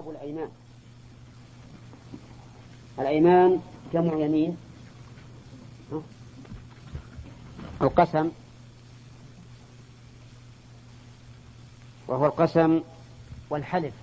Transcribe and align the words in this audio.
باب 0.00 0.10
الأيمان. 0.10 0.48
الأيمان 2.98 3.60
جمع 3.92 4.14
يمين. 4.14 4.56
القسم 7.82 8.30
وهو 12.08 12.26
القسم 12.26 12.80
والحلف. 13.50 13.94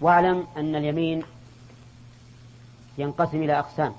واعلم 0.00 0.46
أن 0.56 0.76
اليمين 0.76 1.22
ينقسم 2.98 3.42
إلى 3.42 3.58
أقسام. 3.58 3.94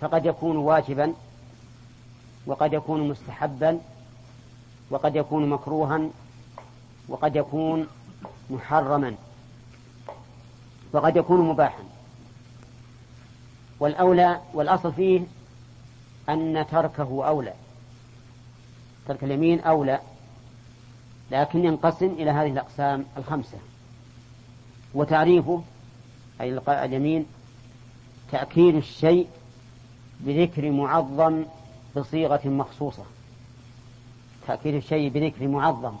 فقد 0.00 0.26
يكون 0.26 0.56
واجبا 0.56 1.14
وقد 2.46 2.72
يكون 2.72 3.08
مستحبا 3.08 3.80
وقد 4.90 5.16
يكون 5.16 5.48
مكروها 5.48 6.08
وقد 7.08 7.36
يكون 7.36 7.86
محرما 8.50 9.14
وقد 10.92 11.16
يكون 11.16 11.48
مباحا. 11.48 11.82
والأولى 13.80 14.40
والأصل 14.54 14.92
فيه 14.92 15.20
أن 16.28 16.66
تركه 16.70 17.26
أولى. 17.28 17.52
ترك 19.08 19.24
اليمين 19.24 19.60
أولى 19.60 20.00
لكن 21.30 21.64
ينقسم 21.64 22.06
إلى 22.06 22.30
هذه 22.30 22.50
الأقسام 22.50 23.04
الخمسة. 23.16 23.58
وتعريفه 24.94 25.62
أي 26.40 26.60
اليمين 26.68 27.26
تأكيد 28.32 28.74
الشيء 28.74 29.28
بذكر 30.20 30.70
معظم 30.70 31.44
بصيغة 31.96 32.48
مخصوصة. 32.48 33.04
تأكيد 34.46 34.74
الشيء 34.74 35.08
بذكر 35.08 35.48
معظم 35.48 35.94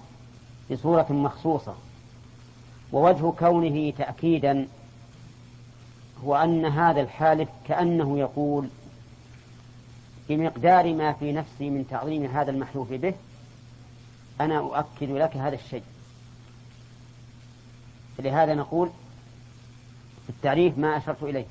بصورة 0.70 1.12
مخصوصة. 1.12 1.74
ووجه 2.92 3.30
كونه 3.30 3.90
تأكيدا 3.90 4.68
هو 6.24 6.36
أن 6.36 6.64
هذا 6.64 7.00
الحالف 7.00 7.48
كأنه 7.68 8.18
يقول 8.18 8.68
بمقدار 10.28 10.94
ما 10.94 11.12
في 11.12 11.32
نفسي 11.32 11.70
من 11.70 11.86
تعظيم 11.90 12.24
هذا 12.24 12.50
المحلوف 12.50 12.92
به 12.92 13.14
أنا 14.40 14.58
أؤكد 14.58 15.10
لك 15.10 15.36
هذا 15.36 15.54
الشيء. 15.54 15.82
لهذا 18.18 18.54
نقول 18.54 18.90
في 20.24 20.30
التعريف 20.30 20.78
ما 20.78 20.96
أشرت 20.96 21.22
إليه. 21.22 21.46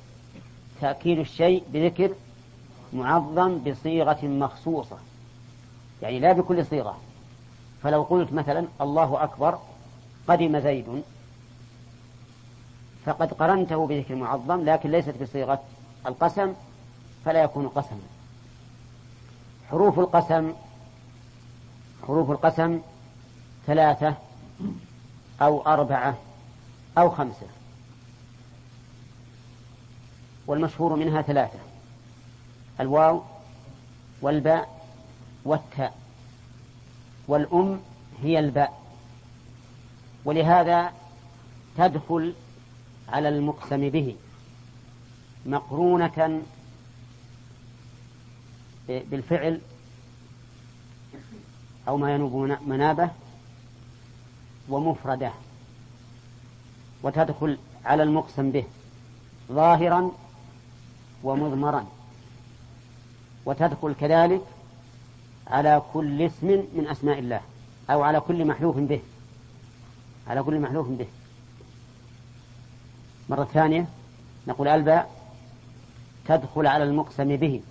تأكيد 0.80 1.18
الشيء 1.18 1.64
بذكر 1.72 2.14
معظم 2.92 3.58
بصيغة 3.58 4.26
مخصوصة. 4.26 4.96
يعني 6.02 6.18
لا 6.20 6.32
بكل 6.32 6.66
صيغة. 6.66 6.96
فلو 7.82 8.02
قلت 8.02 8.32
مثلا 8.32 8.66
الله 8.80 9.24
أكبر 9.24 9.58
قدم 10.28 10.58
زيد 10.60 11.02
فقد 13.04 13.32
قرنته 13.32 13.86
بذكر 13.86 14.14
معظم 14.14 14.64
لكن 14.64 14.90
ليست 14.90 15.22
بصيغة 15.22 15.62
القسم 16.06 16.54
فلا 17.24 17.42
يكون 17.42 17.68
قسما 17.68 18.00
حروف 19.70 19.98
القسم 19.98 20.52
حروف 22.06 22.30
القسم 22.30 22.80
ثلاثة 23.66 24.14
أو 25.42 25.66
أربعة 25.66 26.16
أو 26.98 27.10
خمسة 27.10 27.46
والمشهور 30.46 30.96
منها 30.96 31.22
ثلاثة. 31.22 31.58
الواو 32.80 33.22
والباء 34.22 34.88
والتاء. 35.44 35.98
والأم 37.28 37.80
هي 38.22 38.38
الباء. 38.38 38.82
ولهذا 40.24 40.92
تدخل 41.76 42.34
على 43.08 43.28
المقسم 43.28 43.88
به 43.88 44.16
مقرونة 45.46 46.42
بالفعل 48.88 49.60
أو 51.88 51.96
ما 51.96 52.14
ينوب 52.14 52.58
منابه 52.66 53.10
ومفردة. 54.68 55.32
وتدخل 57.02 57.58
على 57.84 58.02
المقسم 58.02 58.50
به 58.50 58.64
ظاهرا 59.52 60.10
ومضمرا. 61.24 61.86
وتدخل 63.46 63.94
كذلك 64.00 64.42
على 65.46 65.82
كل 65.92 66.22
اسم 66.22 66.46
من 66.46 66.86
أسماء 66.90 67.18
الله 67.18 67.40
أو 67.90 68.02
على 68.02 68.20
كل 68.20 68.44
محلوف 68.44 68.76
به. 68.76 69.00
على 70.28 70.42
كل 70.42 70.60
محلوف 70.60 70.88
به. 70.88 71.06
مرة 73.28 73.44
ثانية 73.44 73.86
نقول 74.48 74.68
الباء 74.68 75.10
تدخل 76.26 76.66
على 76.66 76.84
المقسم 76.84 77.36
به 77.36 77.62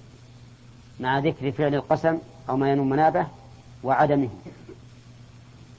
مع 0.99 1.19
ذكر 1.19 1.51
فعل 1.51 1.75
القسم 1.75 2.17
أو 2.49 2.57
ما 2.57 2.71
ينم 2.71 2.89
منابه 2.89 3.27
وعدمه. 3.83 4.29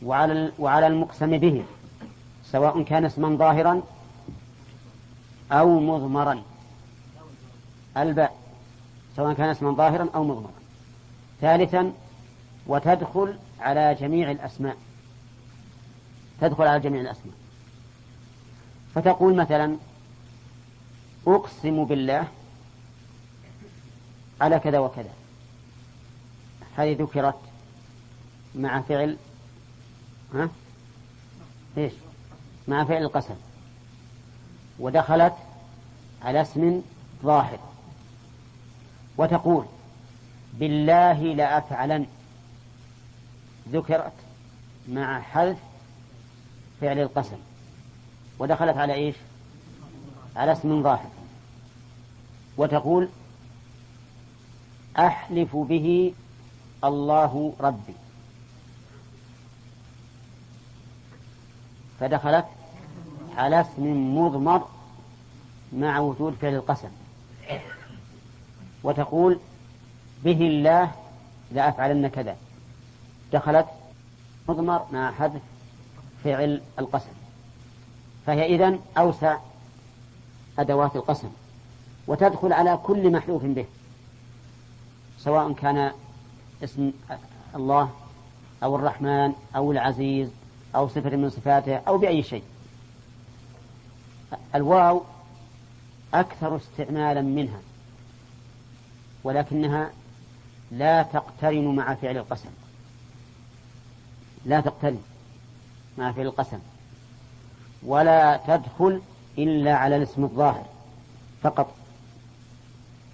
وعلى 0.02 0.52
وعلى 0.58 0.86
المقسم 0.86 1.38
به 1.38 1.64
سواء 2.44 2.82
كان 2.82 3.04
اسما 3.04 3.36
ظاهرا 3.36 3.82
أو 5.52 5.80
مضمرا. 5.80 6.42
الباء 7.96 8.45
سواء 9.16 9.34
كان 9.34 9.49
اسما 9.49 9.72
ظاهرا 9.72 10.09
أو 10.15 10.25
مضمرا. 10.25 10.53
ثالثا 11.41 11.93
وتدخل 12.66 13.38
على 13.60 13.94
جميع 13.94 14.31
الأسماء. 14.31 14.77
تدخل 16.41 16.65
على 16.65 16.81
جميع 16.81 17.00
الأسماء. 17.00 17.34
فتقول 18.94 19.34
مثلا 19.34 19.76
أقسم 21.26 21.84
بالله 21.84 22.28
على 24.41 24.59
كذا 24.59 24.78
وكذا. 24.78 25.12
هذه 26.76 26.97
ذكرت 27.00 27.38
مع 28.55 28.81
فعل 28.81 29.16
ها؟ 30.34 30.49
إيش؟ 31.78 31.93
مع 32.69 32.84
فعل 32.84 33.03
القسم. 33.03 33.34
ودخلت 34.78 35.34
على 36.22 36.43
اسم 36.43 36.82
ظاهر. 37.22 37.59
وتقول 39.19 39.65
بالله 40.54 41.12
لأفعلن. 41.12 42.06
ذكرت 43.72 44.12
مع 44.88 45.21
حذف 45.21 45.59
فعل 46.81 46.99
القسم. 46.99 47.37
ودخلت 48.38 48.76
على 48.76 48.94
إيش؟ 48.94 49.16
على 50.37 50.53
اسم 50.53 50.82
ظاهر. 50.82 51.10
وتقول 52.56 53.09
أحلف 54.99 55.56
به 55.56 56.15
الله 56.84 57.55
ربي. 57.60 57.94
فدخلت 62.00 62.47
على 63.37 63.60
اسم 63.60 64.16
مضمر 64.19 64.69
مع 65.72 65.99
وجود 65.99 66.34
فعل 66.41 66.55
القسم. 66.55 66.88
وتقول 68.86 69.38
به 70.24 70.41
الله 70.41 70.91
لأفعلن 71.52 72.08
كذا. 72.08 72.36
دخلت 73.32 73.66
مضمر 74.48 74.86
مع 74.92 75.12
حذف 75.12 75.42
فعل 76.24 76.60
القسم. 76.78 77.10
فهي 78.26 78.54
إذن 78.54 78.80
أوسع 78.98 79.38
أدوات 80.58 80.96
القسم 80.96 81.28
وتدخل 82.06 82.52
على 82.52 82.78
كل 82.84 83.12
محلوف 83.12 83.44
به 83.44 83.66
سواء 85.19 85.52
كان 85.52 85.92
اسم 86.64 86.92
الله 87.55 87.90
أو 88.62 88.76
الرحمن 88.76 89.32
أو 89.56 89.72
العزيز 89.72 90.28
أو 90.75 90.88
صفة 90.88 91.16
من 91.16 91.31
صفاته 91.31 91.76
أو 91.76 91.99
بأي 91.99 92.22
شيء. 92.22 92.43
الواو 94.55 95.02
أكثر 96.14 96.56
استعمالا 96.56 97.22
منها. 97.22 97.61
ولكنها 99.26 99.90
لا 100.70 101.02
تقترن 101.02 101.75
مع 101.75 101.94
فعل 101.94 102.17
القسم. 102.17 102.49
لا 104.44 104.61
تقترن 104.61 105.02
مع 105.99 106.12
فعل 106.12 106.26
القسم. 106.26 106.58
ولا 107.82 108.40
تدخل 108.46 109.02
إلا 109.38 109.75
على 109.76 109.96
الاسم 109.96 110.25
الظاهر 110.25 110.67
فقط. 111.43 111.75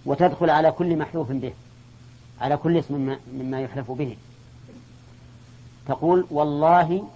وتدخل 0.06 0.50
على 0.50 0.72
كل 0.72 0.96
محلوف 0.96 1.32
به 1.32 1.52
على 2.40 2.56
كل 2.56 2.76
اسم 2.76 3.16
مما 3.32 3.60
يحلف 3.60 3.90
به. 3.90 4.16
تقول 5.86 6.26
والله 6.30 7.08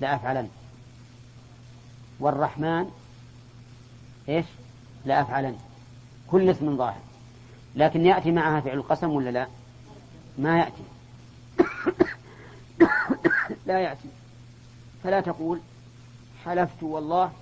لأفعلن 0.00 0.48
والرحمن 2.20 2.90
إيش؟ 4.28 4.46
لأفعلن 5.04 5.56
كل 6.30 6.50
اسم 6.50 6.76
ظاهر. 6.76 7.13
لكن 7.76 8.06
يأتي 8.06 8.32
معها 8.32 8.60
فعل 8.60 8.78
القسم 8.78 9.10
ولا 9.10 9.30
لا؟ 9.30 9.46
ما 10.38 10.58
يأتي. 10.58 10.82
لا 13.66 13.80
يأتي. 13.80 14.08
فلا 15.04 15.20
تقول 15.20 15.60
حلفت 16.44 16.82
والله 16.82 17.32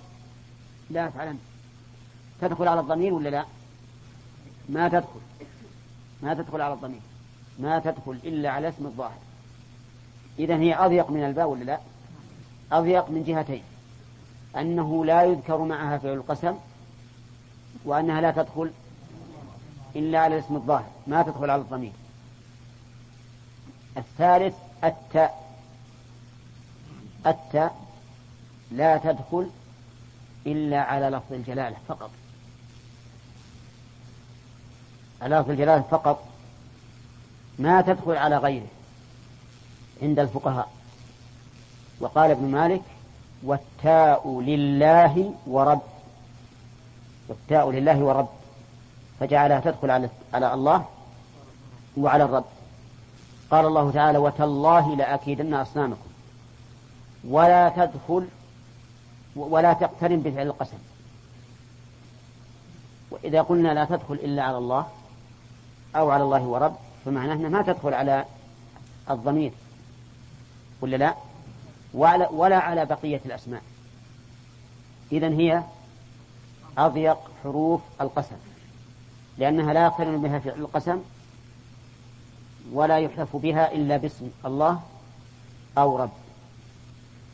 لا 0.89 1.07
أفعلن 1.07 1.39
تدخل 2.41 2.67
على 2.67 2.79
الضمير 2.79 3.13
ولا 3.13 3.29
لا؟ 3.29 3.45
ما 4.69 4.89
تدخل. 4.89 5.19
ما 6.23 6.33
تدخل 6.33 6.61
على 6.61 6.73
الضمير. 6.73 7.01
ما 7.59 7.79
تدخل 7.79 8.19
إلا 8.23 8.49
على 8.49 8.69
اسم 8.69 8.85
الظاهر. 8.85 9.19
إذا 10.39 10.55
هي 10.55 10.75
أضيق 10.75 11.09
من 11.09 11.23
الباء 11.23 11.47
ولا 11.47 11.63
لا؟ 11.63 11.79
أضيق 12.71 13.09
من 13.09 13.23
جهتين. 13.23 13.63
أنه 14.57 15.05
لا 15.05 15.23
يذكر 15.23 15.57
معها 15.57 15.97
فعل 15.97 16.13
القسم 16.13 16.55
وأنها 17.85 18.21
لا 18.21 18.31
تدخل 18.31 18.71
إلا 19.95 20.19
على 20.19 20.35
الاسم 20.35 20.55
الظاهر 20.55 20.89
ما 21.07 21.23
تدخل 21.23 21.49
على 21.49 21.61
الضمير. 21.61 21.91
الثالث 23.97 24.55
التاء. 24.83 25.43
التاء 27.27 27.75
لا 28.71 28.97
تدخل 28.97 29.49
إلا 30.47 30.81
على 30.81 31.09
لفظ 31.09 31.33
الجلالة 31.33 31.77
فقط. 31.87 32.11
على 35.21 35.35
لفظ 35.35 35.49
الجلالة 35.49 35.81
فقط 35.81 36.27
ما 37.59 37.81
تدخل 37.81 38.11
على 38.17 38.37
غيره 38.37 38.67
عند 40.01 40.19
الفقهاء. 40.19 40.71
وقال 41.99 42.31
ابن 42.31 42.45
مالك 42.45 42.81
والتاء 43.43 44.41
لله 44.41 45.33
ورب 45.47 45.81
والتاء 47.27 47.71
لله 47.71 47.97
ورب. 47.97 48.42
فجعلها 49.23 49.59
تدخل 49.59 49.91
على 49.91 50.09
على 50.33 50.53
الله 50.53 50.85
وعلى 51.97 52.23
الرب. 52.23 52.45
قال 53.51 53.65
الله 53.65 53.91
تعالى 53.91 54.17
وتالله 54.17 54.95
لأكيدن 54.95 55.53
أصنامكم. 55.53 56.09
ولا 57.27 57.69
تدخل 57.69 58.27
ولا 59.35 59.73
تقترن 59.73 60.19
بفعل 60.19 60.47
القسم. 60.47 60.77
وإذا 63.11 63.41
قلنا 63.41 63.73
لا 63.73 63.85
تدخل 63.85 64.13
إلا 64.13 64.43
على 64.43 64.57
الله 64.57 64.87
أو 65.95 66.11
على 66.11 66.23
الله 66.23 66.43
ورب 66.43 66.75
فمعناه 67.05 67.33
أنها 67.33 67.49
ما 67.49 67.61
تدخل 67.61 67.93
على 67.93 68.25
الضمير. 69.09 69.51
ولا 70.81 70.95
لا؟ 70.95 71.15
ولا, 71.93 72.29
ولا 72.29 72.57
على 72.57 72.85
بقية 72.85 73.21
الأسماء. 73.25 73.61
إذا 75.11 75.27
هي 75.29 75.63
أضيق 76.77 77.17
حروف 77.43 77.81
القسم. 78.01 78.52
لأنها 79.37 79.73
لا 79.73 79.83
يقترن 79.83 80.21
بها 80.21 80.39
فعل 80.39 80.59
القسم 80.59 81.01
ولا 82.71 82.99
يحلف 82.99 83.35
بها 83.35 83.71
إلا 83.71 83.97
باسم 83.97 84.29
الله 84.45 84.81
أو 85.77 85.97
رب. 85.97 86.11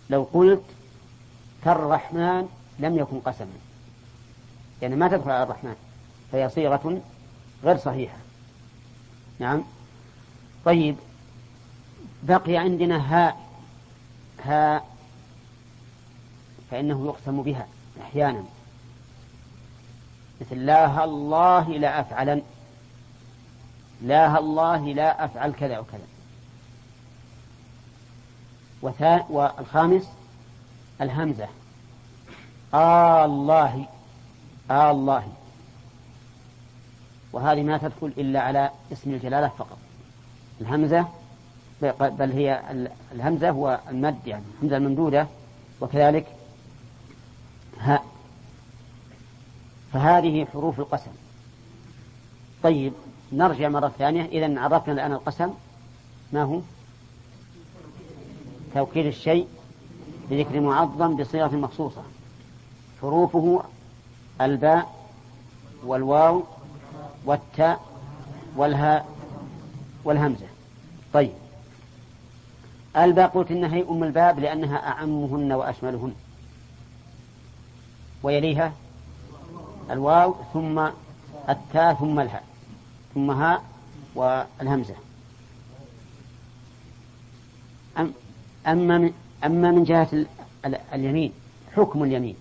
لو 0.10 0.28
قلت 0.34 0.64
كالرحمن 1.64 2.48
لم 2.80 2.98
يكن 2.98 3.20
قسما. 3.20 3.58
يعني 4.82 4.96
ما 4.96 5.08
تدخل 5.08 5.32
على 5.32 5.44
الرحمن 5.44 5.76
فهي 6.32 6.50
صيغة 6.50 7.02
غير 7.64 7.78
صحيحة. 7.78 8.18
نعم. 9.40 9.64
طيب 10.66 10.96
بقي 12.24 12.58
عندنا 12.58 13.16
هاء 13.16 13.38
هاء 14.44 14.90
فإنه 16.72 17.06
يقسم 17.06 17.42
بها 17.42 17.68
أحيانا. 18.02 18.44
مثل 20.42 20.66
لا 20.66 21.04
الله 21.04 21.70
لا 21.70 22.00
أفعلن. 22.00 22.42
لا 24.02 24.40
الله 24.40 24.94
لا 24.94 25.26
أفعل 25.26 25.52
كذا 25.52 25.80
وكذا. 25.80 26.08
والخامس 29.30 30.10
الهمزة. 31.02 31.48
آه 32.74 33.26
الله 33.26 33.86
آه 34.72 34.92
الله. 34.92 35.28
وهذه 37.34 37.64
ما 37.64 37.78
تدخل 37.78 38.14
إلا 38.18 38.42
على 38.42 38.72
اسم 38.94 39.12
الجلالة 39.12 39.48
فقط. 39.48 39.78
الهمزة 40.62 41.08
بل 42.00 42.32
هي 42.32 42.62
الهمزة 43.12 43.50
هو 43.50 43.80
المد 43.90 44.28
يعني 44.28 44.44
الهمزة 44.58 44.78
الممدودة. 44.78 45.28
وكذلك 45.82 46.26
هاء 47.80 48.06
فهذه 49.94 50.46
حروف 50.46 50.80
القسم. 50.80 51.12
طيب 52.64 52.94
نرجع 53.32 53.70
مرة 53.70 53.92
ثانية. 54.00 54.26
إذا 54.26 54.60
عرفنا 54.60 54.94
الآن 54.94 55.12
القسم. 55.12 55.50
ما 56.34 56.44
هو؟ 56.44 56.60
توكيد 58.74 59.06
الشيء 59.06 59.48
بذكر 60.30 60.60
معظم 60.60 61.16
بصيغة 61.16 61.56
مخصوصة. 61.56 62.04
حروفه 63.02 63.64
الباء 64.42 64.96
والواو 65.86 66.44
والتاء 67.26 67.86
والهاء 68.56 69.08
والهمزة. 70.04 70.48
طيب. 71.14 71.32
الباء 72.98 73.28
قلت 73.28 73.52
إنها 73.52 73.76
هي 73.76 73.84
أم 73.90 74.04
الباب 74.04 74.40
لأنها 74.40 74.88
أعمهن 74.88 75.52
وأشملهن. 75.52 76.14
ويليها؟ 78.24 78.74
الواو 79.92 80.36
ثم 80.54 80.90
التاء 81.50 81.94
ثم 81.94 82.20
الهاء 82.20 82.44
ثم 83.14 83.32
هاء 83.32 83.64
والهمزة. 84.16 84.96
أم 87.98 88.14
أما 88.68 88.98
من 88.98 89.14
أما 89.46 89.72
من 89.72 89.84
جهة 89.84 90.26
اليمين 90.94 91.34
حكم 91.76 92.04
اليمين. 92.04 92.36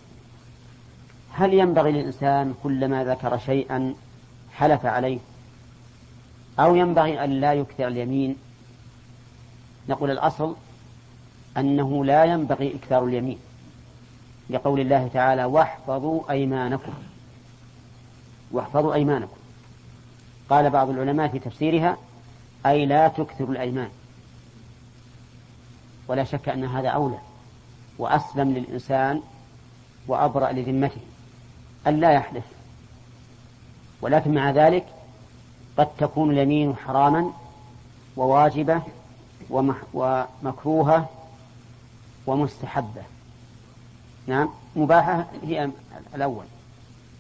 هل 1.33 1.55
ينبغي 1.55 1.93
للإنسان 1.93 2.55
كلما 2.63 3.05
ذكر 3.05 3.39
شيئا 3.39 3.95
حلف 4.55 4.87
عليه؟ 4.87 5.19
أو 6.61 6.75
ينبغي 6.75 7.25
أن 7.25 7.31
لا 7.31 7.53
يكثر 7.53 7.89
اليمين؟ 7.89 8.37
نقول 9.89 10.11
الأصل 10.11 10.57
أنه 11.57 12.05
لا 12.05 12.25
ينبغي 12.25 12.75
إكثار 12.75 13.05
اليمين. 13.05 13.39
لقول 14.51 14.81
الله 14.81 15.09
تعالى 15.09 15.45
واحفظوا 15.45 16.31
أيمانكم. 16.31 16.93
واحفظوا 18.53 18.95
أيمانكم. 18.95 19.37
قال 20.51 20.71
بعض 20.71 20.91
العلماء 20.91 21.29
في 21.29 21.39
تفسيرها 21.39 21.97
أي 22.67 22.87
لا 22.87 23.09
تكثروا 23.09 23.51
الأيمان. 23.51 23.89
ولا 26.09 26.25
شك 26.25 26.49
أن 26.49 26.65
هذا 26.65 26.89
أولى 26.89 27.19
وأسلم 27.99 28.53
للإنسان 28.53 29.23
وأبرأ 30.07 30.53
لذمته 30.53 31.01
أن 31.87 32.01
لا 32.01 32.11
يحلف 32.11 32.45
ولكن 34.01 34.35
مع 34.35 34.51
ذلك 34.51 34.87
قد 35.79 35.89
تكون 35.99 36.31
اليمين 36.31 36.77
حراما 36.77 37.31
وواجبة 38.17 38.83
ومكروهة 39.51 41.09
ومستحبة. 42.27 43.03
نعم 44.27 44.49
مباحة 44.77 45.27
هي 45.43 45.71
الأول. 46.15 46.45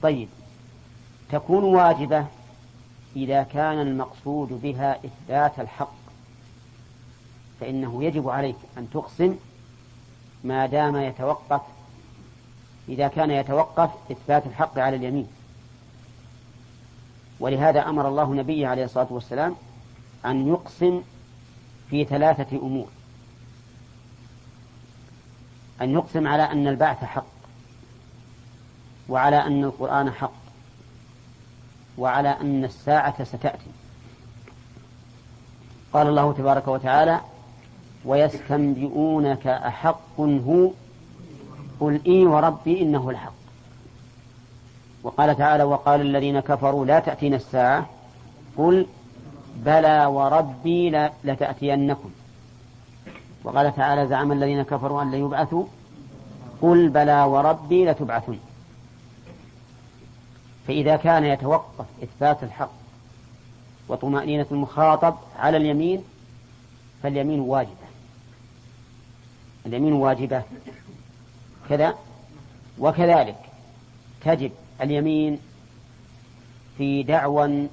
طيب. 0.02 0.28
تكون 1.30 1.64
واجبة 1.64 2.26
إذا 3.16 3.42
كان 3.42 3.80
المقصود 3.80 4.49
بها 4.62 4.99
إثبات 5.04 5.61
الحق 5.61 5.92
فإنه 7.61 8.04
يجب 8.04 8.28
عليك 8.28 8.56
أن 8.78 8.90
تقسم 8.90 9.37
ما 10.44 10.66
دام 10.66 10.97
يتوقف 10.97 11.61
إذا 12.88 13.08
كان 13.08 13.30
يتوقف 13.30 13.90
إثبات 14.12 14.47
الحق 14.47 14.78
على 14.78 14.97
اليمين. 14.97 15.28
ولهذا 17.40 17.88
أمر 17.88 18.08
الله 18.08 18.35
نبيه 18.35 18.68
عليه 18.68 18.85
الصلاة 18.85 19.06
والسلام 19.11 19.56
أن 20.26 20.49
يقسم 20.49 21.02
في 21.90 22.04
ثلاثة 22.04 22.56
أمور. 22.56 22.88
أن 25.82 25.90
يقسم 25.90 26.26
على 26.26 26.42
أن 26.42 26.68
البعث 26.68 27.04
حق 27.04 27.26
وعلى 29.08 29.37
أن 29.37 29.64
القرآن 29.64 30.11
حق 30.11 30.38
وعلى 31.99 32.28
أن 32.40 32.64
الساعة 32.64 33.25
ستأتي. 33.25 33.71
قال 35.93 36.07
الله 36.07 36.33
تبارك 36.33 36.69
وتعالى 36.69 37.21
ويستنبئونك 38.05 39.47
أحق 39.47 40.21
هو 40.21 40.71
قل 41.81 42.00
إي 42.07 42.26
وربي 42.26 42.83
إنه 42.83 43.11
الحق. 43.11 43.33
وقال 45.02 45.37
تعالى 45.37 45.62
وقال 45.62 46.00
الذين 46.00 46.40
كفروا 46.40 46.87
لا 46.87 47.00
تأتينا 47.00 47.37
الساعة. 47.37 47.87
قل 48.57 48.87
بلى 49.57 50.07
وربي 50.07 50.90
لتأتينكم. 51.25 52.11
وقال 53.45 53.76
تعالى 53.76 54.07
زعم 54.07 54.33
الذين 54.33 54.62
كفروا 54.62 55.02
أن 55.02 55.11
لا 55.11 55.17
يبعثوا 55.17 55.64
قل 56.62 56.88
بلى 56.88 57.23
وربي 57.23 57.85
لتبعثن 57.85 58.38
فإذا 60.68 60.96
كان 60.96 61.25
يتوقف 61.25 61.87
إثبات 62.02 62.42
الحق 62.42 62.72
وطمأنينة 63.88 64.46
المخاطب 64.50 65.14
على 65.37 65.56
اليمين 65.56 66.04
فاليمين 67.02 67.40
واجبة. 67.40 67.88
اليمين 69.66 69.92
واجبة. 69.92 70.42
كذا. 71.68 71.94
وكذلك 72.78 73.37
تجب 74.25 74.50
اليمين 74.80 75.38
في 76.78 77.02
دعوى 77.02 77.68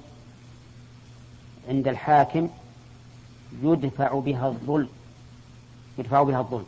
عند 1.69 1.87
الحاكم 1.87 2.49
يدفع 3.63 4.19
بها 4.19 4.47
الظلم. 4.47 4.89
يدفع 5.97 6.23
بها 6.23 6.39
الظلم. 6.39 6.67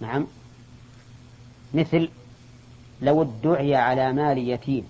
نعم. 0.00 0.26
مثل 1.74 2.08
لو 3.02 3.22
ادعي 3.22 3.74
على 3.74 4.12
مال 4.12 4.38
يتيم 4.38 4.84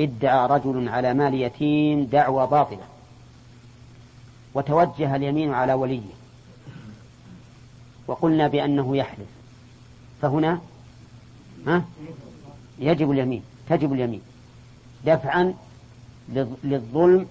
ادعى 0.00 0.46
رجل 0.46 0.88
على 0.88 1.14
مال 1.14 1.34
يتيم 1.34 2.04
دعوى 2.04 2.46
باطلة 2.46 2.84
وتوجه 4.54 5.16
اليمين 5.16 5.54
على 5.54 5.72
وليه. 5.72 6.02
وقلنا 8.06 8.48
بأنه 8.48 8.96
يحلف. 8.96 9.28
فهنا 10.22 10.60
ها؟ 11.66 11.84
يجب 12.78 13.10
اليمين 13.10 13.42
تجب 13.68 13.92
اليمين. 13.92 14.20
دفعا 15.06 15.54
للظلم 16.64 17.26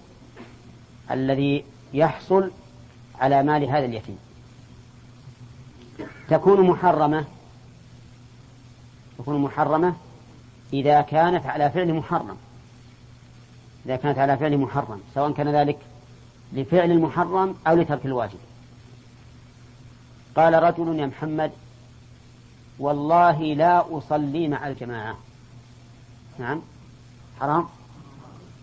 الذي 1.10 1.64
يحصل 1.94 2.50
على 3.20 3.42
مال 3.42 3.64
هذا 3.64 3.84
اليتيم. 3.84 4.18
تكون 6.28 6.60
محرمة 6.60 7.24
تكون 9.18 9.42
محرمة 9.42 9.94
إذا 10.72 11.00
كانت 11.00 11.46
على 11.46 11.70
فعل 11.70 11.94
محرم. 11.94 12.36
إذا 13.86 13.96
كانت 13.96 14.18
على 14.18 14.36
فعل 14.36 14.58
محرم 14.58 15.00
سواء 15.14 15.32
كان 15.32 15.48
ذلك 15.48 15.78
لفعل 16.52 16.90
المحرم 16.90 17.54
أو 17.66 17.74
لترك 17.74 18.06
الواجب. 18.06 18.38
قال 20.36 20.62
رجل 20.62 20.98
يا 20.98 21.06
محمد 21.06 21.50
والله 22.78 23.42
لا 23.42 23.98
أصلي 23.98 24.48
مع 24.48 24.68
الجماعة. 24.68 25.16
نعم؟ 26.38 26.62
حرام؟ 27.40 27.66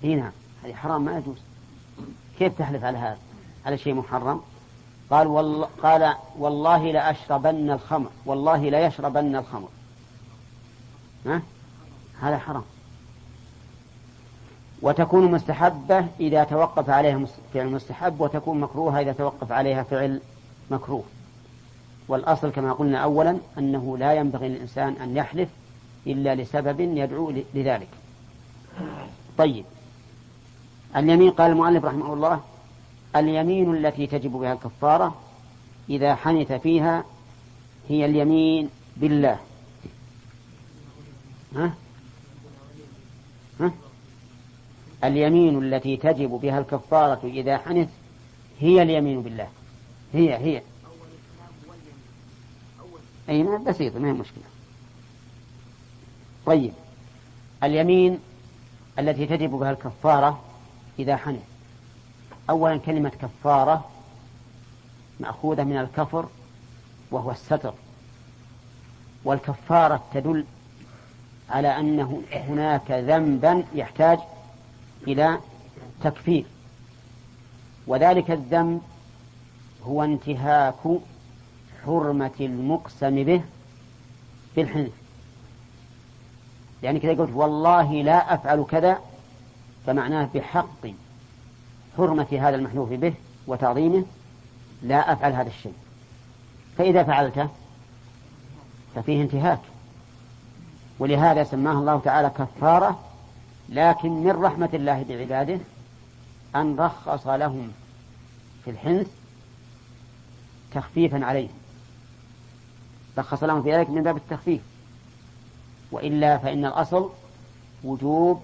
إي 0.03 0.15
نعم 0.15 0.31
هذه 0.63 0.73
حرام 0.73 1.05
ما 1.05 1.17
يجوز. 1.17 1.37
كيف 2.39 2.57
تحلف 2.57 2.83
على 2.83 2.97
هذا؟ 2.97 3.17
على 3.65 3.77
شيء 3.77 3.93
محرم؟ 3.93 4.41
قال 5.09 5.27
والله 5.27 5.67
قال 5.83 6.15
والله 6.37 6.91
لأشربن 6.91 7.71
الخمر 7.71 8.09
والله 8.25 8.69
لا 8.69 8.85
يشربن 8.85 9.35
الخمر. 9.35 9.69
ها؟ 11.25 11.41
هذا 12.21 12.37
حرام. 12.37 12.63
وتكون 14.81 15.31
مستحبة 15.31 16.07
إذا 16.19 16.43
توقف 16.43 16.89
عليها 16.89 17.25
فعل 17.53 17.67
مستحب 17.67 18.21
وتكون 18.21 18.59
مكروهة 18.59 18.99
إذا 18.99 19.11
توقف 19.11 19.51
عليها 19.51 19.83
فعل 19.83 20.21
مكروه. 20.71 21.03
والأصل 22.07 22.49
كما 22.49 22.73
قلنا 22.73 22.97
أولا 22.97 23.37
أنه 23.57 23.97
لا 23.97 24.13
ينبغي 24.13 24.47
للإنسان 24.47 24.95
أن 25.03 25.17
يحلف 25.17 25.49
إلا 26.07 26.35
لسبب 26.35 26.79
يدعو 26.79 27.33
لذلك. 27.53 27.87
طيب. 29.37 29.65
اليمين 30.95 31.31
قال 31.31 31.51
المؤلف 31.51 31.85
رحمه 31.85 32.13
الله 32.13 32.41
اليمين 33.15 33.75
التي 33.75 34.07
تجب 34.07 34.31
بها 34.31 34.53
الكفارة 34.53 35.15
إذا 35.89 36.15
حنث 36.15 36.51
فيها 36.51 37.03
هي 37.89 38.05
اليمين 38.05 38.69
بالله. 38.97 39.37
ها؟ 41.55 41.73
ها؟ 43.59 43.71
اليمين 45.03 45.63
التي 45.63 45.97
تجب 45.97 46.29
بها 46.29 46.59
الكفارة 46.59 47.19
إذا 47.23 47.57
حنث 47.57 47.89
هي 48.59 48.81
اليمين 48.81 49.21
بالله. 49.21 49.47
هي 50.13 50.35
هي. 50.37 50.61
أي 53.29 53.43
ما 53.43 53.57
بسيطة 53.57 53.99
ما 53.99 54.07
هي 54.07 54.13
مشكلة. 54.13 54.43
طيب. 56.45 56.73
اليمين 57.63 58.19
التي 58.99 59.25
تجب 59.25 59.49
بها 59.49 59.71
الكفارة 59.71 60.43
إذا 60.99 61.15
حنث. 61.15 61.43
أولا 62.49 62.77
كلمة 62.77 63.09
كفارة 63.09 63.89
مأخوذة 65.19 65.63
من 65.63 65.77
الكفر 65.77 66.25
وهو 67.11 67.31
الستر. 67.31 67.73
والكفارة 69.23 70.03
تدل 70.13 70.45
على 71.49 71.79
أنه 71.79 72.21
هناك 72.31 72.91
ذنبا 72.91 73.63
يحتاج 73.75 74.19
إلى 75.07 75.39
تكفير. 76.03 76.45
وذلك 77.87 78.31
الذنب 78.31 78.81
هو 79.83 80.03
انتهاك 80.03 80.99
حرمة 81.85 82.31
المقسم 82.39 83.23
به 83.23 83.41
بالحنث. 84.55 84.91
يعني 86.83 86.99
كذا 86.99 87.11
قلت 87.11 87.31
والله 87.33 87.91
لا 87.93 88.33
أفعل 88.33 88.65
كذا 88.69 88.99
فمعناه 89.85 90.29
بحق 90.35 90.87
حرمة 91.97 92.27
هذا 92.31 92.55
المحلوف 92.55 92.89
به 92.89 93.13
وتعظيمه 93.47 94.05
لا 94.83 95.13
أفعل 95.13 95.33
هذا 95.33 95.49
الشيء. 95.49 95.73
فإذا 96.77 97.03
فعلته 97.03 97.49
ففيه 98.95 99.21
انتهاك. 99.21 99.59
ولهذا 100.99 101.43
سماه 101.43 101.71
الله 101.71 101.99
تعالى 101.99 102.29
كفارة 102.29 102.99
لكن 103.69 104.09
من 104.09 104.31
رحمة 104.31 104.69
الله 104.73 105.05
بعباده 105.09 105.59
أن 106.55 106.75
رخص 106.79 107.27
لهم 107.27 107.71
في 108.65 108.71
الحنث 108.71 109.07
تخفيفا 110.73 111.25
عليهم 111.25 111.53
رخص 113.17 113.43
لهم 113.43 113.63
في 113.63 113.73
ذلك 113.73 113.89
من 113.89 114.03
باب 114.03 114.17
التخفيف. 114.17 114.61
وإلا 115.91 116.37
فإن 116.37 116.65
الأصل 116.65 117.09
وجوب 117.83 118.43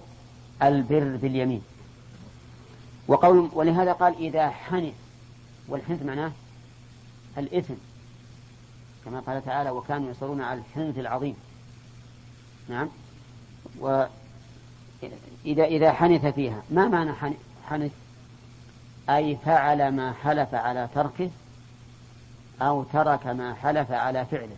البر 0.62 1.16
باليمين. 1.16 1.62
وقول 3.08 3.50
ولهذا 3.52 3.92
قال 3.92 4.14
إذا 4.14 4.48
حنث 4.48 4.94
والحنث 5.68 6.02
معناه 6.02 6.32
الإثم 7.38 7.74
كما 9.04 9.20
قال 9.20 9.44
تعالى 9.44 9.70
وكانوا 9.70 10.10
يصرون 10.10 10.40
على 10.40 10.60
الحنث 10.60 10.98
العظيم 10.98 11.36
نعم. 12.68 12.88
وإذا 13.78 15.64
إذا 15.64 15.92
حنث 15.92 16.26
فيها 16.26 16.62
ما 16.70 16.88
معنى 16.88 17.12
حنث؟ 17.68 17.92
أي 19.10 19.36
فعل 19.44 19.88
ما 19.88 20.12
حلف 20.12 20.54
على 20.54 20.88
تركه 20.94 21.30
أو 22.62 22.82
ترك 22.82 23.26
ما 23.26 23.54
حلف 23.54 23.92
على 23.92 24.26
فعله. 24.26 24.56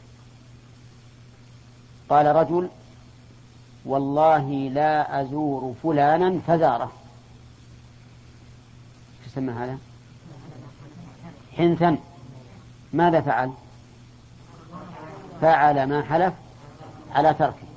قال 2.08 2.26
رجل 2.26 2.68
والله 3.84 4.70
لا 4.74 5.20
أزور 5.20 5.74
فلانا 5.82 6.40
فزاره. 6.46 6.92
يسمى 9.26 9.52
هذا؟ 9.52 9.78
حنثا. 11.56 11.98
ماذا 12.92 13.20
فعل؟ 13.20 13.52
فعل 15.40 15.88
ما 15.88 16.02
حلف 16.02 16.34
على 17.12 17.34
تركه. 17.34 17.71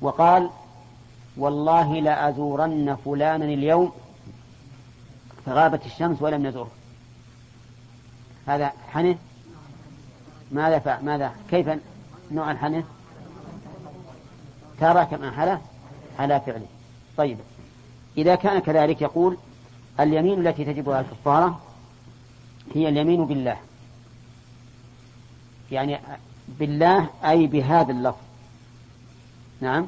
وقال 0.00 0.50
والله 1.36 2.00
لأزورن 2.00 2.96
فلانا 3.04 3.44
اليوم 3.44 3.92
فغابت 5.46 5.86
الشمس 5.86 6.22
ولم 6.22 6.46
نزره 6.46 6.70
هذا 8.46 8.72
حنث 8.92 9.16
ماذا 10.52 10.78
فعل؟ 10.78 11.04
ماذا؟ 11.04 11.32
كيف 11.50 11.70
نوع 12.30 12.50
الحنث 12.50 12.84
ترك 14.80 15.14
ما 15.14 15.30
حلف 15.30 15.60
على 16.18 16.40
فعله. 16.40 16.66
طيب. 17.16 17.38
إذا 18.18 18.34
كان 18.34 18.58
كذلك 18.58 19.02
يقول 19.02 19.36
اليمين 20.00 20.46
التي 20.46 20.64
تجبها 20.64 21.00
الكفارة 21.00 21.60
هي 22.74 22.88
اليمين 22.88 23.26
بالله. 23.26 23.56
يعني 25.70 25.98
بالله 26.48 27.08
أي 27.24 27.46
بهذا 27.46 27.92
اللفظ. 27.92 28.25
نعم. 29.60 29.86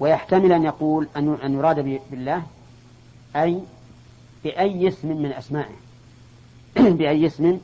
ويحتمل 0.00 0.52
أن 0.52 0.64
يقول 0.64 1.08
أن 1.16 1.54
يراد 1.54 2.00
بالله 2.10 2.42
أي 3.36 3.60
بأي 4.44 4.88
اسم 4.88 5.08
من 5.08 5.32
أسمائه. 5.32 5.76
بأي 6.98 7.26
اسم 7.26 7.60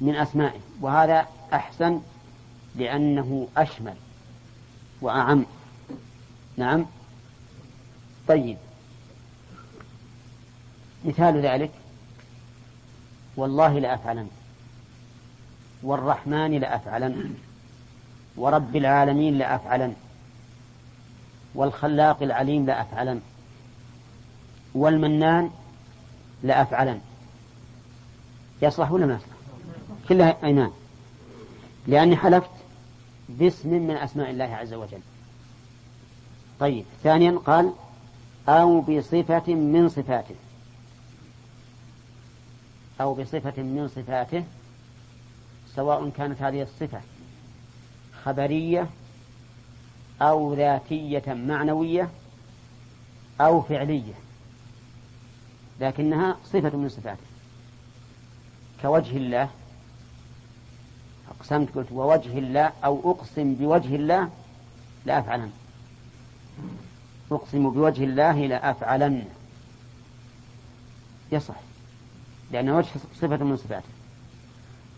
من 0.00 0.16
أسمائه. 0.16 0.60
وهذا 0.80 1.26
أحسن 1.52 2.00
لأنه 2.76 3.48
أشمل 3.56 3.94
وأعم. 5.00 5.44
نعم. 6.56 6.86
طيب. 8.28 8.56
مثال 11.04 11.40
ذلك 11.40 11.70
والله 13.36 13.78
لأفعلن 13.78 14.28
والرحمن 15.82 16.58
لأفعلن 16.60 17.34
ورب 18.36 18.76
العالمين 18.76 19.38
لأفعلن. 19.38 19.94
والخلاق 21.54 22.22
العليم 22.22 22.66
لأفعلن 22.66 23.20
والمنان 24.74 25.50
لأفعلن 26.42 27.00
يصلح 28.62 28.92
ولا 28.92 29.06
ما 29.06 29.14
يصلح؟ 29.14 29.34
كلها 30.08 30.36
أيمان. 30.44 30.70
لأني 31.86 32.16
حلفت 32.16 32.50
باسم 33.28 33.68
من 33.68 33.96
أسماء 33.96 34.30
الله 34.30 34.44
عز 34.44 34.74
وجل. 34.74 35.00
طيب 36.60 36.84
ثانيا 37.02 37.38
قال 37.46 37.72
أو 38.48 38.80
بصفة 38.80 39.54
من 39.54 39.88
صفاته. 39.88 40.34
أو 43.00 43.14
بصفة 43.14 43.62
من 43.62 43.88
صفاته 43.88 44.44
سواء 45.74 46.08
كانت 46.08 46.42
هذه 46.42 46.62
الصفة 46.62 47.00
خبرية 48.24 48.86
أو 50.22 50.54
ذاتية 50.54 51.22
معنوية 51.26 52.08
أو 53.40 53.62
فعلية 53.62 54.14
لكنها 55.80 56.36
صفة 56.44 56.76
من 56.76 56.88
صفاته. 56.88 57.26
كوجه 58.82 59.16
الله 59.16 59.48
أقسمت 61.30 61.74
قلت 61.74 61.92
ووجه 61.92 62.38
الله 62.38 62.72
أو 62.84 63.10
أقسم 63.10 63.54
بوجه 63.54 63.96
الله 63.96 64.30
لأفعلن 65.06 65.50
أقسم 67.32 67.70
بوجه 67.70 68.04
الله 68.04 68.46
لأفعلن 68.46 69.24
يصح 71.32 71.54
لأن 72.52 72.70
وجه 72.70 72.88
صفة 73.20 73.44
من 73.44 73.56
صفاته. 73.56 73.88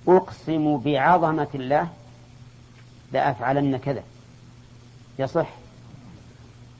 أقسم 0.08 0.76
بعظمة 0.76 1.48
الله 1.54 1.88
لأفعلن 3.12 3.76
كذا. 3.76 4.02
يصح. 5.18 5.48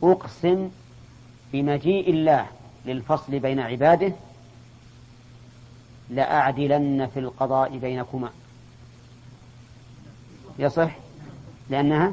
أقسم 0.03 0.71
بمجيء 1.53 2.11
الله 2.11 2.47
للفصل 2.87 3.39
بين 3.39 3.61
عباده 3.61 4.13
لأعدلن 6.11 7.07
في 7.15 7.21
القضاء 7.21 7.79
بينكما. 7.79 8.31
يصح؟ 10.59 10.97
لأنها 11.71 12.13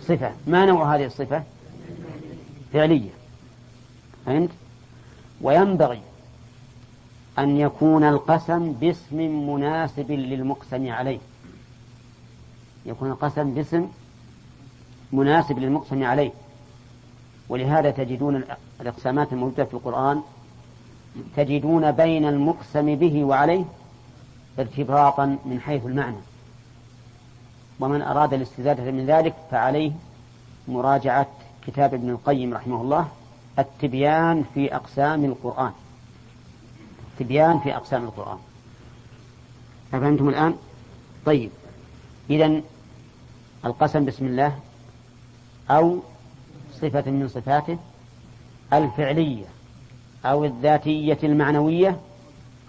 صفة. 0.00 0.32
ما 0.46 0.66
نوع 0.66 0.96
هذه 0.96 1.04
الصفة؟ 1.04 1.42
فعلية. 2.72 3.10
فهمت؟ 4.26 4.50
وينبغي 5.40 6.00
أن 7.38 7.56
يكون 7.56 8.04
القسم 8.04 8.72
باسم 8.72 9.16
مناسب 9.50 10.10
للمقسم 10.10 10.92
عليه. 10.92 11.18
يكون 12.86 13.10
القسم 13.10 13.54
باسم 13.54 13.88
مناسب 15.12 15.58
للمقسم 15.58 16.04
عليه. 16.04 16.30
ولهذا 17.48 17.90
تجدون 17.90 18.44
الإقسامات 18.80 19.32
الموجودة 19.32 19.64
في 19.64 19.74
القرآن 19.74 20.22
تجدون 21.36 21.92
بين 21.92 22.26
المقسم 22.26 22.94
به 22.94 23.24
وعليه 23.24 23.64
ارتباطا 24.58 25.38
من 25.44 25.60
حيث 25.60 25.86
المعنى. 25.86 26.16
ومن 27.80 28.02
أراد 28.02 28.34
الاستزادة 28.34 28.90
من 28.90 29.06
ذلك 29.06 29.34
فعليه 29.50 29.92
مراجعة 30.68 31.26
كتاب 31.66 31.94
ابن 31.94 32.10
القيم 32.10 32.54
رحمه 32.54 32.80
الله 32.80 33.08
التبيان 33.58 34.44
في 34.54 34.76
أقسام 34.76 35.24
القرآن. 35.24 35.72
التبيان 37.12 37.58
في 37.58 37.76
أقسام 37.76 38.04
القرآن. 38.04 38.38
أفهمتم 39.94 40.28
الآن؟ 40.28 40.54
طيب. 41.26 41.50
إذا 42.30 42.60
القسم 43.64 44.04
بسم 44.04 44.26
الله 44.26 44.58
أو 45.72 45.98
صفة 46.72 47.10
من 47.10 47.28
صفاته 47.28 47.78
الفعلية 48.72 49.44
أو 50.24 50.44
الذاتية 50.44 51.18
المعنوية 51.22 52.00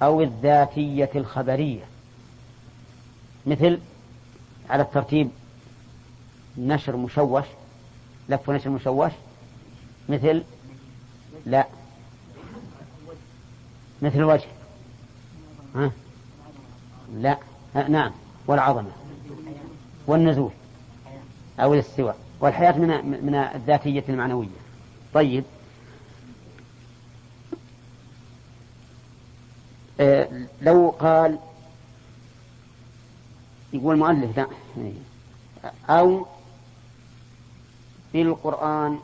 أو 0.01 0.21
الذاتية 0.21 1.09
الخبرية. 1.15 1.83
مثل 3.45 3.79
على 4.69 4.83
الترتيب 4.83 5.29
نشر 6.57 6.95
مشوش 6.95 7.45
لف 8.29 8.49
نشر 8.49 8.69
مشوش. 8.69 9.11
مثل 10.09 10.43
لا. 11.45 11.67
مثل 14.01 14.15
الوجه. 14.19 14.47
ها؟ 15.75 15.91
لا. 17.13 17.37
ها 17.75 17.87
نعم. 17.87 18.11
والعظمة. 18.47 18.91
والنزول. 20.07 20.51
أو 21.59 21.73
الاستواء. 21.73 22.22
والحياة 22.43 22.71
من 22.71 22.87
من 23.25 23.35
الذاتية 23.35 24.03
المعنوية. 24.09 24.47
طيب. 25.13 25.43
آه 29.99 30.47
لو 30.61 30.89
قال 30.99 31.39
يقول 33.73 33.95
المؤلف 33.95 34.37
لا 34.37 34.47
أو 35.89 36.25
بالقرآن 38.13 38.99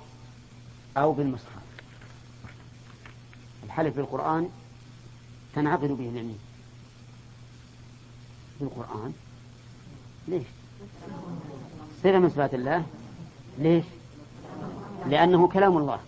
أو 0.97 1.13
بالمصحف. 1.13 1.61
الحلف 3.63 3.95
بالقرآن 3.95 4.49
تنعقد 5.55 5.87
به 5.87 6.09
اليمين 6.09 6.39
بالقرآن. 8.59 9.13
ليش؟ 10.27 10.43
صفة 12.03 12.19
من 12.19 12.29
صفات 12.29 12.53
الله. 12.53 12.85
ليش؟ 13.59 13.85
لأنه 15.09 15.47
كلام 15.47 15.77
الله 15.77 15.99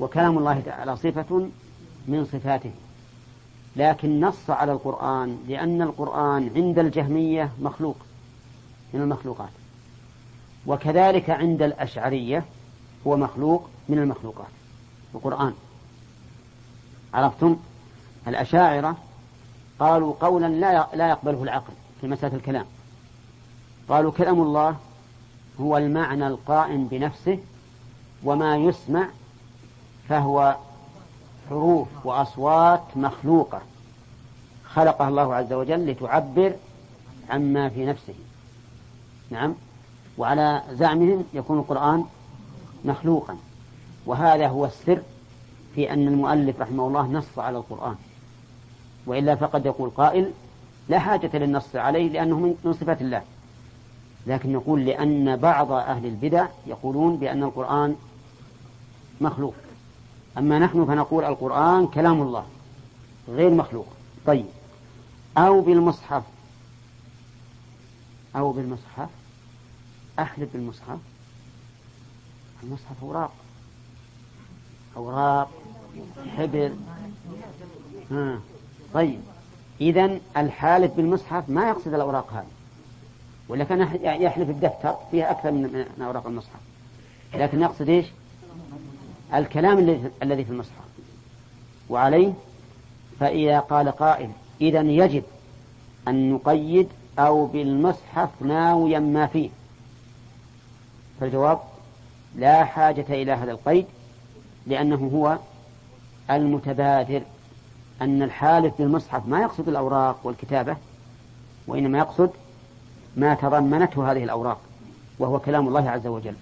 وكلام 0.00 0.38
الله 0.38 0.60
تعالى 0.60 0.96
صفة 0.96 1.48
من 2.08 2.24
صفاته. 2.32 2.70
لكن 3.76 4.20
نص 4.20 4.50
على 4.50 4.72
القرآن 4.72 5.38
لأن 5.48 5.82
القرآن 5.82 6.50
عند 6.56 6.78
الجهمية 6.78 7.50
مخلوق 7.60 7.96
من 8.94 9.00
المخلوقات 9.00 9.48
وكذلك 10.66 11.30
عند 11.30 11.62
الأشعرية 11.62 12.44
هو 13.06 13.16
مخلوق 13.16 13.68
من 13.88 13.98
المخلوقات. 13.98 14.46
القرآن. 15.14 15.54
عرفتم؟ 17.14 17.56
الأشاعرة 18.28 18.96
قالوا 19.78 20.14
قولا 20.20 20.46
لا 20.46 20.88
لا 20.94 21.08
يقبله 21.08 21.42
العقل 21.42 21.72
في 22.00 22.06
مسألة 22.08 22.36
الكلام. 22.36 22.66
قالوا 23.88 24.12
كلام 24.12 24.42
الله 24.42 24.76
هو 25.60 25.76
المعنى 25.76 26.26
القائم 26.26 26.86
بنفسه 26.86 27.38
وما 28.24 28.56
يسمع 28.56 29.08
فهو 30.08 30.56
حروف 31.48 31.88
وأصوات 32.04 32.82
مخلوقة 32.96 33.62
خلقها 34.64 35.08
الله 35.08 35.34
عز 35.34 35.52
وجل 35.52 35.90
لتعبر 35.90 36.52
عما 37.30 37.68
في 37.68 37.86
نفسه. 37.86 38.14
نعم؟ 39.30 39.54
وعلى 40.18 40.62
زعمهم 40.72 41.24
يكون 41.34 41.58
القرآن 41.58 42.04
مخلوقا. 42.84 43.36
وهذا 44.06 44.48
هو 44.48 44.64
السر 44.64 45.02
في 45.74 45.92
أن 45.92 46.08
المؤلف 46.08 46.60
رحمه 46.60 46.86
الله 46.86 47.06
نص 47.06 47.38
على 47.38 47.58
القرآن. 47.58 47.94
وإلا 49.06 49.34
فقد 49.34 49.66
يقول 49.66 49.90
قائل 49.90 50.30
لا 50.88 50.98
حاجة 50.98 51.30
للنص 51.34 51.76
عليه 51.76 52.08
لأنه 52.08 52.38
من 52.64 52.72
صفات 52.72 53.00
الله. 53.00 53.22
لكن 54.26 54.52
نقول 54.52 54.84
لأن 54.84 55.36
بعض 55.36 55.72
أهل 55.72 56.06
البدع 56.06 56.46
يقولون 56.66 57.16
بأن 57.16 57.42
القرآن 57.42 57.96
مخلوق. 59.20 59.54
أما 60.38 60.58
نحن 60.58 60.84
فنقول 60.86 61.24
القرآن 61.24 61.86
كلام 61.86 62.22
الله 62.22 62.46
غير 63.28 63.50
مخلوق. 63.50 63.86
طيب. 64.26 64.46
أو 65.38 65.60
بالمصحف. 65.60 66.22
أو 68.36 68.52
بالمصحف. 68.52 69.08
أحلف 70.18 70.52
بالمصحف. 70.52 70.98
المصحف 72.62 73.02
أوراق. 73.02 73.32
أوراق 74.96 75.50
حبر. 76.36 76.72
ها. 78.10 78.40
طيب. 78.94 79.20
إذا 79.80 80.18
الحالف 80.36 80.92
بالمصحف 80.92 81.48
ما 81.48 81.68
يقصد 81.68 81.94
الأوراق 81.94 82.32
هذه. 82.32 82.63
ولا 83.48 83.64
كان 83.64 83.80
يحلف 84.02 84.50
الدفتر 84.50 84.96
فيها 85.10 85.30
أكثر 85.30 85.50
من 85.50 86.02
أوراق 86.02 86.26
المصحف. 86.26 86.60
لكن 87.34 87.60
يقصد 87.60 87.88
إيش؟ 87.88 88.06
الكلام 89.34 89.78
الذي 90.22 90.44
في 90.44 90.50
المصحف. 90.50 90.84
وعليه 91.88 92.32
فإذا 93.20 93.60
قال 93.60 93.88
قائل 93.88 94.30
إذا 94.60 94.80
يجب 94.80 95.22
أن 96.08 96.32
نقيد 96.32 96.88
أو 97.18 97.46
بالمصحف 97.46 98.28
ناويا 98.40 98.98
ما 98.98 99.26
فيه. 99.26 99.50
فالجواب 101.20 101.58
لا 102.36 102.64
حاجة 102.64 103.06
إلى 103.08 103.32
هذا 103.32 103.50
القيد 103.50 103.86
لأنه 104.66 105.10
هو 105.14 105.38
المتبادر. 106.30 107.22
أن 108.02 108.22
الحالف 108.22 108.74
بالمصحف 108.78 109.26
ما 109.26 109.40
يقصد 109.40 109.68
الأوراق 109.68 110.20
والكتابة 110.24 110.76
وإنما 111.66 111.98
يقصد 111.98 112.30
ما 113.16 113.34
تضمنته 113.34 114.12
هذه 114.12 114.24
الأوراق 114.24 114.60
وهو 115.18 115.38
كلام 115.38 115.68
الله 115.68 115.90
عز 115.90 116.06
وجل. 116.06 116.34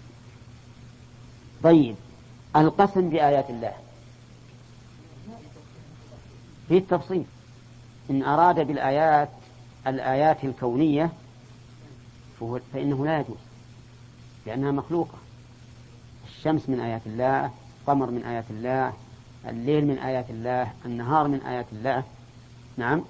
طيب 1.62 1.94
القسم 2.56 3.08
بآيات 3.08 3.50
الله. 3.50 3.72
في 6.68 6.78
التفصيل 6.78 7.24
إن 8.10 8.22
أراد 8.22 8.66
بالآيات 8.66 9.28
الآيات 9.86 10.44
الكونية 10.44 11.10
فإنه 12.72 13.04
لا 13.04 13.20
يجوز 13.20 13.36
لأنها 14.46 14.70
مخلوقة. 14.70 15.18
الشمس 16.28 16.68
من 16.68 16.80
آيات 16.80 17.02
الله 17.06 17.50
القمر 17.80 18.10
من 18.10 18.24
آيات 18.24 18.44
الله 18.50 18.92
الليل 19.48 19.86
من 19.86 19.98
آيات 19.98 20.30
الله 20.30 20.72
النهار 20.86 21.28
من 21.28 21.40
آيات 21.40 21.66
الله. 21.72 22.02
نعم. 22.76 23.02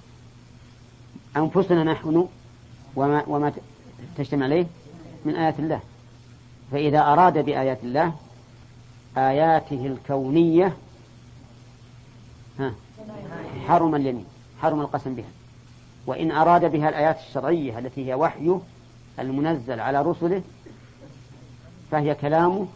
أنفسنا 1.36 1.84
نحن 1.84 2.28
وما, 2.96 3.22
وما 3.26 3.52
تجتمع 4.16 4.44
عليه 4.44 4.66
من 5.24 5.34
آيات 5.34 5.58
الله. 5.58 5.80
فإذا 6.72 7.00
أراد 7.00 7.38
بآيات 7.38 7.78
الله 7.84 8.12
آياته 9.16 9.86
الكونية 9.86 10.76
ها 12.58 12.72
حرم 13.66 13.94
اليمين 13.94 14.26
حرم 14.62 14.80
القسم 14.80 15.14
بها. 15.14 15.30
وإن 16.06 16.32
أراد 16.32 16.72
بها 16.72 16.88
الآيات 16.88 17.18
الشرعية 17.28 17.78
التي 17.78 18.08
هي 18.08 18.14
وحيه 18.14 18.60
المنزل 19.18 19.80
على 19.80 20.02
رسله 20.02 20.42
فهي 21.90 22.14
كلامه 22.14 22.66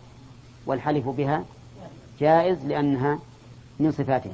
والحلف 0.67 1.09
بها 1.09 1.45
جائز 2.21 2.65
لأنها 2.65 3.19
من 3.81 3.93
صفاته. 3.93 4.33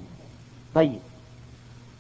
طيب 0.75 0.99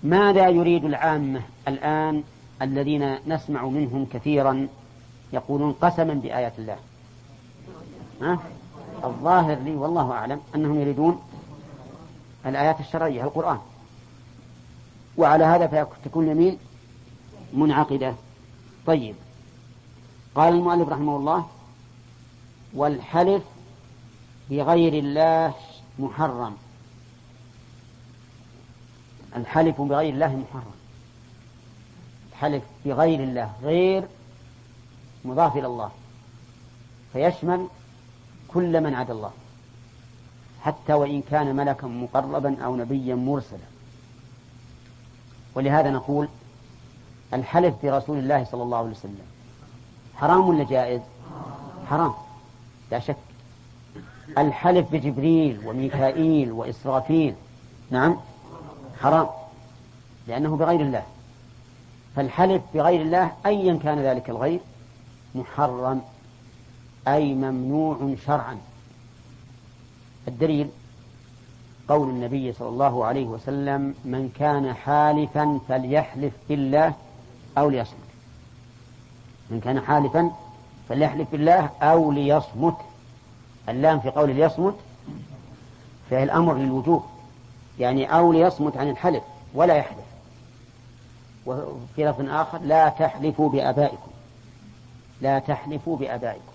ماذا 0.02 0.48
يريد 0.48 0.84
العامة 0.84 1.40
الآن 1.68 2.22
الذين 2.62 3.18
نسمع 3.26 3.64
منهم 3.64 4.06
كثيرا 4.12 4.68
يقولون 5.32 5.72
قسما 5.72 6.14
بآيات 6.14 6.58
الله. 6.58 6.76
ها؟ 8.22 8.38
الظاهر 9.04 9.58
لي 9.58 9.74
والله 9.74 10.12
أعلم 10.12 10.40
أنهم 10.54 10.80
يريدون 10.80 11.22
الآيات 12.46 12.80
الشرعية 12.80 13.24
القرآن. 13.24 13.58
وعلى 15.16 15.44
هذا 15.44 15.66
فتكون 15.66 16.24
اليمين 16.24 16.58
منعقدة. 17.52 18.14
طيب. 18.86 19.14
قال 20.34 20.54
المؤلف 20.54 20.88
رحمه 20.88 21.16
الله 21.16 21.46
والحلف 22.74 23.42
بغير 24.50 24.92
الله 24.92 25.54
محرم. 25.98 26.56
الحلف 29.36 29.80
بغير 29.80 30.14
الله 30.14 30.36
محرم. 30.36 30.81
الحلف 32.42 32.62
بغير 32.84 33.20
الله 33.20 33.52
غير 33.62 34.04
مضاف 35.24 35.56
إلى 35.56 35.66
الله. 35.66 35.90
فيشمل 37.12 37.66
كل 38.48 38.80
من 38.80 38.94
عدا 38.94 39.12
الله. 39.12 39.30
حتى 40.62 40.92
وإن 40.92 41.22
كان 41.30 41.56
ملكا 41.56 41.86
مقربا 41.86 42.64
أو 42.64 42.76
نبيا 42.76 43.14
مرسلا. 43.14 43.68
ولهذا 45.54 45.90
نقول 45.90 46.28
الحلف 47.34 47.74
برسول 47.82 48.18
الله 48.18 48.44
صلى 48.44 48.62
الله 48.62 48.78
عليه 48.78 48.90
وسلم 48.90 49.26
حرام 50.16 50.48
ولا 50.48 50.64
جائز؟ 50.64 51.00
حرام 51.90 52.14
لا 52.90 52.98
شك. 52.98 53.16
الحلف 54.38 54.92
بجبريل 54.92 55.60
وميكائيل 55.66 56.52
وإسرافيل 56.52 57.34
نعم 57.90 58.16
حرام 59.00 59.28
لأنه 60.28 60.56
بغير 60.56 60.80
الله. 60.80 61.02
فالحلف 62.16 62.62
بغير 62.74 63.00
الله 63.00 63.32
أيا 63.46 63.78
كان 63.82 63.98
ذلك 63.98 64.30
الغير 64.30 64.60
محرم 65.34 66.02
أي 67.08 67.34
ممنوع 67.34 68.14
شرعا. 68.26 68.58
الدليل 70.28 70.68
قول 71.88 72.08
النبي 72.08 72.52
صلى 72.52 72.68
الله 72.68 73.04
عليه 73.04 73.26
وسلم 73.26 73.94
من 74.04 74.30
كان 74.38 74.74
حالفا 74.74 75.60
فليحلف 75.68 76.32
بالله 76.48 76.94
أو 77.58 77.68
ليصمت. 77.68 77.96
من 79.50 79.60
كان 79.60 79.80
حالفا 79.80 80.30
فليحلف 80.88 81.28
بالله 81.32 81.70
أو 81.82 82.12
ليصمت. 82.12 82.76
اللام 83.68 84.00
في 84.00 84.10
قول 84.10 84.34
ليصمت 84.34 84.74
فهي 86.10 86.22
الأمر 86.22 86.54
للوجوب 86.54 87.04
يعني 87.78 88.16
أو 88.16 88.32
ليصمت 88.32 88.76
عن 88.76 88.90
الحلف 88.90 89.22
ولا 89.54 89.74
يحلف. 89.74 90.11
وفي 91.46 92.04
لفظ 92.04 92.28
آخر 92.28 92.58
لا 92.58 92.88
تحلفوا 92.88 93.48
بآبائكم. 93.48 94.10
لا 95.20 95.38
تحلفوا 95.38 95.96
بآبائكم. 95.96 96.52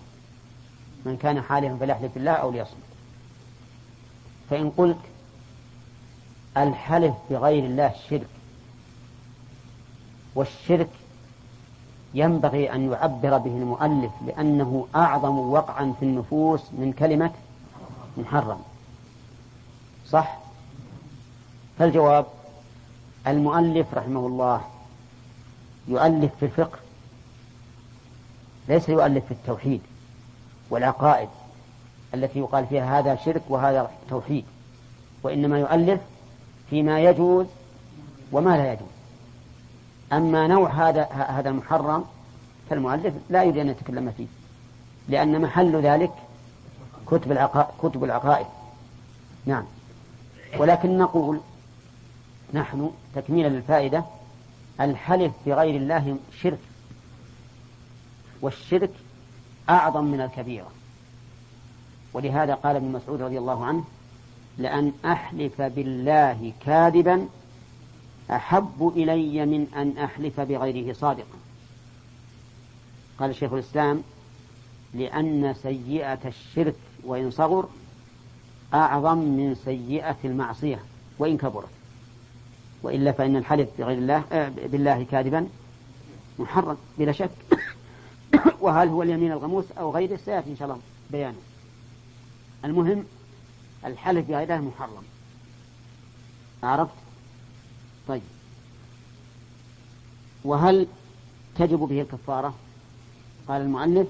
من 1.04 1.16
كان 1.16 1.42
حالفا 1.42 1.76
فليحلف 1.76 2.14
بالله 2.14 2.32
أو 2.32 2.50
ليصمت. 2.50 2.88
فإن 4.50 4.70
قلت 4.70 4.98
الحلف 6.56 7.14
بغير 7.30 7.64
الله 7.64 7.94
شرك 8.10 8.28
والشرك 10.34 10.90
ينبغي 12.14 12.72
أن 12.72 12.92
يعبر 12.92 13.38
به 13.38 13.50
المؤلف 13.50 14.12
لأنه 14.26 14.86
أعظم 14.94 15.38
وقعا 15.38 15.94
في 16.00 16.04
النفوس 16.04 16.72
من 16.72 16.92
كلمة 16.92 17.30
محرم. 18.16 18.60
صح؟ 20.08 20.38
فالجواب 21.78 22.26
المؤلف 23.26 23.94
رحمه 23.94 24.26
الله 24.26 24.60
يؤلف 25.88 26.30
في 26.40 26.46
الفقه. 26.46 26.78
ليس 28.68 28.88
يؤلف 28.88 29.24
في 29.24 29.30
التوحيد 29.30 29.80
والعقائد 30.70 31.28
التي 32.14 32.38
يقال 32.38 32.66
فيها 32.66 32.98
هذا 32.98 33.16
شرك 33.16 33.42
وهذا 33.48 33.90
توحيد 34.10 34.44
وإنما 35.22 35.58
يؤلف 35.58 36.00
فيما 36.70 37.00
يجوز 37.00 37.46
وما 38.32 38.56
لا 38.56 38.72
يجوز. 38.72 38.88
أما 40.12 40.46
نوع 40.46 40.88
هذا 40.88 41.04
هذا 41.04 41.50
المحرم 41.50 42.04
فالمؤلف 42.70 43.14
لا 43.30 43.42
يريد 43.42 43.58
أن 43.58 43.68
يتكلم 43.68 44.12
فيه 44.16 44.26
لأن 45.08 45.40
محل 45.40 45.76
ذلك 45.76 46.10
كتب 47.06 47.32
العقائد, 47.32 47.68
كتب 47.82 48.04
العقائد. 48.04 48.46
نعم. 49.46 49.64
ولكن 50.58 50.98
نقول 50.98 51.40
نحن 52.54 52.90
تكميلا 53.14 53.48
للفائدة 53.48 54.04
الحلف 54.80 55.32
بغير 55.46 55.76
الله 55.76 56.16
شرك 56.42 56.58
والشرك 58.40 58.90
أعظم 59.70 60.04
من 60.04 60.20
الكبيرة. 60.20 60.70
ولهذا 62.12 62.54
قال 62.54 62.76
ابن 62.76 62.92
مسعود 62.92 63.22
رضي 63.22 63.38
الله 63.38 63.64
عنه 63.64 63.84
لأن 64.58 64.92
أحلف 65.04 65.62
بالله 65.62 66.52
كاذبا 66.66 67.28
أحب 68.30 68.92
إلي 68.96 69.46
من 69.46 69.66
أن 69.76 70.04
أحلف 70.04 70.40
بغيره 70.40 70.92
صادقا. 70.92 71.38
قال 73.18 73.34
شيخ 73.34 73.52
الإسلام 73.52 74.02
لأن 74.94 75.54
سيئة 75.62 76.18
الشرك 76.24 76.76
وإن 77.04 77.30
صغر 77.30 77.68
أعظم 78.74 79.18
من 79.18 79.54
سيئة 79.54 80.16
المعصية 80.24 80.80
وإن 81.18 81.36
كبرت. 81.36 81.77
وإلا 82.82 83.12
فإن 83.12 83.36
الحلف 83.36 83.68
بغير 83.78 83.98
الله 83.98 84.24
آه، 84.32 84.48
بالله 84.48 85.06
كاذبا 85.10 85.48
محرم 86.38 86.76
بلا 86.98 87.12
شك. 87.12 87.30
وهل 88.60 88.88
هو 88.88 89.02
اليمين 89.02 89.32
الغموس 89.32 89.64
أو 89.78 89.94
غيره؟ 89.94 90.16
سيأتي 90.16 90.50
إن 90.50 90.56
شاء 90.56 90.68
الله 90.68 90.80
بيانه 91.10 91.36
المهم 92.64 93.04
الحلف 93.84 94.28
بغير 94.28 94.42
الله 94.42 94.60
محرم. 94.60 95.02
عرفت؟ 96.62 96.94
طيب. 98.08 98.22
وهل 100.44 100.86
تجب 101.56 101.78
به 101.78 102.00
الكفارة؟ 102.00 102.54
قال 103.48 103.62
المؤلف 103.62 104.08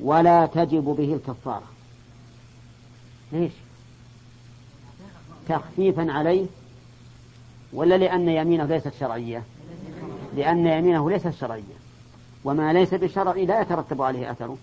ولا 0.00 0.46
تجب 0.46 0.84
به 0.84 1.14
الكفارة. 1.14 1.66
ليش؟ 3.32 3.52
تخفيفا 5.48 6.12
عليه 6.12 6.46
ولا 7.74 7.94
لأن 7.94 8.28
يمينه 8.28 8.64
ليست 8.64 8.92
شرعية؟ 9.00 9.42
لأن 10.36 10.66
يمينه 10.66 11.10
ليست 11.10 11.30
شرعية. 11.30 11.74
وما 12.44 12.72
ليس 12.72 12.94
بشرعي 12.94 13.46
لا 13.46 13.60
يترتب 13.60 14.02
عليه 14.02 14.30
أثره 14.30 14.56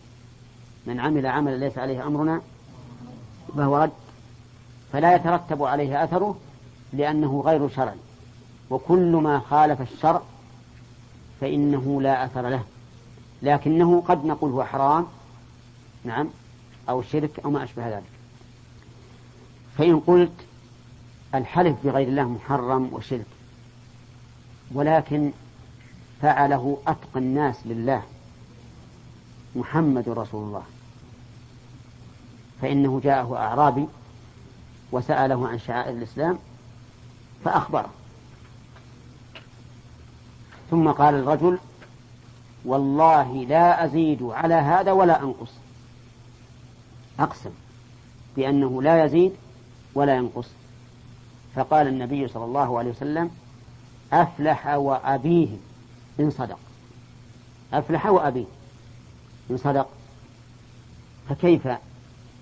من 0.85 0.99
عمل 0.99 1.25
عملا 1.25 1.55
ليس 1.55 1.77
عليه 1.77 2.07
أمرنا 2.07 2.41
فهو 3.57 3.77
رد. 3.77 3.91
فلا 4.93 5.15
يترتب 5.15 5.63
عليه 5.63 6.03
أثره 6.03 6.37
لأنه 6.93 7.43
غير 7.45 7.69
شرعي. 7.69 7.97
وكل 8.69 9.15
ما 9.15 9.39
خالف 9.39 9.81
الشرع 9.81 10.21
فإنه 11.41 12.01
لا 12.01 12.25
أثر 12.25 12.49
له. 12.49 12.63
لكنه 13.41 14.03
قد 14.07 14.25
نقول 14.25 14.51
هو 14.51 14.63
حرام 14.63 15.07
نعم 16.03 16.29
أو 16.89 17.01
شرك 17.01 17.39
أو 17.45 17.49
ما 17.51 17.63
أشبه 17.63 17.89
ذلك. 17.89 18.03
فإن 19.77 19.99
قلت 19.99 20.31
الحلف 21.35 21.75
بغير 21.83 22.07
الله 22.07 22.23
محرم 22.23 22.89
وشرك. 22.93 23.25
ولكن 24.73 25.31
فعله 26.21 26.77
أتقى 26.87 27.19
الناس 27.19 27.55
لله 27.65 28.03
محمد 29.55 30.09
رسول 30.09 30.47
الله. 30.47 30.63
فإنه 32.61 33.01
جاءه 33.03 33.35
أعرابي 33.37 33.87
وسأله 34.91 35.47
عن 35.47 35.59
شعائر 35.59 35.97
الإسلام 35.97 36.39
فأخبره. 37.45 37.89
ثم 40.71 40.91
قال 40.91 41.15
الرجل 41.15 41.59
والله 42.65 43.33
لا 43.33 43.85
أزيد 43.85 44.23
على 44.23 44.53
هذا 44.53 44.91
ولا 44.91 45.23
أنقص. 45.23 45.51
أقسم 47.19 47.51
بأنه 48.35 48.81
لا 48.81 49.05
يزيد 49.05 49.31
ولا 49.93 50.15
ينقص. 50.15 50.47
فقال 51.55 51.87
النبي 51.87 52.27
صلى 52.27 52.45
الله 52.45 52.79
عليه 52.79 52.89
وسلم 52.89 53.29
أفلح 54.13 54.67
وأبيه 54.67 55.47
إن 56.19 56.29
صدق. 56.29 56.59
أفلح 57.73 58.05
وأبيه 58.05 58.45
إن 59.51 59.57
صدق. 59.57 59.87
فكيف 61.29 61.67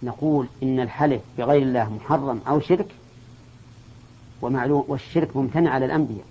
نقول 0.03 0.47
إن 0.63 0.79
الحلف 0.79 1.21
بغير 1.37 1.61
الله 1.61 1.93
محرم 1.93 2.41
أو 2.47 2.59
شرك؟ 2.59 2.87
ومعلوم 4.41 4.85
والشرك 4.87 5.37
ممتنع 5.37 5.71
على 5.71 5.85
الأنبياء 5.85 6.25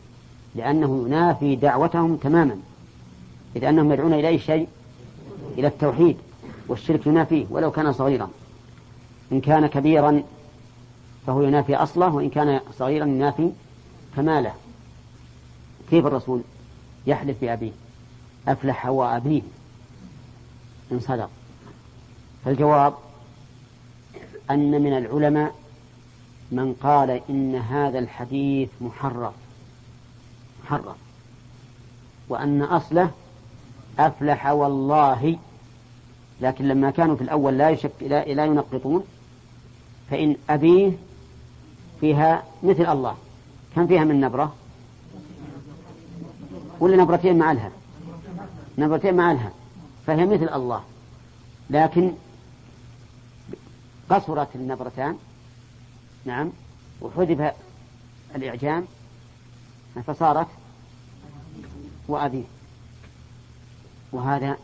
لأنه 0.55 1.05
ينافي 1.07 1.57
دعوتهم 1.57 2.17
تماما 2.17 2.57
إذ 3.57 3.65
أنهم 3.65 3.93
يدعون 3.93 4.15
إلى 4.15 4.29
أي 4.29 4.39
شيء؟ 4.39 4.69
إلى 5.59 5.67
التوحيد 5.67 6.17
والشرك 6.69 7.07
ينافيه 7.07 7.47
ولو 7.51 7.71
كان 7.71 7.93
صغيرا. 7.93 8.31
إن 9.33 9.41
كان 9.41 9.67
كبيرا 9.67 10.23
فهو 11.29 11.43
ينافي 11.43 11.77
أصله 11.77 12.15
وإن 12.15 12.31
كان 12.31 12.61
صغيرا 12.79 13.07
ينافي 13.07 13.51
كماله. 14.17 14.55
كيف 15.91 16.07
الرسول 16.07 16.43
يحلف 17.07 17.41
بأبيه؟ 17.41 17.71
أفلح 18.49 18.87
وأبيه. 18.87 19.43
إن 20.93 21.01
صدق. 21.01 21.31
فالجواب 22.45 22.95
أن 24.51 24.83
من 24.83 24.97
العلماء 24.97 25.55
من 26.51 26.75
قال 26.75 27.21
إن 27.31 27.55
هذا 27.55 27.99
الحديث 27.99 28.69
محرف 28.81 29.35
محرف 30.65 30.97
وأن 32.29 32.63
أصله 32.63 33.11
أفلح 33.99 34.47
والله. 34.47 35.39
لكن 36.41 36.69
لما 36.69 36.91
كانوا 36.91 37.17
في 37.17 37.23
الأول 37.23 37.59
لا, 37.59 37.71
يشك 37.71 37.93
لا 38.01 38.45
ينقطون 38.45 39.05
فإن 40.11 40.37
أبيه 40.51 40.93
فيها 42.01 42.43
مثل 42.63 42.87
الله. 42.93 43.17
كم 43.77 43.87
فيها 43.87 44.05
من 44.05 44.21
نبرة؟ 44.21 44.55
ولا 46.81 46.97
نبرتين 46.97 47.39
مع 47.39 47.53
الها 47.53 47.71
نبرتين 48.79 49.15
مع 49.15 49.33
الها 49.33 49.53
فهي 50.07 50.27
مثل 50.27 50.49
الله. 50.55 50.85
لكن 51.71 52.13
قصرت 54.11 54.49
النبرتان. 54.55 55.19
نعم. 56.25 56.51
وحذف 57.01 57.53
الإعجام. 58.35 58.87
فصارت 60.07 60.47
وأبيه 62.09 62.45
وهذا 64.13 64.57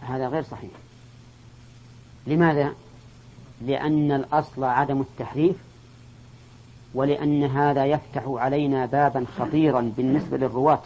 هذا 0.00 0.28
غير 0.28 0.42
صحيح. 0.42 0.70
لماذا؟ 2.26 2.74
لأن 3.62 4.12
الأصل 4.12 4.64
عدم 4.64 5.00
التحريف 5.00 5.56
ولأن 6.94 7.44
هذا 7.44 7.86
يفتح 7.86 8.22
علينا 8.26 8.86
بابا 8.86 9.24
خطيرا 9.38 9.92
بالنسبة 9.96 10.36
للرواة. 10.36 10.82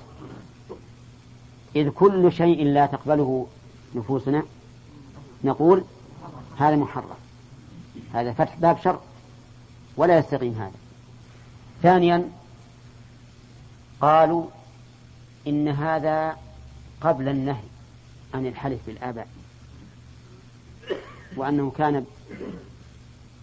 إذ 1.76 1.90
كل 1.90 2.32
شيء 2.32 2.64
لا 2.64 2.86
تقبله 2.86 3.46
نفوسنا 3.94 4.42
نقول 5.44 5.84
هذا 6.58 6.76
محرم 6.76 7.16
هذا 8.12 8.32
فتح 8.32 8.56
باب 8.56 8.78
شر 8.84 9.00
ولا 9.96 10.18
يستقيم 10.18 10.52
هذا. 10.52 10.72
ثانيا 11.82 12.30
قالوا 14.00 14.46
إن 15.46 15.68
هذا 15.68 16.36
قبل 17.00 17.28
النهي 17.28 17.68
عن 18.34 18.46
الحلف 18.46 18.78
بالآباء 18.86 19.28
وأنه 21.36 21.72
كان 21.78 22.04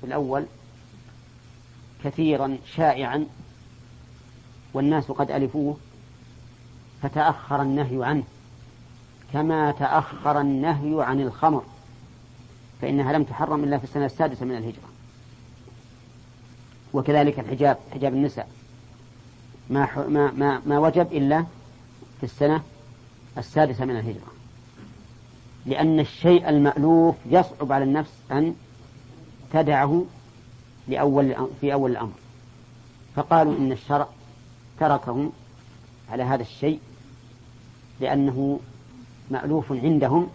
في 0.01 0.07
الأول 0.07 0.45
كثيرا 2.05 2.57
شائعا 2.75 3.25
والناس 4.73 5.11
قد 5.11 5.31
ألفوه 5.31 5.77
فتأخر 7.01 7.61
النهي 7.61 8.05
عنه. 8.05 8.23
كما 9.33 9.71
تأخر 9.71 10.41
النهي 10.41 11.03
عن 11.03 11.21
الخمر 11.21 11.63
فإنها 12.81 13.13
لم 13.13 13.23
تحرم 13.23 13.63
إلا 13.63 13.77
في 13.77 13.83
السنة 13.83 14.05
السادسة 14.05 14.45
من 14.45 14.57
الهجرة. 14.57 14.89
وكذلك 16.93 17.39
الحجاب 17.39 17.77
حجاب 17.93 18.13
النساء. 18.13 18.49
ما 19.69 20.07
ما 20.07 20.31
ما, 20.31 20.61
ما 20.65 20.79
وجب 20.79 21.13
إلا 21.13 21.45
في 22.17 22.23
السنة 22.23 22.63
السادسة 23.37 23.85
من 23.85 23.97
الهجرة. 23.97 24.27
لأن 25.65 25.99
الشيء 25.99 26.49
المألوف 26.49 27.15
يصعب 27.25 27.71
على 27.71 27.83
النفس 27.83 28.11
أن 28.31 28.55
تدعه 29.53 30.05
لأول 30.87 31.35
في 31.61 31.73
أول 31.73 31.91
الأمر. 31.91 32.13
فقالوا 33.15 33.57
إن 33.57 33.71
الشرع 33.71 34.07
تركهم 34.79 35.31
على 36.11 36.23
هذا 36.23 36.41
الشيء 36.41 36.79
لأنه 38.01 38.59
مألوف 39.31 39.71
عندهم 39.71 40.27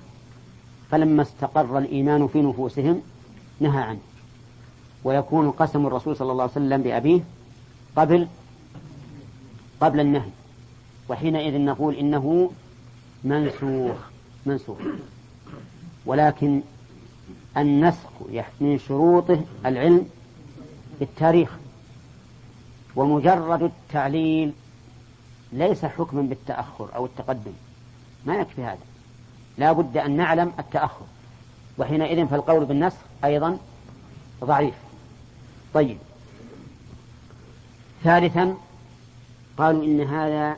فلما 0.90 1.22
استقر 1.22 1.78
الإيمان 1.78 2.26
في 2.26 2.42
نفوسهم 2.42 3.02
نهى 3.60 3.82
عنه. 3.82 4.00
ويكون 5.04 5.50
قسم 5.50 5.86
الرسول 5.86 6.16
صلى 6.16 6.32
الله 6.32 6.42
عليه 6.42 6.52
وسلم 6.52 6.82
بأبيه 6.82 7.20
قبل 7.96 8.28
قبل 9.80 10.00
النهي. 10.00 10.30
وحينئذ 11.08 11.60
نقول 11.60 11.94
إنه 11.94 12.50
منسوخ 13.24 13.96
منسوخ. 14.46 14.78
ولكن 16.06 16.60
النسخ 17.56 18.10
من 18.60 18.78
شروطه 18.78 19.44
العلم 19.66 20.06
بالتاريخ 21.00 21.50
ومجرد 22.96 23.62
التعليل 23.62 24.52
ليس 25.52 25.84
حكما 25.84 26.22
بالتأخر 26.22 26.88
أو 26.94 27.06
التقدم. 27.06 27.52
ما 28.26 28.36
يكفي 28.36 28.64
هذا. 28.64 28.78
لا 29.58 29.72
بد 29.72 29.96
أن 29.96 30.16
نعلم 30.16 30.52
التأخر. 30.58 31.04
وحينئذ 31.78 32.26
فالقول 32.26 32.64
بالنسخ 32.64 32.98
أيضا 33.24 33.58
ضعيف. 34.44 34.74
طيب. 35.74 35.98
ثالثا 38.04 38.56
قالوا 39.58 39.84
إن 39.84 40.00
هذا 40.00 40.56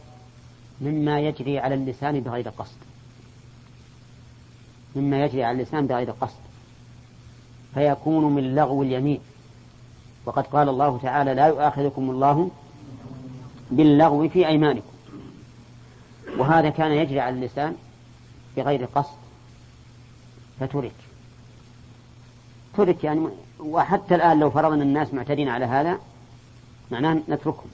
مما 0.80 1.20
يجري 1.20 1.58
على 1.58 1.74
اللسان 1.74 2.20
بغير 2.20 2.48
قصد. 2.48 2.76
مما 4.96 5.24
يجري 5.24 5.44
على 5.44 5.56
اللسان 5.56 5.86
بغير 5.86 6.10
قصد. 6.10 6.36
فيكون 7.74 8.34
من 8.34 8.54
لغو 8.54 8.82
اليمين. 8.82 9.20
وقد 10.26 10.46
قال 10.46 10.68
الله 10.68 10.98
تعالى 11.02 11.34
لا 11.34 11.46
يؤاخذكم 11.46 12.10
الله 12.10 12.50
باللغو 13.70 14.28
في 14.28 14.48
أيمانكم. 14.48 14.92
وهذا 16.38 16.70
كان 16.70 16.92
يجري 16.92 17.20
على 17.20 17.36
اللسان 17.36 17.76
بغير 18.56 18.84
قصد 18.84 19.16
فترك. 20.60 20.92
ترك 22.76 23.04
يعني 23.04 23.28
وحتى 23.60 24.14
الآن 24.14 24.40
لو 24.40 24.50
فرضنا 24.50 24.82
الناس 24.82 25.14
معتدين 25.14 25.48
على 25.48 25.64
هذا 25.64 25.98
معناه 26.90 27.20
نتركهم. 27.28 27.70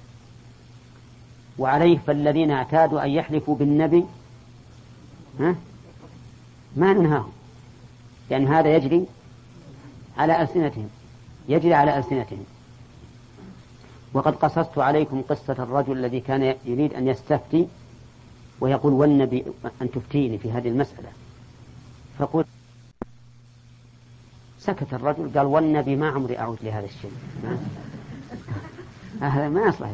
وعليه 1.59 1.99
فالذين 1.99 2.51
اعتادوا 2.51 3.05
أن 3.05 3.11
يحلفوا 3.11 3.57
بالنبي 3.57 4.05
ها؟ 5.41 5.55
ما 6.77 6.93
ننهاهم. 6.93 7.33
لأن 8.31 8.47
هذا 8.47 8.77
يجري 8.77 9.07
على 10.19 10.43
ألسنتهم. 10.43 10.89
يجري 11.49 11.75
على 11.75 11.99
ألسنتهم. 11.99 12.45
وقد 14.13 14.35
قصصت 14.37 14.79
عليكم 14.79 15.23
قصة 15.23 15.57
الرجل 15.59 15.93
الذي 15.93 16.21
كان 16.21 16.55
يريد 16.65 16.95
أن 16.95 17.09
يستفتي 17.09 17.69
ويقول 18.61 18.93
والنبي 18.93 19.45
أن 19.83 19.91
تفتيني 19.91 20.39
في 20.39 20.53
هذه 20.53 20.69
المسألة. 20.69 21.09
فقلت 22.19 22.47
سكت 24.59 24.95
الرجل 24.95 25.31
قال 25.39 25.47
والنبي 25.47 25.97
ما 25.97 26.09
عمري 26.09 26.39
أعود 26.39 26.59
لهذا 26.63 26.87
الشيء. 26.87 27.13
هذا 29.21 29.49
ما 29.49 29.61
يصلح. 29.61 29.91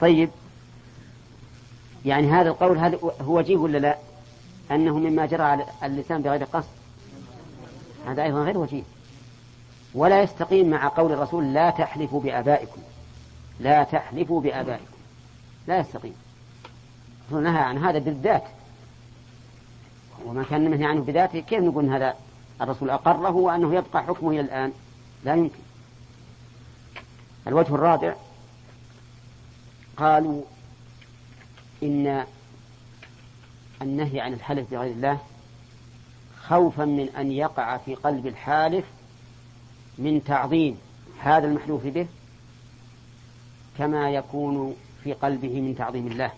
طيب. 0.00 0.30
يعني 2.04 2.30
هذا 2.30 2.48
القول 2.48 2.78
هذا 2.78 2.98
هو 3.02 3.38
وجيه 3.38 3.56
ولا 3.56 3.78
لا؟ 3.78 3.98
أنه 4.70 4.98
مما 4.98 5.26
جرى 5.26 5.42
على 5.42 5.64
اللسان 5.82 6.22
بغير 6.22 6.44
قصد؟ 6.44 6.68
هذا 8.06 8.22
أيضا 8.22 8.44
غير 8.44 8.58
وجيه. 8.58 8.82
ولا 9.94 10.22
يستقيم 10.22 10.70
مع 10.70 10.88
قول 10.88 11.12
الرسول 11.12 11.54
لا 11.54 11.70
تحلفوا 11.70 12.20
بآبائكم. 12.20 12.80
لا 13.60 13.84
تحلفوا 13.84 14.40
بآبائكم. 14.40 14.94
لا 15.66 15.78
يستقيم. 15.78 16.14
نهى 17.30 17.62
عن 17.62 17.78
هذا 17.78 17.98
بالذات. 17.98 18.44
وما 20.24 20.42
كان 20.42 20.70
منهي 20.70 20.84
عنه 20.84 21.00
بذاته 21.00 21.40
كيف 21.40 21.60
نقول 21.60 21.88
هذا 21.88 22.14
الرسول 22.60 22.90
أقره 22.90 23.30
وأنه 23.30 23.74
يبقى 23.74 24.02
حكمه 24.02 24.30
إلى 24.30 24.40
الآن؟ 24.40 24.72
لا 25.24 25.34
يمكن. 25.34 25.58
الوجه 27.46 27.74
الرابع 27.74 28.14
قالوا 29.96 30.42
إن 31.82 32.24
النهي 33.82 34.20
عن 34.20 34.32
الحلف 34.32 34.70
بغير 34.70 34.92
الله 34.92 35.18
خوفا 36.42 36.84
من 36.84 37.08
أن 37.18 37.32
يقع 37.32 37.76
في 37.76 37.94
قلب 37.94 38.26
الحالف 38.26 38.84
من 39.98 40.24
تعظيم 40.24 40.78
هذا 41.20 41.46
المحلوف 41.46 41.86
به 41.86 42.06
كما 43.78 44.10
يكون 44.10 44.76
في 45.04 45.12
قلبه 45.12 45.60
من 45.60 45.74
تعظيم 45.78 46.06
الله. 46.06 46.32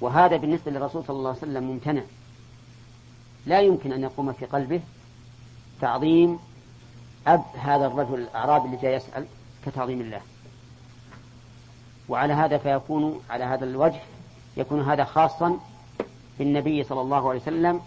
وهذا 0.00 0.36
بالنسبة 0.36 0.70
للرسول 0.70 1.04
صلى 1.04 1.16
الله 1.16 1.28
عليه 1.28 1.38
وسلم 1.38 1.64
ممتنع. 1.64 2.02
لا 3.46 3.60
يمكن 3.60 3.92
أن 3.92 4.02
يقوم 4.02 4.32
في 4.32 4.46
قلبه 4.46 4.80
تعظيم 5.80 6.38
أب 7.26 7.44
هذا 7.58 7.86
الرجل 7.86 8.14
الأعرابي 8.14 8.66
اللي 8.66 8.76
جاي 8.76 8.94
يسأل 8.94 9.26
كتعظيم 9.66 10.00
الله. 10.00 10.20
وعلى 12.08 12.32
هذا 12.32 12.58
فيكون 12.58 13.20
على 13.30 13.44
هذا 13.44 13.64
الوجه 13.64 14.00
يكون 14.56 14.82
هذا 14.82 15.04
خاصا 15.04 15.58
بالنبي 16.38 16.84
صلى 16.84 17.00
الله 17.00 17.28
عليه 17.30 17.40
وسلم 17.40 17.80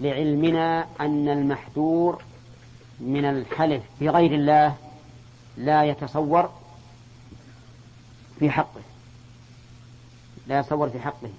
لعلمنا 0.00 0.86
أن 1.00 1.28
المحذور 1.28 2.22
من 3.00 3.24
الحلف 3.24 3.82
بغير 4.00 4.34
الله 4.34 4.76
لا 5.56 5.84
يتصور 5.84 6.50
في 8.38 8.50
حقه. 8.50 8.80
لا 10.46 10.58
يتصور 10.60 10.88
في 10.88 11.00
حقه. 11.00 11.30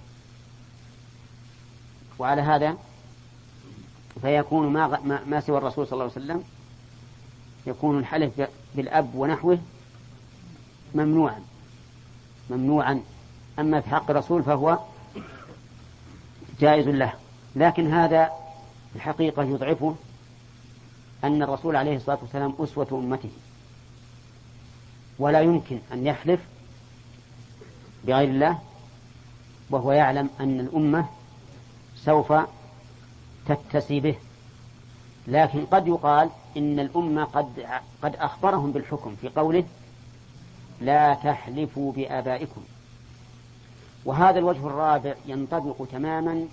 وعلى 2.20 2.42
هذا 2.42 2.78
فيكون 4.22 4.68
ما, 4.68 5.22
ما 5.28 5.40
سوى 5.40 5.58
الرسول 5.58 5.88
صلى 5.88 5.94
الله 5.94 6.04
عليه 6.04 6.26
وسلم 6.26 6.44
يكون 7.68 8.00
الحلف 8.00 8.48
بالأب 8.76 9.16
ونحوه 9.16 9.60
ممنوعا. 10.96 11.42
ممنوعا. 12.50 13.02
أما 13.60 13.82
في 13.82 13.90
حق 13.90 14.10
الرسول 14.10 14.44
فهو 14.44 14.80
جائز 16.60 16.88
له. 16.88 17.14
لكن 17.56 17.94
هذا 17.94 18.30
الحقيقة 18.96 19.44
يضعفه 19.44 19.96
أن 21.24 21.44
الرسول 21.44 21.76
عليه 21.76 21.96
الصلاة 21.96 22.18
والسلام 22.22 22.54
أسوة 22.60 22.88
أمته 22.92 23.30
ولا 25.20 25.42
يمكن 25.42 25.80
أن 25.94 26.08
يحلف 26.08 26.40
بغير 28.04 28.30
الله 28.30 28.60
وهو 29.70 29.92
يعلم 29.92 30.30
أن 30.40 30.60
الأمة 30.60 31.06
سوف 31.96 32.34
تتسي 33.48 34.00
به. 34.00 34.16
لكن 35.28 35.66
قد 35.66 35.88
يقال 35.88 36.30
إن 36.58 36.80
الأمة 36.80 37.24
قد 37.24 37.66
قد 38.02 38.16
أخبرهم 38.16 38.72
بالحكم 38.72 39.16
في 39.22 39.30
قوله 39.30 39.64
لا 40.82 41.14
تحلفوا 41.14 41.94
بآبائكم. 41.94 42.62
وهذا 44.06 44.40
الوجه 44.40 44.68
الرابع 44.68 45.16
ينطبق 45.26 45.88
تماما 45.92 46.48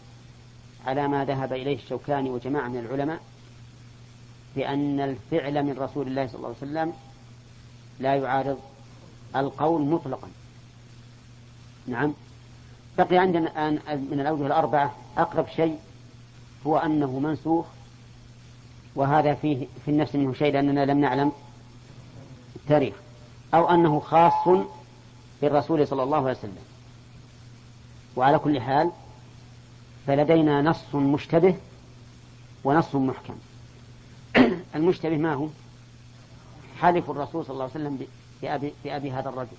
على 0.86 1.08
ما 1.08 1.24
ذهب 1.24 1.52
إليه 1.52 1.76
الشوكاني 1.76 2.30
وجماعة 2.30 2.68
من 2.68 2.78
العلماء 2.78 3.20
بأن 4.56 5.00
الفعل 5.00 5.62
من 5.62 5.78
رسول 5.78 6.06
الله 6.06 6.26
صلى 6.26 6.36
الله 6.36 6.48
عليه 6.48 6.58
وسلم 6.58 6.92
لا 8.00 8.14
يعارض 8.14 8.58
القول 9.36 9.82
مطلقا. 9.82 10.28
نعم. 11.86 12.12
بقي 12.98 13.16
عندنا 13.16 13.68
الآن 13.68 14.06
من 14.10 14.20
الأوجه 14.20 14.46
الأربعة 14.46 14.94
أقرب 15.18 15.46
شيء 15.56 15.78
هو 16.66 16.78
أنه 16.78 17.18
منسوخ 17.18 17.66
وهذا 18.94 19.34
فيه 19.34 19.66
في 19.84 19.90
النفس 19.90 20.14
منه 20.14 20.34
شيء 20.34 20.52
لأننا 20.52 20.84
لم 20.84 21.00
نعلم 21.00 21.32
التاريخ 22.56 22.94
أو 23.54 23.70
أنه 23.70 24.00
خاص 24.00 24.66
بالرسول 25.42 25.86
صلى 25.86 26.02
الله 26.02 26.18
عليه 26.18 26.38
وسلم. 26.38 26.58
وعلى 28.16 28.38
كل 28.38 28.60
حال 28.60 28.90
فلدينا 30.06 30.62
نص 30.62 30.94
مشتبه 30.94 31.54
ونص 32.64 32.94
محكم. 32.94 33.34
المشتبه 34.78 35.16
ما 35.16 35.34
هو؟ 35.34 35.48
حلف 36.80 37.10
الرسول 37.10 37.44
صلى 37.44 37.52
الله 37.52 37.64
عليه 37.64 37.72
وسلم 37.72 38.06
بأبي, 38.42 38.72
بأبي 38.84 39.12
هذا 39.12 39.28
الرجل. 39.28 39.56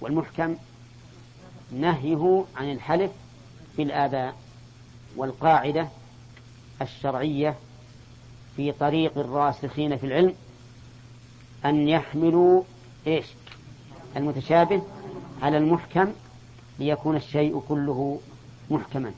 والمحكم 0.00 0.56
نهيه 1.72 2.44
عن 2.56 2.72
الحلف 2.72 3.10
بالآباء 3.76 4.34
والقاعدة 5.16 5.88
الشرعية 6.82 7.54
في 8.56 8.72
طريق 8.72 9.18
الراسخين 9.18 9.96
في 9.96 10.06
العلم 10.06 10.34
أن 11.64 11.88
يحملوا 11.88 12.62
إيش؟ 13.06 13.26
المتشابه 14.16 14.82
على 15.42 15.58
المحكم 15.58 16.12
ليكون 16.78 17.16
الشيء 17.16 17.62
كله 17.68 18.20
محكما. 18.70 19.12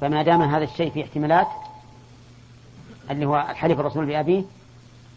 فما 0.00 0.22
دام 0.22 0.42
هذا 0.42 0.64
الشيء 0.64 0.90
في 0.90 1.02
احتمالات 1.02 1.46
اللي 3.12 3.26
هو 3.26 3.46
الحلف 3.50 3.80
الرسول 3.80 4.06
بأبيه 4.06 4.44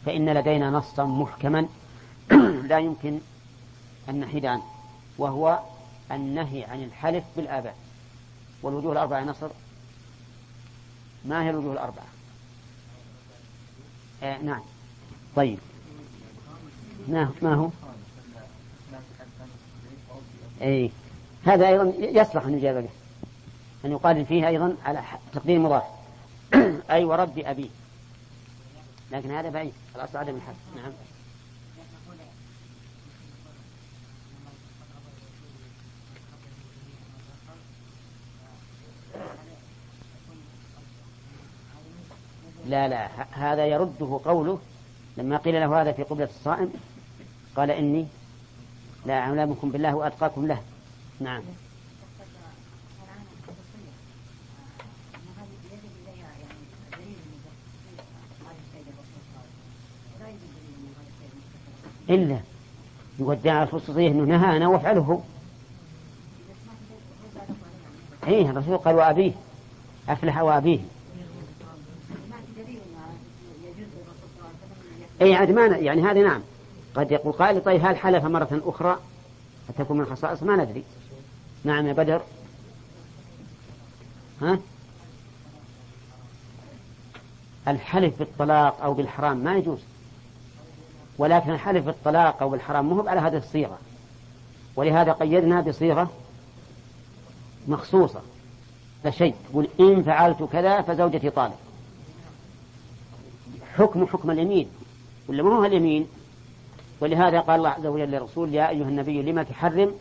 فإن 0.06 0.30
لدينا 0.34 0.70
نصا 0.70 1.06
محكما 1.06 1.68
لا 2.70 2.80
يمكن 2.80 3.20
أن 4.10 4.20
نحيد 4.20 4.46
عنه 4.46 4.64
وهو 5.18 5.60
النهي 6.12 6.64
عن 6.64 6.84
الحلف 6.84 7.24
بالآباء. 7.38 7.76
والوجوه 8.64 8.92
الأربعة 8.92 9.24
نصر؟ 9.24 9.50
ما 11.26 11.44
هي 11.44 11.50
الوجوه 11.50 11.74
الأربعة؟ 11.74 12.06
آه 14.24 14.38
نعم. 14.38 14.62
طيب. 15.36 15.60
ما 17.42 17.54
هو 17.54 17.70
أي 20.62 20.92
هذا 21.46 21.68
أيضا 21.68 21.94
يصلح 22.00 22.46
أن 22.46 22.54
يجاب 22.54 22.76
به 22.76 22.90
أن 23.86 23.92
يقال 23.92 24.26
فيه 24.26 24.48
أيضا 24.48 24.76
على 24.86 25.02
تقدير 25.34 25.60
مضاف. 25.60 25.84
أي 26.92 27.04
ورب 27.04 27.40
أبيه 27.40 27.70
لكن 29.12 29.32
هذا 29.32 29.50
بعيد 29.50 29.74
الأصل 29.96 30.18
عدم 30.18 30.36
الحد 30.36 30.56
نعم. 30.76 30.92
لا 42.66 42.88
لا 42.88 43.10
هذا 43.32 43.66
يرده 43.66 44.20
قوله 44.26 44.60
لما 45.18 45.38
قيل 45.38 45.54
له 45.54 45.82
هذا 45.82 45.92
في 45.92 46.04
قبلة 46.04 46.26
الصائم 46.26 46.74
قال 47.56 47.72
إني 47.72 48.08
لا 49.06 49.20
أعلمكم 49.20 49.72
بالله 49.72 49.96
وأتقاكم 49.96 50.48
له. 50.48 50.62
نعم. 51.20 51.42
إلا 62.10 62.40
يودع 63.20 63.64
الخصوصية 63.64 64.08
أنه 64.08 64.24
نهى 64.24 64.58
أنا 64.58 64.68
وأفعله. 64.68 65.24
إيه 68.28 68.50
الرسول 68.50 68.78
قال 68.78 68.96
وأبيه 68.96 69.32
أفلح 70.10 70.38
وأبيه. 70.42 70.80
أي 75.22 75.36
عاد 75.36 75.52
ما 75.52 75.66
يعني 75.66 76.02
هذه 76.02 76.22
نعم. 76.22 76.42
قد 76.96 77.12
يقول 77.12 77.34
قائل 77.34 77.64
طيب 77.64 77.86
هل 77.86 77.98
حلف 77.98 78.26
مرة 78.26 78.62
أخرى؟ 78.66 79.00
فتكون 79.68 79.98
من 79.98 80.06
خصائص؟ 80.06 80.44
ما 80.44 80.56
ندري. 80.56 80.84
نعم 81.64 81.88
يا 81.88 81.94
بدر. 81.94 82.22
ها؟ 84.42 84.60
الحلف 87.68 88.20
بالطلاق 88.20 88.82
أو 88.82 88.94
بالحرام 88.94 89.38
ما 89.38 89.58
يجوز. 89.58 89.80
ولكن 91.18 91.52
الحلف 91.52 91.86
بالطلاق 91.86 92.42
أو 92.42 92.50
بالحرام 92.50 92.90
مهب 92.90 93.08
على 93.08 93.20
هذه 93.20 93.38
الصيغة. 93.38 93.78
ولهذا 94.76 95.12
قيدنا 95.12 95.62
بصيغة 95.62 96.10
مخصوصة. 97.68 98.22
فشيء 99.04 99.36
تقول 99.50 99.68
إن 99.80 100.04
فعلت 100.04 100.44
كذا 100.44 100.82
فزوجتي 100.82 101.30
طالق. 101.30 101.58
حكم 103.78 104.06
حكم 104.06 104.32
اليمين. 104.32 104.68
ولا 105.28 105.44
ما 105.44 105.56
هو 105.56 105.66
اليمين؟ 105.66 106.08
ولهذا 107.02 107.40
قال 107.40 107.56
الله 107.56 107.70
عز 107.70 107.86
وجل 107.86 108.12
للرسول 108.12 108.54
يا 108.54 108.70
أيها 108.70 108.88
النبي 108.88 109.22
لما 109.22 109.44
تحرم 109.44 109.92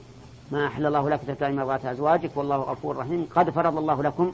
ما 0.50 0.66
أحل 0.66 0.86
الله 0.86 1.10
لك 1.10 1.20
تتبع 1.26 1.50
مرضات 1.50 1.84
أزواجك؟ 1.84 2.30
والله 2.36 2.56
غفور 2.56 2.96
رحيم. 2.96 3.26
قد 3.34 3.50
فرض 3.50 3.78
الله 3.78 4.02
لكم 4.02 4.32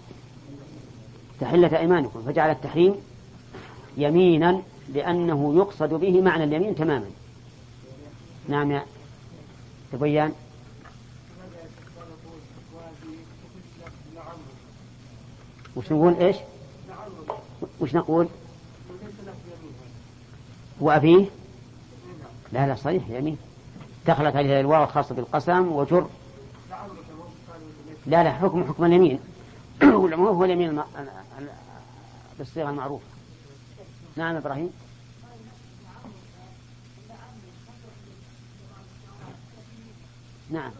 تحلة 1.41 1.78
أيمانكم. 1.78 2.22
فجعل 2.22 2.51
التحريم 2.51 2.95
يمينا 3.97 4.62
لأنه 4.95 5.55
يقصد 5.57 5.95
به 5.95 6.20
معنى 6.20 6.45
اليمين 6.45 6.74
تماما. 6.74 7.11
نعم 8.49 8.70
يا 8.70 8.84
تبين 9.93 10.32
وش 15.76 15.93
نقول؟ 15.93 16.14
إيش؟ 16.14 16.36
وش 17.80 17.95
نقول؟ 17.95 18.28
وأبيه؟ 20.80 21.26
لا 22.53 22.66
لا 22.66 22.74
صحيح 22.74 23.11
يمين. 23.11 23.38
دخلت 24.07 24.36
عليها 24.36 24.61
الواو 24.61 24.84
الخاصة 24.84 25.14
بالقسم 25.14 25.72
وجر. 25.72 26.07
لا 28.07 28.24
لا 28.24 28.32
حكم 28.32 28.64
حكم 28.64 28.84
اليمين. 28.84 29.20
والعموم 29.82 30.26
هو 30.26 30.45
اليمين 30.45 30.82
بالصيغة 32.38 32.70
المعروفة. 32.70 33.05
نعم 34.16 34.36
إبراهيم. 34.36 34.70
نعم. 40.51 40.70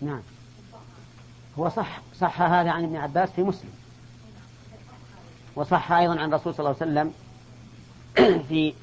نعم. 0.00 0.22
هو 1.58 1.68
صح 1.68 2.00
صح 2.20 2.42
هذا 2.42 2.70
عن 2.70 2.84
ابن 2.84 2.96
عباس 2.96 3.30
في 3.30 3.42
مسلم. 3.42 3.70
وصح 5.54 5.92
أيضا 5.92 6.20
عن 6.20 6.28
الرسول 6.28 6.54
صلى 6.54 6.66
الله 6.66 6.76
عليه 6.80 6.92
وسلم 6.92 7.12
في 8.48 8.74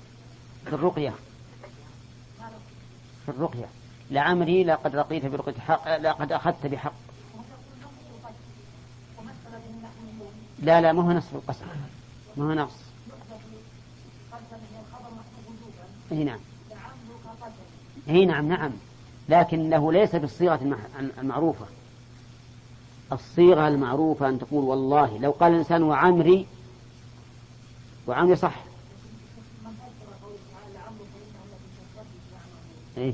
في 0.66 0.74
الرقية. 0.74 1.14
في 3.26 3.30
الرقية. 3.30 3.66
لعمري 4.12 4.64
لقد 4.64 4.96
رقيت 4.96 5.26
برقية 5.26 5.60
حق 5.60 5.98
لقد 5.98 6.32
أخذت 6.32 6.66
بحق. 6.66 6.94
لا 10.60 10.82
لا 10.82 10.94
ما 10.94 11.04
هو 11.04 11.12
نصف 11.12 11.36
القسم. 11.36 11.66
ما 12.38 12.46
هو 12.46 12.54
نص. 12.54 12.72
إي 16.12 16.24
نعم. 16.24 16.40
اي 18.10 18.26
نعم 18.26 18.48
نعم. 18.48 18.72
لكنه 19.30 19.92
ليس 19.92 20.16
بالصيغة 20.16 20.78
المعروفة. 21.20 21.66
الصيغة 23.12 23.68
المعروفة 23.68 24.30
أن 24.30 24.40
تقول 24.40 24.64
والله 24.64 25.18
لو 25.18 25.32
قال 25.32 25.52
الإنسان 25.52 25.84
وعمري 25.84 26.46
وعمري 28.08 28.36
صح. 28.36 28.56
إيه؟ 32.98 33.14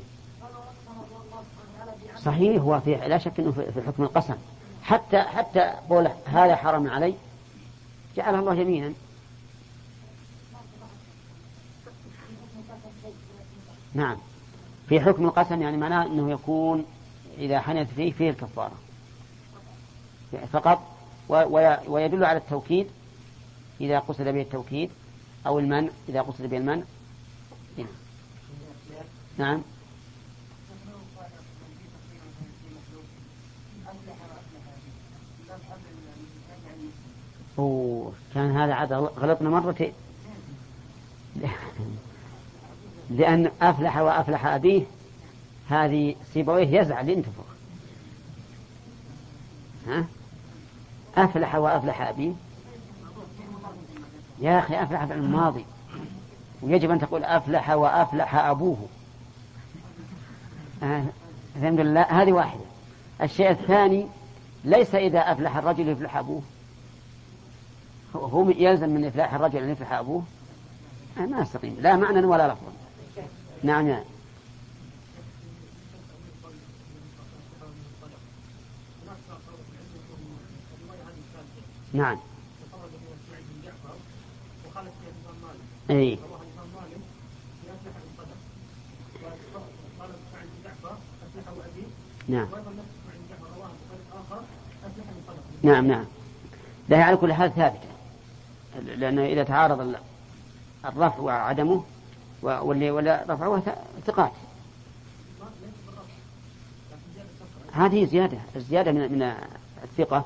صحيح 2.25 2.61
هو 2.61 2.79
في 2.79 2.95
لا 2.95 3.17
شك 3.17 3.39
إنه 3.39 3.51
في 3.51 3.81
حكم 3.87 4.03
القسم. 4.03 4.35
حتى 4.83 5.21
حتى 5.21 5.73
قول 5.89 6.07
هذا 6.25 6.55
حرم 6.55 6.87
علي 6.87 7.13
جعل 8.17 8.35
الله 8.35 8.55
يمينا 8.55 8.93
نعم. 13.93 14.17
في 14.89 14.99
حكم 14.99 15.25
القسم 15.25 15.61
يعني 15.61 15.77
معناه 15.77 16.05
إنه 16.05 16.31
يكون 16.31 16.85
إذا 17.37 17.59
حنث 17.59 17.93
فيه 17.93 18.11
فيه 18.11 18.29
الكفارة. 18.29 18.75
فقط 20.51 20.81
ويدل 21.87 22.25
على 22.25 22.37
التوكيد 22.37 22.87
إذا 23.81 23.99
قصد 23.99 24.23
به 24.23 24.41
التوكيد 24.41 24.89
أو 25.47 25.59
المنع 25.59 25.89
إذا 26.09 26.21
قصد 26.21 26.45
به 26.45 26.57
المنع. 26.57 26.83
نعم. 29.37 29.61
أوه 37.59 38.13
كان 38.33 38.51
هذا 38.51 38.73
عاد 38.73 38.93
غلطنا 38.93 39.49
مرتين. 39.49 39.93
لأن 43.09 43.51
أفلح 43.61 43.97
وأفلح 43.97 44.45
أبيه 44.45 44.83
هذه 45.69 46.15
سيبويه 46.33 46.81
يزعل 46.81 47.09
ينتفخ. 47.09 47.43
ها؟ 49.87 50.05
أفلح 51.17 51.55
وأفلح 51.55 52.01
أبيه. 52.01 52.33
يا 54.39 54.59
أخي 54.59 54.83
أفلح 54.83 55.05
في 55.05 55.13
الماضي. 55.13 55.65
ويجب 56.61 56.91
أن 56.91 56.99
تقول 56.99 57.23
أفلح 57.23 57.69
وأفلح 57.69 58.35
أبوه. 58.35 58.77
آه. 60.83 61.03
الحمد 61.55 61.79
لله. 61.79 62.01
هذه 62.01 62.31
واحدة. 62.31 62.63
الشيء 63.21 63.51
الثاني 63.51 64.07
ليس 64.63 64.95
إذا 64.95 65.19
أفلح 65.19 65.57
الرجل 65.57 65.89
يفلح 65.89 66.17
أبوه. 66.17 66.41
هو 68.15 68.49
يلزم 68.49 68.89
من 68.89 69.05
إفلاح 69.05 69.33
الرجل 69.33 69.63
أن 69.63 69.69
يفلح 69.69 69.93
أبوه. 69.93 70.23
ما 71.17 71.41
يستقيم 71.41 71.77
لا 71.79 71.95
معنى 71.95 72.25
ولا 72.25 72.47
لفظا. 72.47 72.84
نعم. 73.63 73.87
نعم. 73.87 74.03
نعم 81.93 82.19
اي 85.89 86.19
نعم. 92.27 92.47
نعم 95.63 95.87
نعم. 95.87 96.05
لا 96.89 97.03
على 97.03 97.17
كل 97.17 97.33
حال 97.33 97.55
ثابتة 97.55 97.79
لأنه 98.81 99.25
إذا 99.25 99.43
تعارض 99.43 99.95
الرفع 100.85 101.19
وعدمه 101.19 101.83
واللي 102.41 102.91
ولا 102.91 103.23
رفعه 103.29 103.61
ثقات. 104.05 104.31
هذه 107.71 108.05
زيادة 108.05 108.37
الزيادة 108.55 108.91
من 108.91 109.11
من 109.11 109.33
الثقة 109.83 110.25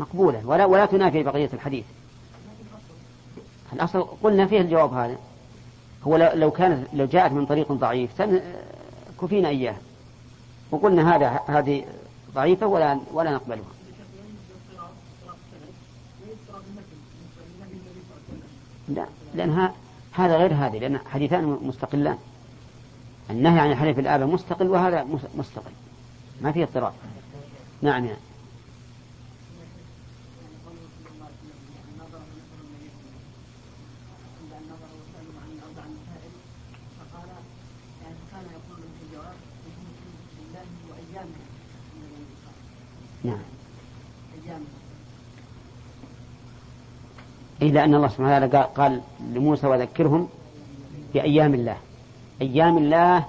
مقبولة 0.00 0.46
ولا 0.46 0.64
ولا 0.64 0.86
تنافي 0.86 1.22
بقية 1.22 1.50
الحديث. 1.52 1.84
الأصل 3.72 4.06
قلنا 4.22 4.46
فيه 4.46 4.60
الجواب 4.60 4.92
هذا. 4.94 5.18
هو 6.02 6.16
لو 6.16 6.50
كانت 6.50 6.88
لو 6.92 7.06
جاءت 7.06 7.32
من 7.32 7.46
طريق 7.46 7.72
ضعيف 7.72 8.22
كفينا 9.22 9.48
إياه. 9.48 9.76
وقلنا 10.70 11.16
هذا 11.16 11.40
هذه 11.46 11.84
ضعيفة 12.34 12.66
ولا 12.66 13.00
ولا 13.12 13.30
نقبلها. 13.30 13.64
لا 18.88 19.06
لأن 19.34 19.72
هذا 20.12 20.36
غير 20.36 20.54
هذه 20.54 20.78
لأن 20.78 20.98
حديثان 20.98 21.58
مستقلان. 21.62 22.18
النهي 23.30 23.60
عن 23.60 23.72
الحلف 23.72 23.98
الآبة 23.98 24.26
مستقل 24.26 24.66
وهذا 24.66 25.06
مستقل. 25.34 25.72
ما 26.40 26.52
فيه 26.52 26.64
اضطراب. 26.64 26.92
نعم 27.82 28.04
يعني. 28.04 28.18
نعم. 43.24 43.49
إلا 47.62 47.84
أن 47.84 47.94
الله 47.94 48.08
سبحانه 48.08 48.46
وتعالى 48.46 48.68
قال 48.76 49.00
لموسى 49.20 49.66
وذكرهم 49.66 50.28
بأيام 51.14 51.54
الله. 51.54 51.76
أيام 52.42 52.78
الله 52.78 53.26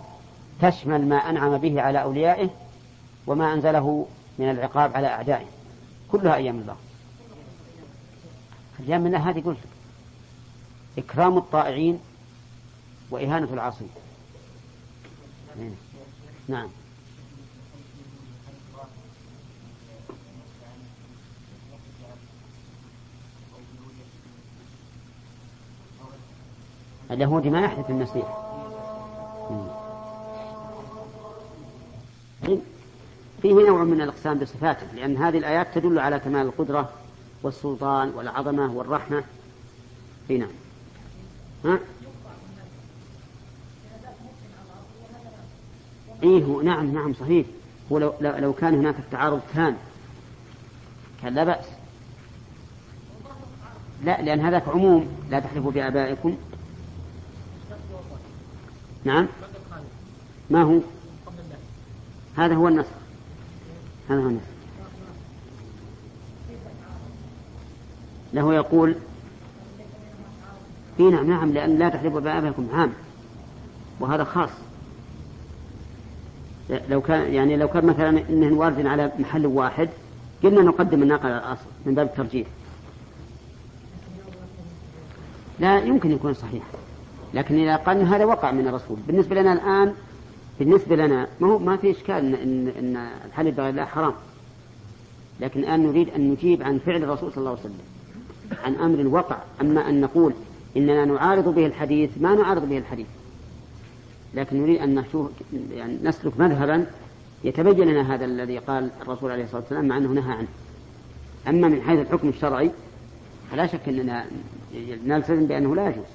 تشمل 0.61 1.09
ما 1.09 1.15
أنعم 1.15 1.57
به 1.57 1.81
على 1.81 2.01
أوليائه 2.01 2.49
وما 3.27 3.53
أنزله 3.53 4.07
من 4.39 4.49
العقاب 4.49 4.95
على 4.95 5.07
أعدائه. 5.07 5.45
كلها 6.11 6.35
أيام 6.35 6.59
الله. 6.59 6.75
أيام 8.87 9.05
الله 9.05 9.29
هذه 9.29 9.41
قلت 9.41 9.57
إكرام 10.97 11.37
الطائعين 11.37 11.99
وإهانة 13.11 13.53
العاصين. 13.53 13.89
نعم. 16.47 16.67
اليهودي 27.11 27.49
ما 27.49 27.61
يحدث 27.61 27.89
المسيح 27.89 28.41
فيه 33.41 33.53
نوع 33.53 33.83
من 33.83 34.01
الأقسام 34.01 34.39
بصفاته 34.39 34.87
لأن 34.95 35.17
هذه 35.17 35.37
الآيات 35.37 35.67
تدل 35.75 35.99
على 35.99 36.19
كمال 36.19 36.41
القدرة 36.41 36.89
والسلطان 37.43 38.09
والعظمة 38.15 38.73
والرحمة. 38.73 39.23
في 40.27 40.37
نعم. 40.37 40.49
ها؟ 41.65 41.79
إيه 46.23 46.43
نعم 46.63 46.93
نعم 46.93 47.13
صحيح. 47.13 47.45
هو 47.91 47.97
لو, 47.97 48.13
لو 48.21 48.53
كان 48.53 48.75
هناك 48.75 48.95
التعارض 48.99 49.41
تام 49.53 49.77
كان 51.21 51.33
لا 51.33 51.43
بأس. 51.43 51.65
لا 54.03 54.21
لأن 54.21 54.39
هذاك 54.39 54.67
عموم. 54.67 55.07
لا 55.29 55.39
تحلفوا 55.39 55.71
بآبائكم. 55.71 56.37
نعم. 59.03 59.27
ما 60.49 60.63
هو؟ 60.63 60.79
هذا 62.37 62.55
هو 62.55 62.67
النصر. 62.67 62.89
هذا 64.09 64.19
هو 64.19 64.27
النصر. 64.27 64.45
له 68.33 68.53
يقول 68.53 68.95
إي 70.99 71.09
نعم 71.09 71.29
نعم 71.29 71.51
لأن 71.51 71.77
لا 71.77 71.89
تحلفوا 71.89 72.19
بآبائكم 72.19 72.67
عام. 72.73 72.93
وهذا 73.99 74.23
خاص. 74.23 74.49
لو 76.89 77.01
كان 77.01 77.33
يعني 77.33 77.57
لو 77.57 77.67
كان 77.67 77.85
مثلا 77.85 78.29
إنه 78.29 78.57
وارد 78.57 78.85
على 78.85 79.11
محل 79.19 79.45
واحد 79.45 79.89
قلنا 80.43 80.61
نقدم 80.61 81.03
الناقة 81.03 81.25
على 81.25 81.37
الأصل 81.37 81.65
من 81.85 81.95
باب 81.95 82.07
الترجيح. 82.07 82.47
لا 85.59 85.79
يمكن 85.79 86.11
يكون 86.11 86.33
صحيح. 86.33 86.63
لكن 87.33 87.59
إذا 87.59 87.75
قال 87.75 88.01
هذا 88.01 88.25
وقع 88.25 88.51
من 88.51 88.67
الرسول. 88.67 88.97
بالنسبة 89.07 89.35
لنا 89.41 89.53
الآن 89.53 89.93
بالنسبة 90.59 90.95
لنا 90.95 91.27
ما 91.39 91.47
هو 91.47 91.59
ما 91.59 91.77
في 91.77 91.91
إشكال 91.91 92.15
إن, 92.15 92.33
إن, 92.33 92.67
إن 92.67 93.07
الحلف 93.25 93.57
بغير 93.57 93.69
الله 93.69 93.85
حرام. 93.85 94.13
لكن 95.39 95.59
الآن 95.59 95.87
نريد 95.87 96.09
أن 96.09 96.31
نجيب 96.31 96.63
عن 96.63 96.79
فعل 96.79 97.03
الرسول 97.03 97.31
صلى 97.31 97.37
الله 97.37 97.49
عليه 97.49 97.59
وسلم 97.59 97.79
عن 98.63 98.75
أمر 98.75 99.07
وقع. 99.07 99.37
أما 99.61 99.89
أن 99.89 100.01
نقول 100.01 100.33
إننا 100.77 101.05
نعارض 101.05 101.55
به 101.55 101.65
الحديث 101.65 102.09
ما 102.21 102.35
نعارض 102.35 102.69
به 102.69 102.77
الحديث. 102.77 103.07
لكن 104.33 104.61
نريد 104.61 104.81
أن 104.81 104.95
نشوف 104.95 105.31
يعني 105.73 105.97
نسلك 106.03 106.39
مذهبا 106.39 106.85
يتبين 107.43 107.87
لنا 107.87 108.15
هذا 108.15 108.25
الذي 108.25 108.57
قال 108.57 108.89
الرسول 109.01 109.31
عليه 109.31 109.43
الصلاة 109.43 109.61
والسلام 109.61 109.87
مع 109.87 109.97
أنه 109.97 110.09
نهى 110.09 110.33
عنه. 110.33 110.47
أما 111.47 111.67
من 111.67 111.81
حيث 111.81 111.99
الحكم 111.99 112.29
الشرعي 112.29 112.71
فلا 113.51 113.67
شك 113.67 113.89
أننا 113.89 114.25
نلتزم 115.05 115.45
بأنه 115.45 115.75
لا 115.75 115.89
يجوز. 115.89 116.05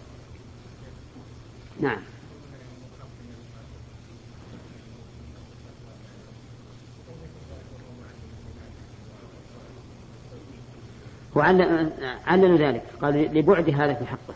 نعم. 1.80 1.98
وعلل 11.34 12.58
ذلك. 12.58 12.82
قال 13.02 13.14
لبعد 13.14 13.70
هذا 13.70 13.94
في 13.94 14.06
حقه. 14.06 14.34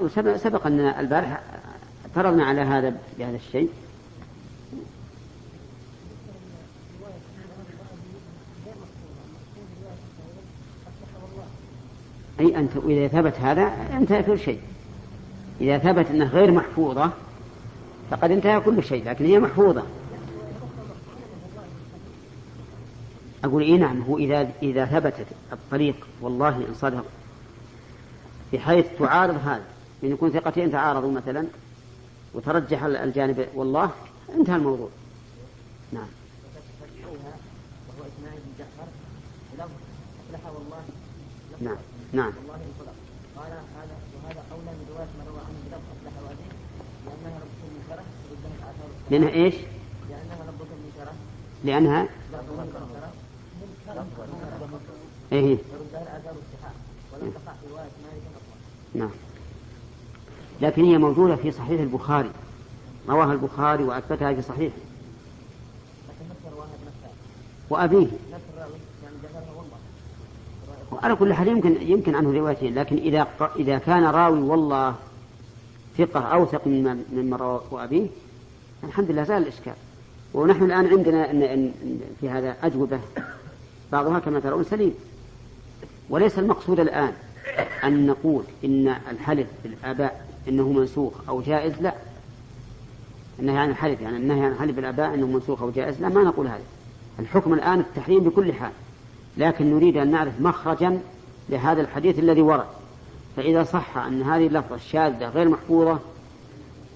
وسبق 0.00 0.66
أن 0.66 0.80
البارحة 0.80 1.42
فرضنا 2.14 2.44
على 2.44 2.60
هذا 2.60 2.96
بهذا 3.18 3.36
الشيء. 3.36 3.70
أي 12.40 12.56
أنت 12.56 12.76
إذا 12.76 13.08
ثبت 13.08 13.34
هذا 13.34 13.72
انتهى 13.92 14.22
كل 14.22 14.38
شيء. 14.38 14.60
إذا 15.64 15.78
ثبت 15.78 16.06
أنها 16.10 16.28
غير 16.28 16.50
محفوظة 16.50 17.10
فقد 18.10 18.30
انتهى 18.30 18.60
كل 18.60 18.84
شيء 18.84 19.04
لكن 19.08 19.24
هي 19.24 19.38
محفوظة. 19.38 19.82
أقول 23.44 23.62
إيه 23.62 23.78
نعم 23.78 24.02
هو 24.02 24.18
إذا 24.18 24.50
إذا 24.62 24.84
ثبتت 24.84 25.26
الطريق 25.52 26.06
والله 26.20 26.48
إن 26.48 26.74
صدق 26.80 27.04
بحيث 28.52 28.86
تعارض 28.98 29.34
هذا 29.46 29.64
من 30.02 30.10
يكون 30.10 30.30
ثقتين 30.30 30.72
تعارضوا 30.72 31.12
مثلا 31.12 31.46
وترجح 32.34 32.82
الجانب 32.82 33.46
والله 33.54 33.90
انتهى 34.38 34.56
الموضوع. 34.56 34.88
نعم. 35.92 36.06
نعم 41.60 41.76
نعم. 42.12 42.32
قال 43.36 43.52
وهذا 44.74 44.90
اولى 44.90 45.06
من 45.18 45.26
روى 45.28 45.38
عنه 45.38 45.58
بلفظ 45.66 45.82
اصلح 45.94 46.12
وابيه 46.22 46.50
لأنها 47.10 47.38
ربكم 47.38 47.68
من 47.74 47.80
ردها 47.90 48.04
ربكم 50.48 50.76
من 50.82 50.92
شره 50.96 51.12
لأنها 51.64 52.08
إيه 55.32 55.58
نعم. 58.94 59.10
لكن 60.60 60.84
هي 60.84 60.98
موجودة 60.98 61.36
في 61.36 61.50
صحيح 61.52 61.80
البخاري. 61.80 62.30
رواها 63.08 63.32
البخاري 63.32 63.84
وأثبتها 63.84 64.30
في 64.30 64.42
صحيحه 64.42 64.76
وأبيه. 67.70 68.06
وعلى 70.94 71.16
كل 71.16 71.34
حال 71.34 71.48
يمكن 71.48 71.76
يمكن 71.82 72.14
عنه 72.14 72.32
روايتين 72.32 72.74
لكن 72.74 72.96
إذا 72.96 73.26
إذا 73.56 73.78
كان 73.78 74.04
راوي 74.04 74.40
والله 74.40 74.94
ثقة 75.98 76.20
أوثق 76.20 76.66
من 76.66 77.04
من 77.12 77.34
رواه 77.34 77.84
أبيه 77.84 78.06
الحمد 78.84 79.10
لله 79.10 79.22
زال 79.22 79.42
الإشكال. 79.42 79.72
ونحن 80.34 80.62
الآن 80.62 80.86
عندنا 80.86 81.26
في 82.20 82.30
هذا 82.30 82.56
أجوبة 82.62 83.00
بعضها 83.92 84.18
كما 84.18 84.40
ترون 84.40 84.64
سليم. 84.64 84.94
وليس 86.10 86.38
المقصود 86.38 86.80
الآن 86.80 87.12
أن 87.84 88.06
نقول 88.06 88.44
إن 88.64 88.96
الحلف 89.10 89.46
بالآباء 89.64 90.26
إنه 90.48 90.72
منسوخ 90.72 91.12
أو 91.28 91.40
جائز 91.40 91.72
لا. 91.80 91.94
النهي 93.38 93.58
عن 93.58 93.70
الحلف 93.70 94.00
يعني 94.00 94.16
النهي 94.16 94.44
عن 94.44 94.52
الحلف 94.52 94.76
بالآباء 94.76 95.14
إنه 95.14 95.26
منسوخ 95.26 95.62
أو 95.62 95.70
جائز 95.70 96.00
لا 96.00 96.08
ما 96.08 96.22
نقول 96.22 96.46
هذا. 96.46 96.64
الحكم 97.18 97.54
الآن 97.54 97.80
التحريم 97.80 98.20
بكل 98.20 98.52
حال. 98.52 98.72
لكن 99.36 99.74
نريد 99.74 99.96
أن 99.96 100.10
نعرف 100.10 100.40
مخرجا 100.40 101.00
لهذا 101.48 101.80
الحديث 101.80 102.18
الذي 102.18 102.40
ورد. 102.40 102.66
فإذا 103.36 103.64
صح 103.64 103.96
أن 103.96 104.22
هذه 104.22 104.46
اللفظة 104.46 104.74
الشاذة 104.74 105.28
غير 105.28 105.48
محفوظة 105.48 105.98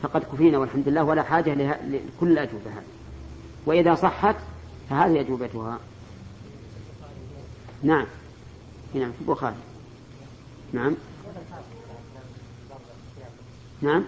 فقد 0.03 0.23
كفينا 0.33 0.59
والحمد 0.59 0.89
لله 0.89 1.05
ولا 1.05 1.23
حاجة 1.23 1.55
لكل 1.55 2.33
الأجوبة 2.33 2.71
هذه. 2.71 2.83
وإذا 3.67 3.95
صحت 3.95 4.37
فهذه 4.91 5.21
أجوبتها. 5.21 5.79
نعم. 7.83 8.07
نعم 8.95 9.13
في 9.13 9.21
البخاري. 9.21 9.57
نعم. 10.73 10.95
نعم. 13.83 14.05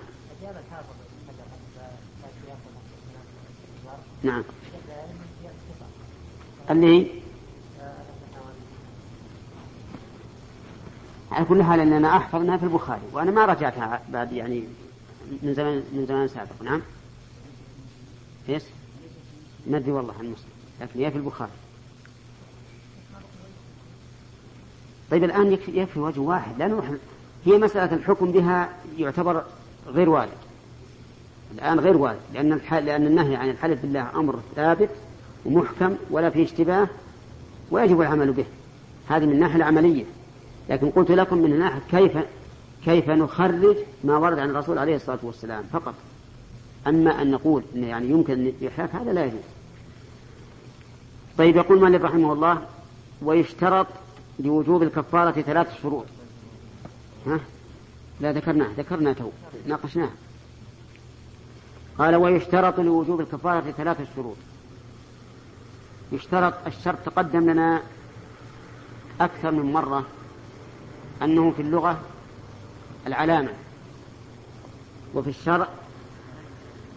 نعم. 4.22 4.42
اللي 6.70 7.19
على 11.30 11.44
كل 11.44 11.62
حال 11.62 11.80
اننا 11.80 12.16
أحفظ 12.16 12.40
أنها 12.40 12.56
في 12.56 12.62
البخاري 12.62 13.02
وأنا 13.12 13.30
ما 13.30 13.44
رجعتها 13.44 14.02
بعد 14.12 14.32
يعني 14.32 14.64
من 15.42 15.54
زمان 15.54 15.82
من 15.92 16.06
زمان 16.06 16.28
سابق 16.28 16.62
نعم؟ 16.62 16.82
إيش؟ 18.48 18.62
ما 19.66 19.76
أدري 19.76 19.92
والله 19.92 20.14
عن 20.18 20.24
مسلم 20.24 20.50
لكن 20.80 21.00
هي 21.00 21.10
في 21.10 21.16
البخاري. 21.16 21.50
طيب 25.10 25.24
الآن 25.24 25.52
يكفي, 25.52 25.80
يكفي 25.80 25.98
وجه 25.98 26.20
واحد 26.20 26.58
لا 26.58 26.66
نروح 26.66 26.84
هي 27.46 27.58
مسألة 27.58 27.96
الحكم 27.96 28.32
بها 28.32 28.68
يعتبر 28.98 29.44
غير 29.86 30.08
وارد. 30.08 30.28
الآن 31.54 31.80
غير 31.80 31.96
وارد 31.96 32.20
لأن 32.34 32.52
الحل 32.52 32.84
لأن 32.84 33.06
النهي 33.06 33.36
عن 33.36 33.50
الحلف 33.50 33.82
بالله 33.82 34.10
أمر 34.14 34.40
ثابت 34.56 34.90
ومحكم 35.44 35.96
ولا 36.10 36.30
فيه 36.30 36.44
اشتباه 36.44 36.88
ويجب 37.70 38.00
العمل 38.00 38.32
به. 38.32 38.44
هذه 39.08 39.24
من 39.26 39.32
الناحية 39.32 39.56
العملية. 39.56 40.04
لكن 40.70 40.90
قلت 40.90 41.10
لكم 41.10 41.38
من 41.38 41.52
الناحية 41.52 41.80
كيف 41.90 42.18
كيف 42.84 43.10
نخرج 43.10 43.76
ما 44.04 44.16
ورد 44.16 44.38
عن 44.38 44.50
الرسول 44.50 44.78
عليه 44.78 44.96
الصلاة 44.96 45.18
والسلام 45.22 45.64
فقط. 45.72 45.94
أما 46.86 47.22
أن 47.22 47.30
نقول 47.30 47.62
إن 47.74 47.84
يعني 47.84 48.10
يمكن 48.10 48.32
الإحلاف 48.32 48.96
هذا 48.96 49.12
لا 49.12 49.24
يجوز. 49.24 49.40
طيب 51.38 51.56
يقول 51.56 51.80
مالك 51.80 52.00
رحمه 52.00 52.32
الله 52.32 52.62
ويشترط 53.22 53.86
لوجوب 54.38 54.82
الكفارة 54.82 55.30
ثلاث 55.30 55.82
شروط. 55.82 56.06
ها؟ 57.26 57.40
لا 58.20 58.32
ذكرناه 58.32 58.68
ذكرنا 58.76 59.12
تو 59.12 59.30
ناقشناه 59.66 60.10
قال 61.98 62.16
ويشترط 62.16 62.80
لوجوب 62.80 63.20
الكفارة 63.20 63.70
ثلاث 63.70 64.14
شروط. 64.16 64.36
يشترط 66.12 66.54
الشرط 66.66 66.98
تقدم 67.06 67.50
لنا 67.50 67.82
أكثر 69.20 69.50
من 69.50 69.72
مرة 69.72 70.06
أنه 71.22 71.50
في 71.50 71.62
اللغة 71.62 72.00
العلامة. 73.06 73.50
وفي 75.14 75.30
الشرع 75.30 75.68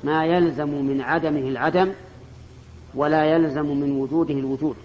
ما 0.03 0.25
يلزم 0.25 0.69
من 0.69 1.01
عدمه 1.01 1.39
العدم 1.39 1.91
ولا 2.95 3.25
يلزم 3.25 3.65
من 3.65 3.91
وجوده 3.91 4.33
الوجود. 4.33 4.75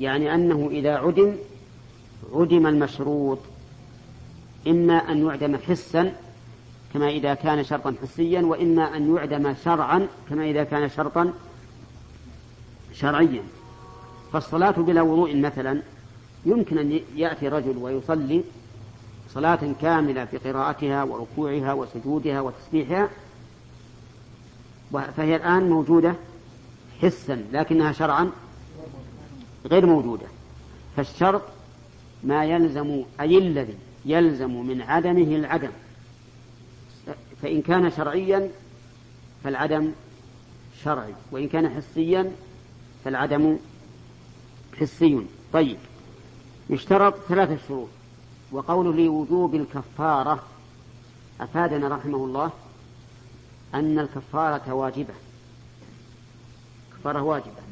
يعني 0.00 0.34
أنه 0.34 0.68
إذا 0.70 0.96
عدم 0.96 1.36
عدم 2.32 2.66
المشروط. 2.66 3.38
إما 4.66 4.94
أن 4.94 5.26
يعدم 5.26 5.56
حسا 5.56 6.12
كما 6.94 7.08
إذا 7.08 7.34
كان 7.34 7.64
شرطا 7.64 7.94
حسيا 8.02 8.42
وإما 8.42 8.96
أن 8.96 9.16
يعدم 9.16 9.54
شرعا 9.64 10.06
كما 10.30 10.44
إذا 10.44 10.64
كان 10.64 10.88
شرطا 10.88 11.32
شرعيا. 12.92 13.42
فالصلاة 14.32 14.70
بلا 14.70 15.02
وضوء 15.02 15.36
مثلا 15.36 15.82
يمكن 16.46 16.78
أن 16.78 17.00
يأتي 17.16 17.48
رجل 17.48 17.76
ويصلي 17.76 18.44
صلاة 19.28 19.74
كاملة 19.80 20.24
في 20.24 20.38
قراءتها 20.38 21.02
وركوعها 21.02 21.72
وسجودها 21.72 22.40
وتسبيحها 22.40 23.08
فهي 24.92 25.36
الآن 25.36 25.70
موجودة 25.70 26.14
حسا 27.02 27.44
لكنها 27.52 27.92
شرعا 27.92 28.30
غير 29.66 29.86
موجودة. 29.86 30.26
فالشرط 30.96 31.42
ما 32.24 32.44
يلزم 32.44 33.02
أي 33.20 33.38
الذي 33.38 33.74
يلزم 34.04 34.66
من 34.66 34.82
عدمه 34.82 35.36
العدم. 35.36 35.70
فإن 37.42 37.62
كان 37.62 37.90
شرعيا 37.90 38.50
فالعدم 39.44 39.92
شرعي 40.84 41.14
وإن 41.30 41.48
كان 41.48 41.68
حسيا 41.68 42.32
فالعدم 43.04 43.56
حسي. 44.80 45.26
طيب. 45.52 45.76
يشترط 46.72 47.14
ثلاثة 47.28 47.58
شروط. 47.68 47.88
وقول 48.52 48.96
لوجوب 48.96 49.54
الكفارة 49.54 50.42
أفادنا 51.40 51.88
رحمه 51.88 52.24
الله 52.24 52.50
أن 53.74 53.98
الكفارة 53.98 54.72
واجبة. 54.72 55.14
كفارة 56.98 57.22
واجبة. 57.22 57.62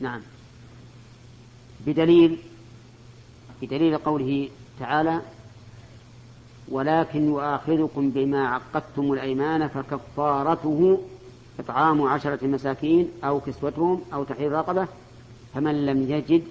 نعم. 0.00 0.20
بدليل 1.86 2.38
بدليل 3.62 3.98
قوله 3.98 4.48
تعالى 4.80 5.20
ولكن 6.68 7.28
يؤاخذكم 7.28 8.10
بما 8.10 8.48
عقدتم 8.48 9.12
الأيمان 9.12 9.68
فكفارته 9.68 11.02
إطعام 11.58 12.02
عشرة 12.02 12.46
مساكين 12.46 13.08
أو 13.24 13.40
كسوتهم 13.40 14.02
أو 14.14 14.24
تحرير 14.24 14.52
رقبة 14.52 14.86
فمن 15.54 15.86
لم 15.86 16.10
يجد 16.10 16.42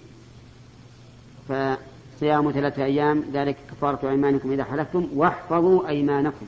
فصيام 1.48 2.52
ثلاثة 2.52 2.84
أيام 2.84 3.24
ذلك 3.34 3.58
كفارة 3.72 4.10
أيمانكم 4.10 4.52
إذا 4.52 4.64
حلفتم 4.64 5.08
واحفظوا 5.16 5.88
أيمانكم. 5.88 6.46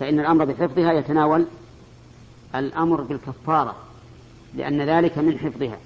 فإن 0.00 0.20
الأمر 0.20 0.44
بحفظها 0.44 0.92
يتناول 0.92 1.46
الأمر 2.54 3.00
بالكفارة 3.02 3.76
لأن 4.54 4.82
ذلك 4.82 5.18
من 5.18 5.38
حفظها. 5.38 5.78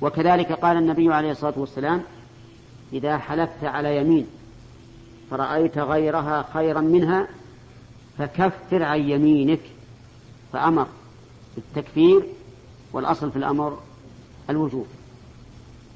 وكذلك 0.00 0.52
قال 0.52 0.76
النبي 0.76 1.14
عليه 1.14 1.30
الصلاة 1.30 1.54
والسلام 1.56 2.02
إذا 2.92 3.18
حلفت 3.18 3.64
على 3.64 3.96
يمين 3.96 4.26
فرأيت 5.30 5.78
غيرها 5.78 6.48
خيرا 6.54 6.80
منها 6.80 7.28
فكفر 8.18 8.82
عن 8.82 9.00
يمينك. 9.00 9.60
فأمر 10.52 10.86
بالتكفير 11.56 12.22
والأصل 12.92 13.30
في 13.30 13.36
الأمر 13.36 13.78
الوجوب. 14.50 14.86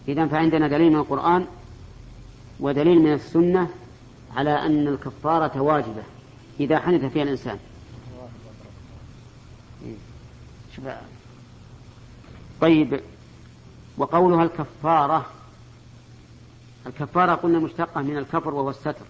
إذا 0.08 0.26
فعندنا 0.26 0.68
دليل 0.68 0.90
من 0.90 0.96
القرآن 0.96 1.46
ودليل 2.60 2.98
من 2.98 3.12
السنة 3.12 3.68
على 4.36 4.50
أن 4.50 4.88
الكفارة 4.88 5.60
واجبة 5.60 6.02
إذا 6.60 6.78
حنث 6.78 7.04
فيها 7.12 7.22
الإنسان. 7.22 7.58
طيب 12.60 13.00
وقولها 13.98 14.42
الكفارة 14.42 15.26
الكفارة 16.86 17.34
قلنا 17.34 17.58
مشتقة 17.58 18.02
من 18.02 18.16
الكفر 18.16 18.54
وهو 18.54 18.70
الستر. 18.70 19.06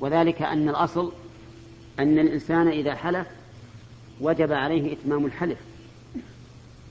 وذلك 0.00 0.42
أن 0.42 0.68
الأصل 0.68 1.12
أن 1.98 2.18
الإنسان 2.18 2.68
إذا 2.68 2.94
حلف 2.94 3.26
وجب 4.20 4.52
عليه 4.52 4.92
إتمام 4.92 5.26
الحلف 5.26 5.58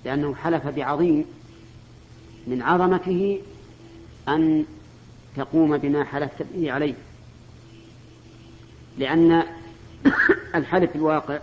لأنه 0.06 0.36
حلف 0.36 0.68
بعظيم 0.68 1.26
من 2.48 2.62
عظمته 2.62 3.40
أن 4.28 4.66
تقوم 5.36 5.78
بما 5.78 6.04
حلفت 6.04 6.46
به 6.54 6.72
عليه. 6.72 6.94
لأن 8.98 9.44
الحلف 10.56 10.96
الواقع 10.96 11.40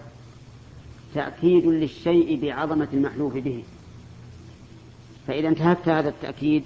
تأكيد 1.14 1.66
للشيء 1.66 2.40
بعظمة 2.42 2.88
المحلوف 2.92 3.34
به. 3.34 3.64
فإذا 5.26 5.48
انتهكت 5.48 5.88
هذا 5.88 6.08
التأكيد 6.08 6.64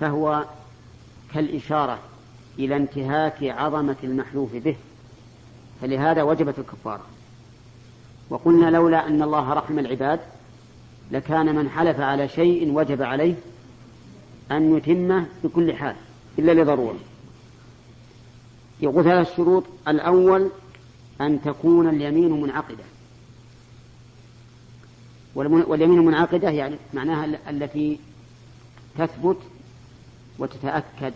فهو 0.00 0.44
كالإشارة 1.34 1.98
إلى 2.58 2.76
انتهاك 2.76 3.42
عظمة 3.42 3.96
المحلوف 4.04 4.56
به. 4.56 4.76
فلهذا 5.80 6.22
وجبت 6.22 6.58
الكفارة. 6.58 7.06
وقلنا 8.30 8.70
لولا 8.70 9.08
أن 9.08 9.22
الله 9.22 9.52
رحم 9.52 9.78
العباد 9.78 10.20
لكان 11.12 11.54
من 11.54 11.70
حلف 11.70 12.00
على 12.00 12.28
شيء 12.28 12.72
وجب 12.72 13.02
عليه 13.02 13.34
أن 14.50 14.76
يتمه 14.76 15.26
بكل 15.44 15.74
حال 15.74 15.96
إلا 16.38 16.62
لضرورة. 16.62 16.98
يقول 18.80 19.04
ثلاث 19.04 19.36
شروط 19.36 19.64
الأول 19.88 20.50
أن 21.20 21.42
تكون 21.42 21.88
اليمين 21.88 22.40
منعقدة. 22.40 22.84
واليمين 25.34 25.98
المنعقدة 25.98 26.50
يعني 26.50 26.76
معناها 26.94 27.50
التي 27.50 27.98
تثبت 28.98 29.38
وتتأكد 30.38 31.12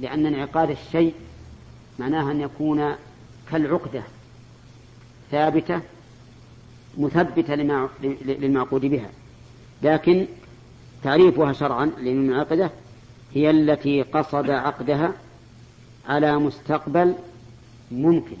لأن 0.00 0.26
انعقاد 0.26 0.70
الشيء 0.70 1.14
معناها 1.98 2.32
أن 2.32 2.40
يكون 2.40 2.94
كالعقدة 3.50 4.02
ثابتة 5.30 5.80
مثبتة 6.98 7.54
للمعقود 8.24 8.80
بها. 8.80 9.10
لكن 9.82 10.26
تعريفها 11.02 11.52
شرعا 11.52 11.84
اليمين 11.98 12.24
المنعقدة 12.24 12.70
هي 13.34 13.50
التي 13.50 14.02
قصد 14.02 14.50
عقدها 14.50 15.12
على 16.08 16.38
مستقبل 16.38 17.14
ممكن. 17.90 18.36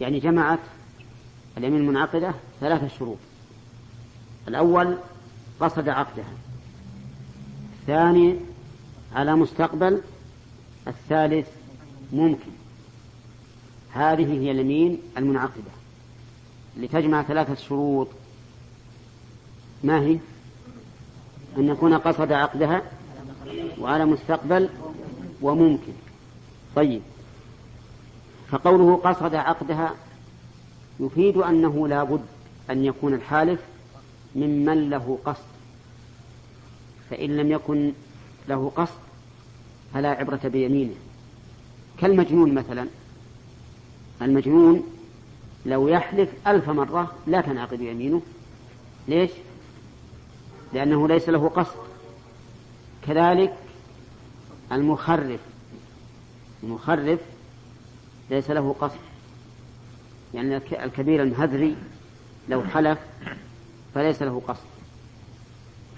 يعني 0.00 0.18
جمعت 0.18 0.58
اليمين 1.58 1.80
المنعقدة 1.80 2.34
ثلاثة 2.60 2.88
شروط. 2.88 3.18
الأول 4.48 4.98
قصد 5.60 5.88
عقدها. 5.88 6.32
الثاني 7.80 8.36
على 9.14 9.36
مستقبل 9.36 10.00
الثالث 10.86 11.48
ممكن. 12.12 12.50
هذه 13.92 14.40
هي 14.40 14.50
اليمين 14.50 14.98
المنعقدة. 15.16 15.70
لتجمع 16.76 17.22
ثلاثة 17.22 17.54
شروط. 17.54 18.08
ما 19.84 20.00
هي؟ 20.00 20.18
أن 21.58 21.68
يكون 21.68 21.94
قصد 21.94 22.32
عقدها 22.32 22.82
وعلى 23.78 24.04
مستقبل 24.04 24.68
وممكن. 25.42 25.92
طيب. 26.76 27.02
فقوله 28.48 28.96
قصد 28.96 29.34
عقدها 29.34 29.94
يفيد 31.00 31.36
أنه 31.36 31.88
لا 31.88 32.04
بد 32.04 32.24
أن 32.70 32.84
يكون 32.84 33.14
الحالف 33.14 33.60
ممن 34.36 34.90
له 34.90 35.18
قصد. 35.24 35.44
فإن 37.10 37.36
لم 37.36 37.52
يكن 37.52 37.92
له 38.48 38.72
قصد 38.76 38.98
فلا 39.94 40.08
عبرة 40.08 40.40
بيمينه. 40.44 40.94
كالمجنون 41.98 42.54
مثلا. 42.54 42.86
المجنون 44.22 44.93
لو 45.66 45.88
يحلف 45.88 46.28
ألف 46.46 46.70
مرة 46.70 47.12
لا 47.26 47.40
تنعقد 47.40 47.80
يمينه. 47.80 48.22
ليش؟ 49.08 49.30
لأنه 50.72 51.08
ليس 51.08 51.28
له 51.28 51.48
قصد. 51.48 51.76
كذلك 53.06 53.54
المخرف. 54.72 55.40
المخرف 56.62 57.20
ليس 58.30 58.50
له 58.50 58.76
قصد. 58.80 58.98
يعني 60.34 60.56
الكبير 60.56 61.22
المهذري 61.22 61.76
لو 62.48 62.62
حلف 62.62 62.98
فليس 63.94 64.22
له 64.22 64.42
قصد. 64.48 64.66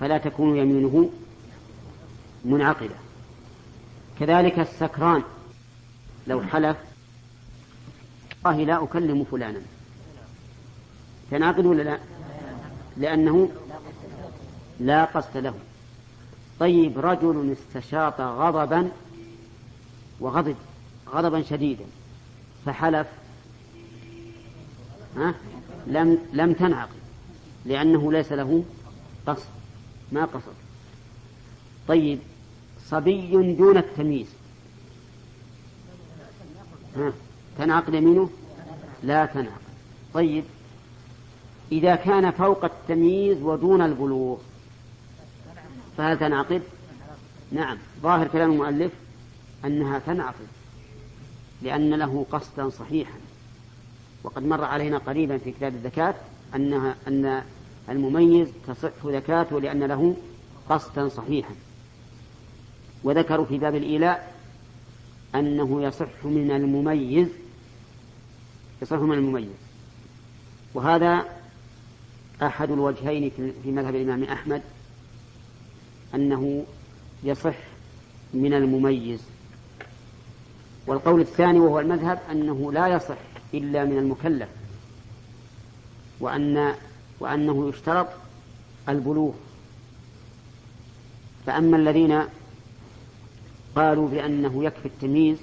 فلا 0.00 0.18
تكون 0.18 0.56
يمينه 0.56 1.10
منعقدة. 2.44 2.94
كذلك 4.20 4.58
السكران 4.58 5.22
لو 6.26 6.42
حلف 6.42 6.76
والله 8.44 8.64
لا 8.64 8.84
أكلم 8.84 9.24
فلانا. 9.24 9.60
تنعقد 11.30 11.66
ولا 11.66 11.82
لا؟ 11.82 11.98
لأنه 12.96 13.50
لا 14.80 15.04
قصد 15.04 15.36
له. 15.36 15.54
طيب 16.60 16.98
رجل 16.98 17.52
استشاط 17.52 18.20
غضبا 18.20 18.90
وغضب 20.20 20.56
غضبا 21.08 21.42
شديدا 21.42 21.84
فحلف 22.66 23.06
ها؟ 25.16 25.34
لم 25.86 26.18
لم 26.32 26.52
تنعقد 26.52 26.96
لأنه 27.64 28.12
ليس 28.12 28.32
له 28.32 28.64
قصد 29.26 29.48
ما 30.12 30.24
قصد. 30.24 30.54
طيب 31.88 32.18
صبي 32.86 33.54
دون 33.54 33.76
التمييز 33.76 34.26
ها؟ 36.96 37.12
تنعقد 37.58 37.94
يمينه 37.94 38.30
لا 39.02 39.26
تنعقد 39.26 39.66
طيب. 40.14 40.44
إذا 41.72 41.94
كان 41.94 42.30
فوق 42.30 42.64
التمييز 42.64 43.42
ودون 43.42 43.82
البلوغ 43.82 44.36
فهل 45.96 46.18
تنعقد 46.18 46.62
نعم. 47.52 47.78
ظاهر 48.02 48.28
كلام 48.28 48.52
المؤلف 48.52 48.92
أنها 49.64 49.98
تنعقد 49.98 50.46
لأن 51.62 51.94
له 51.94 52.26
قصدا 52.32 52.68
صحيحا. 52.68 53.18
وقد 54.24 54.46
مر 54.46 54.64
علينا 54.64 54.98
قريبا 54.98 55.38
في 55.38 55.52
كتاب 55.52 55.74
الزكاة 55.74 56.14
أنها 56.54 56.94
أن 57.08 57.42
المميز 57.88 58.48
تصح 58.66 59.06
زكاته 59.06 59.60
لأن 59.60 59.84
له 59.84 60.16
قصدا 60.68 61.08
صحيحا. 61.08 61.54
وذكروا 63.04 63.46
في 63.46 63.58
باب 63.58 63.74
الإيلاء 63.74 64.34
أنه 65.34 65.82
يصح 65.82 66.24
من 66.24 66.50
المميز 66.50 67.28
يصح 68.82 68.96
من 68.96 69.12
المميز. 69.12 69.48
وهذا 70.74 71.24
أحد 72.42 72.70
الوجهين 72.70 73.30
في 73.62 73.70
مذهب 73.70 73.94
الإمام 73.94 74.24
أحمد 74.24 74.62
أنه 76.14 76.64
يصح 77.24 77.56
من 78.34 78.54
المميز. 78.54 79.20
والقول 80.86 81.20
الثاني 81.20 81.60
وهو 81.60 81.80
المذهب 81.80 82.20
أنه 82.30 82.72
لا 82.72 82.86
يصح 82.88 83.18
إلا 83.54 83.84
من 83.84 83.98
المكلف 83.98 84.48
وأن 86.20 86.74
وأنه 87.20 87.68
يشترط 87.68 88.08
البلوغ. 88.88 89.32
فأما 91.46 91.76
الذين 91.76 92.22
قالوا 93.76 94.08
بأنه 94.08 94.64
يكفي 94.64 94.86
التمييز 94.86 95.38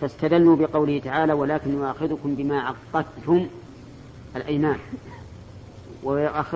فاستدلوا 0.00 0.56
بقوله 0.56 0.98
تعالى 0.98 1.32
ولكن 1.32 1.72
يؤاخذكم 1.72 2.34
بما 2.34 2.60
عقدتم 2.60 3.46
الأيمان. 4.36 4.78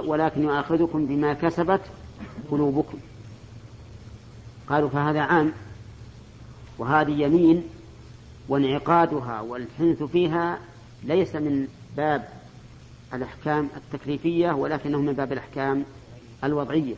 ولكن 0.05 0.43
يؤاخذكم 0.43 1.07
بما 1.07 1.35
كسبت 1.35 1.81
قلوبكم. 2.51 2.99
قالوا 4.69 4.89
فهذا 4.89 5.21
عام 5.21 5.53
وهذه 6.79 7.23
يمين 7.23 7.63
وانعقادها 8.49 9.41
والحنث 9.41 10.03
فيها 10.03 10.59
ليس 11.05 11.35
من 11.35 11.69
باب 11.97 12.29
الأحكام 13.15 13.69
التكليفية 13.77 14.53
ولكنه 14.53 14.99
من 14.99 15.13
باب 15.13 15.33
الأحكام 15.33 15.85
الوضعية. 16.45 16.95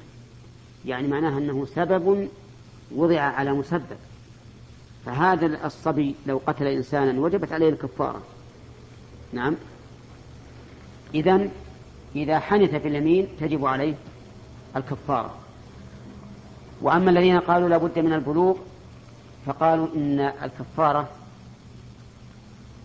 يعني 0.84 1.08
معناها 1.08 1.38
أنه 1.38 1.66
سبب 1.66 2.28
وضع 2.94 3.20
على 3.20 3.52
مسبب. 3.52 3.96
فهذا 5.06 5.66
الصبي 5.66 6.14
لو 6.26 6.40
قتل 6.46 6.66
إنسانا 6.66 7.20
وجبت 7.20 7.52
عليه 7.52 7.68
الكفارة. 7.68 8.22
نعم. 9.32 9.56
إذا 11.14 11.48
إذا 12.16 12.38
حنث 12.38 12.70
في 12.74 12.88
اليمين 12.88 13.28
تجب 13.40 13.66
عليه 13.66 13.94
الكفارة. 14.76 15.34
وأما 16.82 17.10
الذين 17.10 17.40
قالوا 17.40 17.68
لا 17.68 17.76
بد 17.76 17.98
من 17.98 18.12
البلوغ 18.12 18.56
فقالوا 19.46 19.88
إن 19.96 20.20
الكفارة 20.20 21.08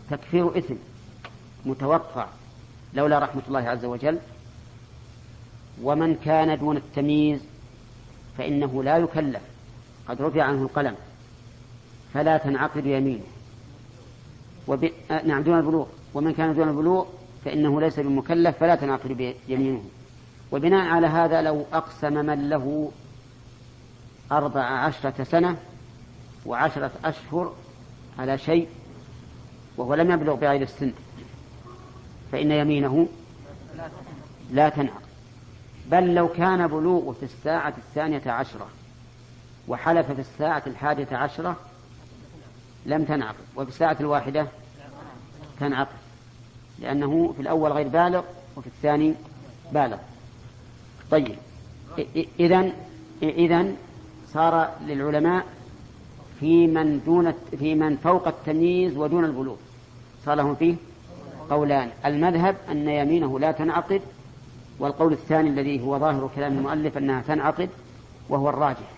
تكفير 0.10 0.58
إثم 0.58 0.76
متوقع 1.66 2.28
لولا 2.94 3.20
رحمة 3.20 3.42
الله 3.48 3.60
عز 3.60 3.86
وجل. 3.86 4.20
ومن 5.84 6.16
كان 6.16 6.60
دون 6.60 6.78
التمييز 6.78 7.40
فإنه 8.38 8.84
لا 8.84 8.98
يكلف. 8.98 9.42
قد 10.08 10.22
رفع 10.22 10.44
عنه 10.44 10.62
القلم. 10.62 10.96
فلا 12.16 12.38
تنعقد 12.38 12.86
يمينه 12.86 13.24
وب... 14.68 14.90
آه 15.12 15.26
نعم 15.26 15.44
دون 15.44 15.60
البلوغ. 15.60 15.86
ومن 16.14 16.34
كان 16.34 16.56
دون 16.56 16.70
البلوغ 16.70 17.06
فإنه 17.46 17.82
ليس 17.82 18.00
بمكلف 18.00 18.58
فلا 18.58 18.76
تنعقد 18.76 19.36
يمينه. 19.48 19.84
وبناء 20.52 20.88
على 20.88 21.08
هذا 21.08 21.42
لو 21.42 21.66
أقسم 21.74 22.14
من 22.14 22.50
له 22.50 22.92
أربع 24.32 24.62
عشرة 24.62 25.24
سنة 25.24 25.58
وعشرة 26.46 26.92
أشهر 27.06 27.54
على 28.20 28.38
شيء 28.38 28.68
وهو 29.78 29.94
لم 29.94 30.12
يبلغ 30.12 30.36
بغير 30.36 30.62
السن 30.62 30.92
فإن 32.32 32.52
يمينه 32.52 33.08
لا 34.52 34.70
تنعقد. 34.70 35.06
بل 35.92 36.16
لو 36.16 36.28
كان 36.28 36.68
بلوغه 36.68 37.12
في 37.12 37.24
الساعة 37.24 37.74
الثانية 37.78 38.32
عشرة 38.32 38.68
وحلف 39.68 40.12
في 40.12 40.22
الساعة 40.22 40.64
الحادية 40.68 41.18
عشرة 41.18 41.56
لم 42.86 43.04
تنعقد 43.04 43.44
وفي 43.56 43.70
الساعة 43.70 43.98
الواحدة 44.00 44.48
تنعقد 45.60 45.96
لأنه 46.80 47.34
في 47.36 47.42
الأول 47.42 47.72
غير 47.72 47.88
بالغ 47.88 48.22
وفي 48.56 48.68
الثاني 48.68 49.14
بالغ. 49.72 49.98
طيب 51.12 51.36
إذا 52.40 52.72
إذا 53.24 53.66
صار 54.34 54.70
للعلماء 54.88 55.46
في 56.40 56.68
من 56.68 57.02
دون 57.06 57.34
في 57.60 57.76
من 57.76 57.98
فوق 57.98 58.28
التمييز 58.28 58.98
ودون 58.98 59.26
البلوغ. 59.26 59.56
صار 60.26 60.36
لهم 60.36 60.56
فيه 60.56 60.76
قولان 61.50 61.90
المذهب 62.06 62.56
أن 62.72 62.90
يمينه 62.90 63.40
لا 63.40 63.52
تنعقد 63.52 64.02
والقول 64.80 65.14
الثاني 65.14 65.50
الذي 65.50 65.82
هو 65.82 66.00
ظاهر 66.00 66.30
كلام 66.36 66.58
المؤلف 66.58 66.98
أنها 66.98 67.22
تنعقد 67.22 67.70
وهو 68.30 68.50
الراجح. 68.50 68.92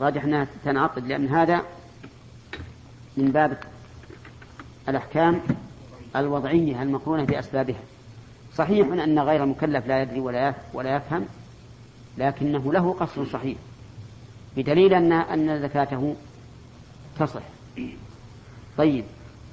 راجح 0.00 0.24
أنها 0.24 0.46
تنعقد 0.64 1.06
لأن 1.06 1.28
هذا 1.28 1.62
من 3.16 3.32
باب 3.32 3.58
الأحكام 4.88 5.40
الوضعية 6.16 6.82
المقرونة 6.82 7.24
بأسبابها. 7.24 7.80
صحيح 8.56 8.86
أن 8.86 9.18
غير 9.18 9.44
المكلف 9.44 9.86
لا 9.86 10.02
يدري 10.02 10.20
ولا 10.20 10.54
ولا 10.74 10.96
يفهم 10.96 11.26
لكنه 12.18 12.72
له 12.72 12.92
قصر 12.92 13.26
صحيح 13.26 13.58
بدليل 14.56 14.94
أن 14.94 15.12
أن 15.12 15.62
زكاته 15.62 16.16
تصح. 17.18 17.42
طيب 18.78 19.04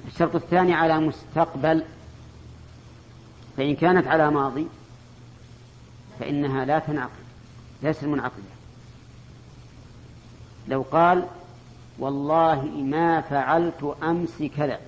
الشرط 0.06 0.34
الثاني 0.34 0.74
على 0.74 1.00
مستقبل 1.00 1.84
فإن 3.56 3.76
كانت 3.76 4.06
على 4.06 4.30
ماضي 4.30 4.66
فإنها 6.20 6.64
لا 6.64 6.78
تنعقد 6.78 7.10
ليست 7.82 8.04
منعقدة. 8.04 8.42
لو 10.68 10.82
قال 10.82 11.26
والله 12.00 12.62
ما 12.64 13.20
فعلت 13.20 13.96
أمس 14.02 14.42
كذا 14.56 14.80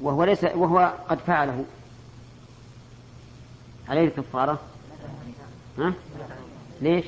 وهو 0.00 0.24
ليس 0.24 0.44
وهو 0.44 0.94
قد 1.08 1.18
فعله 1.18 1.64
عليه 3.88 4.04
الكفارة 4.04 4.58
ها؟ 5.78 5.92
ليش؟ 6.80 7.04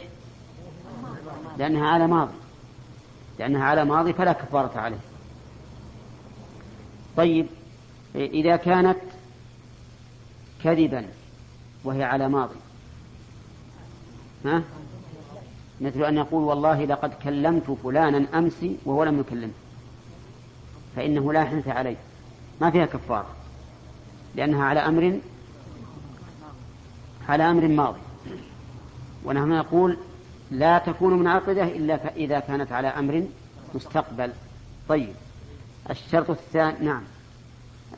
لأنها 1.58 1.88
على 1.88 2.06
ماضي 2.06 2.34
لأنها 3.38 3.64
على 3.64 3.84
ماضي 3.84 4.12
فلا 4.12 4.32
كفارة 4.32 4.78
عليه 4.78 4.98
طيب 7.16 7.46
إذا 8.14 8.56
كانت 8.56 8.98
كذبا 10.64 11.06
وهي 11.84 12.04
على 12.04 12.28
ماضي 12.28 12.56
ها؟ 14.44 14.62
مثل 15.80 16.04
أن 16.04 16.16
يقول 16.16 16.42
والله 16.42 16.84
لقد 16.84 17.14
كلمت 17.14 17.76
فلانا 17.84 18.38
أمس 18.38 18.66
وهو 18.84 19.04
لم 19.04 19.20
يكلمه. 19.20 19.52
فإنه 20.96 21.32
لا 21.32 21.44
حنث 21.44 21.68
عليه. 21.68 21.96
ما 22.60 22.70
فيها 22.70 22.86
كفارة. 22.86 23.26
لأنها 24.34 24.64
على 24.64 24.80
أمر 24.80 25.18
على 27.28 27.50
أمر 27.50 27.68
ماضي. 27.68 28.00
ونحن 29.24 29.48
نقول 29.48 29.96
لا 30.50 30.78
تكون 30.78 31.18
منعقدة 31.18 31.64
إلا 31.64 32.16
إذا 32.16 32.40
كانت 32.40 32.72
على 32.72 32.88
أمر 32.88 33.24
مستقبل. 33.74 34.32
طيب. 34.88 35.14
الشرط 35.90 36.30
الثاني 36.30 36.84
نعم. 36.84 37.02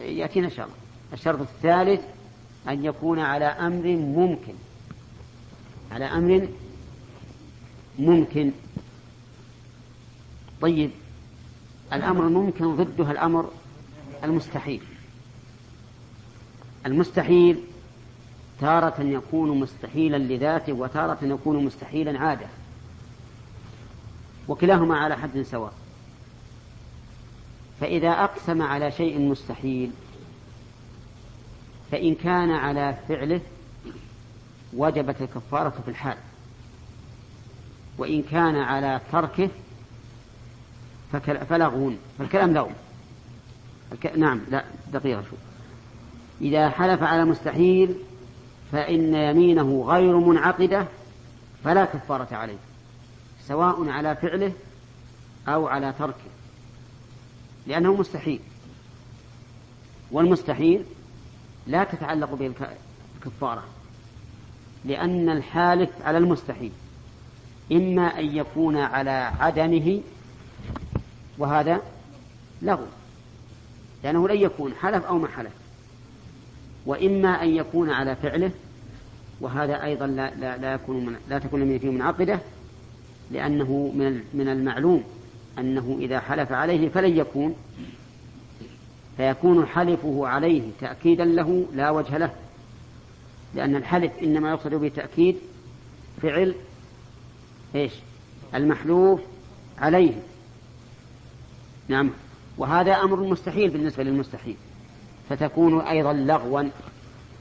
يأتينا 0.01 0.47
إن 0.47 0.53
شاء 0.53 0.66
الله. 0.66 0.76
الشرط 1.12 1.41
الثالث 1.41 2.01
أن 2.68 2.85
يكون 2.85 3.18
على 3.18 3.45
أمر 3.45 3.87
ممكن. 3.97 4.55
على 5.93 6.05
أمر 6.05 6.49
ممكن. 7.99 8.53
طيب 10.61 10.91
الأمر 11.93 12.26
الممكن 12.26 12.76
ضده 12.76 13.11
الأمر 13.11 13.51
المستحيل. 14.24 14.80
المستحيل 16.86 17.61
تارة 18.61 19.03
يكون 19.03 19.61
مستحيلا 19.61 20.16
لذاته 20.16 20.72
وتارة 20.72 21.18
يكون 21.22 21.64
مستحيلا 21.64 22.18
عادة. 22.18 22.47
وكلاهما 24.49 24.97
على 24.97 25.16
حد 25.16 25.43
سواء. 25.43 25.72
فإذا 27.80 28.11
أقسم 28.11 28.62
على 28.62 28.93
شيء 28.93 29.18
مستحيل 29.18 29.91
فإن 31.91 32.14
كان 32.14 32.51
على 32.51 32.99
فعله 33.09 33.41
وجبت 34.72 35.22
الكفارة 35.22 35.70
في 35.84 35.88
الحال. 35.88 36.16
وإن 38.01 38.22
كان 38.22 38.57
على 38.57 39.01
تركه 39.12 39.48
فلغو 41.48 41.92
فالكلام 42.18 42.55
لغو. 42.55 42.70
الك... 43.92 44.07
نعم 44.07 44.40
لا 44.51 44.64
دقيقة 44.92 45.22
شوف 45.22 45.38
إذا 46.40 46.70
حلف 46.70 47.03
على 47.03 47.24
مستحيل 47.24 47.94
فإن 48.72 49.14
يمينه 49.14 49.84
غير 49.86 50.16
منعقدة 50.16 50.86
فلا 51.64 51.84
كفارة 51.84 52.34
عليه 52.34 52.59
سواء 53.48 53.88
على 53.88 54.16
فعله 54.16 54.53
أو 55.48 55.68
على 55.68 55.94
تركه 55.98 56.30
لأنه 57.66 57.94
مستحيل. 57.94 58.40
والمستحيل 60.11 60.84
لا 61.66 61.84
تتعلق 61.84 62.34
به 62.34 62.53
الكفارة 63.16 63.64
لأن 64.84 65.28
الحالف 65.28 65.90
على 66.03 66.18
المستحيل. 66.18 66.72
إما 67.72 68.18
أن 68.18 68.36
يكون 68.36 68.76
على 68.76 69.32
عدمه 69.40 70.00
وهذا 71.38 71.80
لغو 72.62 72.86
لأنه 74.04 74.28
لن 74.28 74.40
يكون 74.40 74.74
حلف 74.74 75.04
أو 75.04 75.18
ما 75.18 75.28
حلف. 75.28 75.52
وإما 76.86 77.42
أن 77.42 77.48
يكون 77.48 77.90
على 77.90 78.16
فعله 78.16 78.50
وهذا 79.40 79.84
أيضا 79.84 80.06
لا, 80.06 80.34
لا, 80.34 80.56
لا, 80.56 80.74
يكون 80.74 81.06
من 81.06 81.16
لا 81.28 81.38
تكون 81.38 81.60
من 81.60 81.78
فيه 81.78 81.90
منعقدة 81.90 82.40
لأنه 83.30 83.92
من 83.94 84.20
من 84.34 84.48
المعلوم 84.48 85.04
أنه 85.58 85.96
إذا 86.00 86.20
حلف 86.20 86.52
عليه 86.52 86.88
فلن 86.88 87.16
يكون 87.16 87.54
فيكون 89.16 89.66
حلفه 89.66 90.26
عليه 90.26 90.62
تأكيدا 90.80 91.24
له 91.24 91.66
لا 91.74 91.90
وجه 91.90 92.18
له 92.18 92.30
لأن 93.54 93.76
الحلف 93.76 94.12
إنما 94.22 94.50
يقصد 94.50 94.74
به 94.74 94.88
تأكيد 94.88 95.36
فعل 96.22 96.54
إيش؟ 97.74 97.92
المحلوف 98.54 99.20
عليه 99.78 100.14
نعم. 101.88 102.10
وهذا 102.58 102.92
أمر 102.92 103.20
مستحيل 103.20 103.70
بالنسبة 103.70 104.02
للمستحيل. 104.02 104.56
فتكون 105.28 105.80
أيضا 105.80 106.12
لغوا. 106.12 106.62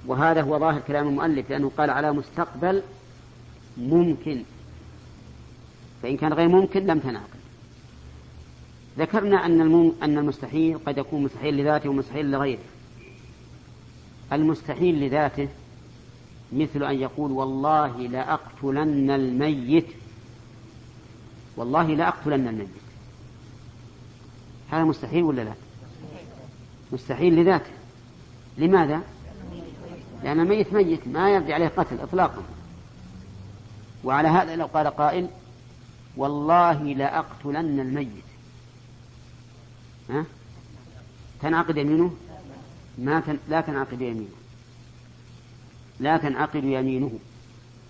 وهذا 0.08 0.42
هو 0.42 0.60
ظاهر 0.60 0.80
كلام 0.80 1.08
المؤلف 1.08 1.50
لأنه 1.50 1.72
قال 1.78 1.90
على 1.90 2.12
مستقبل 2.12 2.82
ممكن. 3.78 4.44
فإن 6.04 6.18
كان 6.18 6.34
غير 6.34 6.48
ممكن 6.48 6.86
لم 6.86 7.00
تنعقد 7.00 7.40
ذكرنا 9.00 9.46
أن 9.46 9.92
أن 10.04 10.18
المستحيل 10.18 10.78
قد 10.86 10.98
يكون 10.98 11.24
مستحيل 11.24 11.58
لذاته 11.58 11.90
ومستحيل 11.90 12.32
لغيره. 12.32 12.60
المستحيل 14.34 15.06
لذاته 15.06 15.48
مثل 16.54 16.84
أن 16.84 16.96
يقول 16.96 17.32
والله 17.32 17.98
لأقتلن 17.98 19.12
الميت. 19.12 19.88
والله 21.60 21.88
لأقتلن 21.88 22.48
الميت. 22.48 22.70
هذا 24.72 24.84
مستحيل 24.84 25.24
ولا 25.24 25.42
لا؟ 25.42 25.54
مستحيل 26.92 27.36
لذاته. 27.36 27.72
لماذا؟ 28.58 29.02
لأن 30.24 30.40
الميت 30.40 30.74
ميت 30.74 31.08
ما 31.08 31.30
يرجع 31.30 31.54
عليه 31.54 31.68
قتل 31.68 32.00
إطلاقا. 32.00 32.44
وعلى 34.04 34.28
هذا 34.28 34.56
لو 34.56 34.66
قال 34.66 34.88
قائل 34.88 35.28
والله 36.18 36.84
لأقتلن 36.84 37.80
الميت. 37.80 38.24
ها؟ 40.10 40.26
تنعقد 41.42 41.78
يمينه؟ 41.78 42.16
ما 42.98 43.20
تن... 43.20 43.38
لا 43.50 43.62
تنعقد 43.62 44.02
يمينه. 44.02 44.30
لا 46.00 46.18
تنعقد 46.18 46.64
يمينه. 46.64 47.12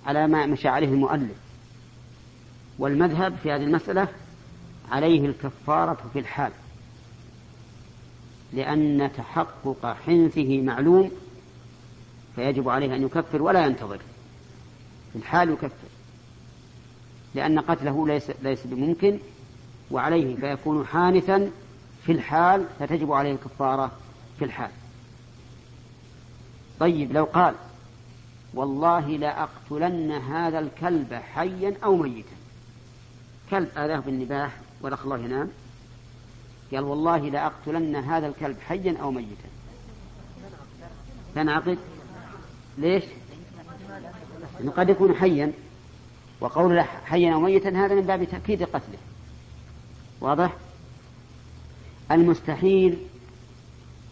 على 0.05 0.27
ما 0.27 0.45
مشى 0.45 0.67
عليه 0.67 0.87
المؤلف. 0.87 1.48
والمذهب 2.79 3.35
في 3.43 3.51
هذه 3.51 3.63
المسألة 3.63 4.07
عليه 4.91 5.25
الكفارة 5.25 5.97
في 6.13 6.19
الحال 6.19 6.51
لأن 8.53 9.09
تحقق 9.17 9.97
حنثه 10.05 10.61
معلوم 10.61 11.11
فيجب 12.35 12.69
عليه 12.69 12.95
أن 12.95 13.03
يكفر 13.03 13.41
ولا 13.41 13.65
ينتظر 13.65 13.97
في 15.13 15.19
الحال 15.19 15.49
يكفر 15.49 15.89
لأن 17.35 17.59
قتله 17.59 18.07
ليس, 18.07 18.31
ليس 18.43 18.67
بممكن 18.67 19.19
وعليه 19.91 20.35
فيكون 20.35 20.85
حانثا 20.85 21.51
في 22.05 22.11
الحال 22.11 22.65
فتجب 22.79 23.11
عليه 23.11 23.31
الكفارة 23.31 23.91
في 24.39 24.45
الحال. 24.45 24.71
طيب 26.79 27.11
لو 27.11 27.23
قال 27.23 27.55
والله 28.53 29.07
لأقتلن 29.07 30.11
هذا 30.11 30.59
الكلب 30.59 31.13
حيا 31.13 31.73
أو 31.83 31.95
ميتا 31.95 32.38
كلب 33.51 33.67
آذاه 33.77 33.99
بالنباح 33.99 34.57
ولخ 34.81 35.03
الله 35.03 35.17
ينام. 35.17 35.49
قال 36.71 36.83
والله 36.83 37.17
لأقتلن 37.17 37.95
هذا 37.95 38.27
الكلب 38.27 38.57
حيا 38.67 38.97
أو 39.01 39.11
ميتا. 39.11 39.49
تنعقد 41.35 41.77
ليش؟ 42.77 43.03
لأنه 44.59 44.71
قد 44.71 44.89
يكون 44.89 45.13
حيا. 45.15 45.51
وقول 46.41 46.81
حيا 46.81 47.33
أو 47.33 47.39
ميتا 47.39 47.69
هذا 47.69 47.95
من 47.95 48.01
باب 48.01 48.23
تأكيد 48.23 48.63
قتله. 48.63 48.97
واضح؟ 50.21 50.53
المستحيل 52.11 52.97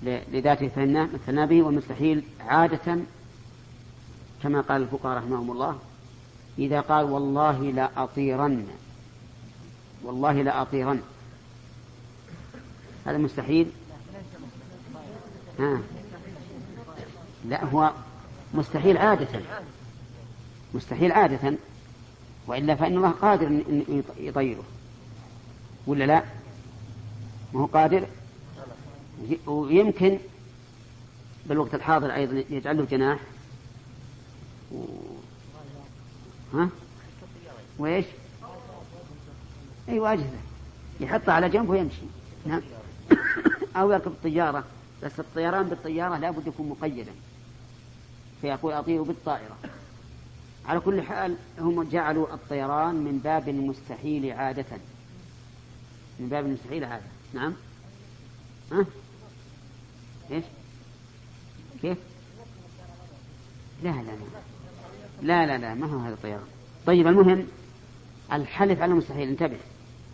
لذاته 0.04 0.72
مثلنا 1.14 1.46
به 1.46 1.62
والمستحيل 1.64 2.24
عادة 2.40 3.00
كما 4.44 4.62
قال 4.62 4.82
الفقهاء 4.82 5.18
رحمهم 5.18 5.52
الله 5.52 5.80
إذا 6.60 6.82
قال 6.82 7.06
والله 7.06 7.62
لا 7.62 7.90
أطيرن. 8.04 8.68
والله 10.04 10.42
لا 10.42 10.62
أطيرن. 10.62 11.02
هذا 13.06 13.18
مستحيل. 13.18 13.72
ها. 15.60 15.80
لا 17.46 17.66
هو 17.66 17.92
مستحيل 18.54 18.98
عادة. 18.98 19.42
مستحيل 20.74 21.12
عادة. 21.12 21.54
وإلا 22.48 22.76
فإن 22.76 22.98
الله 22.98 23.10
قادر 23.10 23.48
أن 23.48 24.04
يطيره. 24.20 24.64
ولا 25.88 26.04
لا؟ 26.04 26.24
ما 27.54 27.62
هو 27.62 27.66
قادر؟ 27.66 28.08
ويمكن 29.46 30.18
بالوقت 31.46 31.76
الحاضر 31.76 32.16
أيضا 32.16 32.44
يجعل 32.50 32.78
له 32.78 32.86
جناح. 32.86 33.20
و... 34.72 34.86
ها؟ 36.54 36.70
وإيش؟ 37.80 38.06
أي 39.90 40.00
واجهة. 40.00 40.40
يحطها 41.00 41.34
على 41.34 41.50
جنب 41.50 41.70
ويمشي. 41.70 42.02
نعم. 42.46 42.62
أو 43.78 43.92
يركب 43.92 44.12
الطيارة. 44.12 44.64
بس 45.04 45.20
الطيران 45.20 45.64
بالطيارة 45.64 46.18
لابد 46.18 46.48
يكون 46.48 46.70
مقيدا. 46.70 47.12
فيقول 48.42 48.74
أطير 48.74 49.02
بالطائرة. 49.02 49.58
على 50.66 50.80
كل 50.80 51.02
حال 51.02 51.36
هم 51.60 51.84
جعلوا 51.84 52.34
الطيران 52.34 52.96
من 52.96 53.20
باب 53.24 53.50
المستحيل 53.50 54.32
عادة. 54.32 54.66
من 56.20 56.30
باب 56.30 56.46
المستحيل 56.46 56.84
عادة. 56.84 57.06
نعم. 57.34 57.54
ها؟ 58.72 58.86
إيش؟ 60.32 60.44
كيف؟ 61.82 61.98
لا 63.84 63.90
لا 63.90 64.02
لا. 64.02 64.18
لا 65.22 65.46
لا 65.46 65.58
لا 65.58 65.74
ما 65.74 65.88
هو 65.88 66.00
هذا 66.00 66.14
الطيران. 66.14 66.48
طيب 66.86 67.08
المهم 67.08 67.48
الحلف 68.34 68.82
على 68.82 68.92
المستحيل. 68.92 69.30
انتبه. 69.30 69.58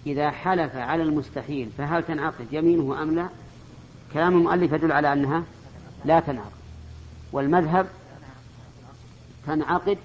إذا 0.07 0.31
حلف 0.31 0.75
على 0.75 1.03
المستحيل 1.03 1.69
فهل 1.77 2.03
تنعقد 2.03 2.47
يمينه 2.51 3.03
أم 3.03 3.15
لا؟ 3.15 3.29
كلام 4.13 4.37
المؤلف 4.37 4.71
يدل 4.73 4.91
على 4.91 5.13
أنها 5.13 5.43
لا 6.05 6.19
تنعقد. 6.19 6.51
والمذهب 7.31 7.87
تنعقد 9.47 9.97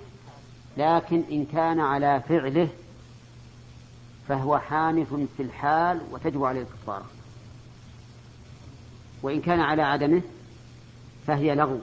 لكن 0.77 1.23
إن 1.31 1.45
كان 1.45 1.81
على 1.81 2.23
فعله 2.29 2.69
فهو 4.29 4.59
حانث 4.59 5.15
في 5.37 5.43
الحال 5.43 6.01
وتجب 6.11 6.45
عليه 6.45 6.61
الكفارة. 6.61 7.07
وإن 9.23 9.41
كان 9.41 9.61
على 9.61 9.83
عدمه 9.83 10.23
فهي 11.27 11.55
لغو 11.55 11.79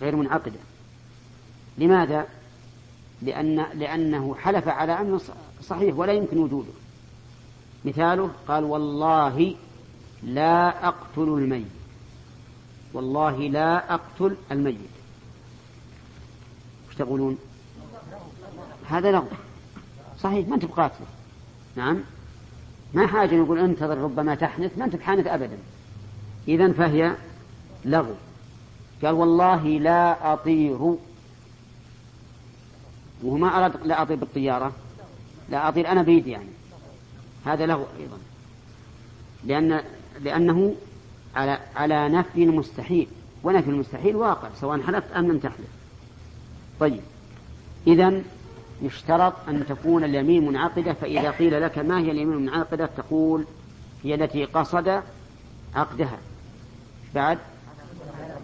غير 0.00 0.16
منعقدة. 0.16 0.58
لماذا؟ 1.78 2.26
لأن 3.22 3.66
لأنه 3.74 4.34
حلف 4.34 4.68
على 4.68 4.92
أمر 4.92 5.20
صحيح 5.62 5.96
ولا 5.96 6.12
يمكن 6.12 6.38
وجوده. 6.38 6.79
مثاله 7.84 8.30
قال 8.48 8.64
والله 8.64 9.54
لا 10.22 10.88
أقتل 10.88 11.22
الميت. 11.22 11.66
والله 12.92 13.36
لا 13.36 13.94
أقتل 13.94 14.36
الميت. 14.52 14.90
وش 16.88 16.94
تقولون؟ 16.94 17.38
هذا 18.88 19.12
لغو. 19.12 19.26
صحيح 20.20 20.48
ما 20.48 20.54
أنت 20.54 20.64
بقاتله. 20.64 21.06
نعم. 21.76 22.00
ما 22.94 23.06
حاجة 23.06 23.34
نقول 23.34 23.58
انتظر 23.58 23.98
ربما 23.98 24.34
تحنث 24.34 24.78
ما 24.78 24.84
أنت 24.84 24.96
بحانث 24.96 25.26
أبدا. 25.26 25.58
إذا 26.48 26.72
فهي 26.72 27.14
لغو. 27.84 28.14
قال 29.04 29.14
والله 29.14 29.66
لا 29.66 30.32
أطير. 30.32 30.96
وهو 33.22 33.36
ما 33.36 33.58
أراد 33.58 33.86
لا 33.86 34.02
أطير 34.02 34.16
بالطيارة 34.16 34.72
لا 35.48 35.68
أطير 35.68 35.88
أنا 35.88 36.02
بيدي 36.02 36.30
يعني. 36.30 36.59
هذا 37.44 37.66
له 37.66 37.86
أيضا. 38.00 38.18
لأن 39.44 39.80
لأنه 40.20 40.74
على 41.34 41.58
على 41.76 42.08
نفي 42.08 42.44
المستحيل 42.44 43.06
ونفي 43.42 43.70
المستحيل 43.70 44.16
واقع 44.16 44.48
سواء 44.60 44.82
حلفت 44.82 45.12
أم 45.12 45.28
لم 45.28 45.38
تحلف 45.38 45.68
طيب. 46.80 47.00
إذا 47.86 48.22
يشترط 48.82 49.32
أن 49.48 49.66
تكون 49.68 50.04
اليمين 50.04 50.46
منعقدة 50.46 50.92
فإذا 50.92 51.30
قيل 51.30 51.62
لك 51.62 51.78
ما 51.78 51.98
هي 51.98 52.10
اليمين 52.10 52.36
المنعقدة 52.36 52.86
تقول 52.86 53.44
هي 54.04 54.14
التي 54.14 54.44
قصد 54.44 55.02
عقدها. 55.74 56.18
بعد. 57.14 57.38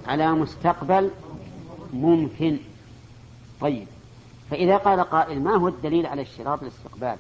على 0.07 0.33
مستقبل 0.33 1.11
ممكن. 1.93 2.59
طيب. 3.61 3.87
فإذا 4.51 4.77
قال 4.77 5.01
قائل 5.01 5.43
ما 5.43 5.55
هو 5.57 5.69
الدليل 5.69 6.07
على 6.07 6.23
اشتراط 6.23 6.63
الاستقبال؟ 6.63 7.17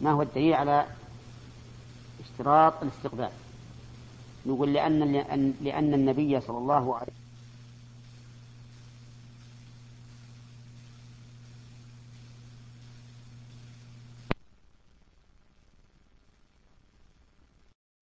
ما 0.00 0.10
هو 0.10 0.22
الدليل 0.22 0.54
على 0.54 0.86
اشتراط 2.20 2.72
الاستقبال؟ 2.82 3.30
نقول 4.46 4.72
لأن 4.72 5.12
لأن 5.60 5.94
النبي 5.94 6.40
صلى 6.40 6.58
الله 6.58 6.96
عليه 6.96 7.12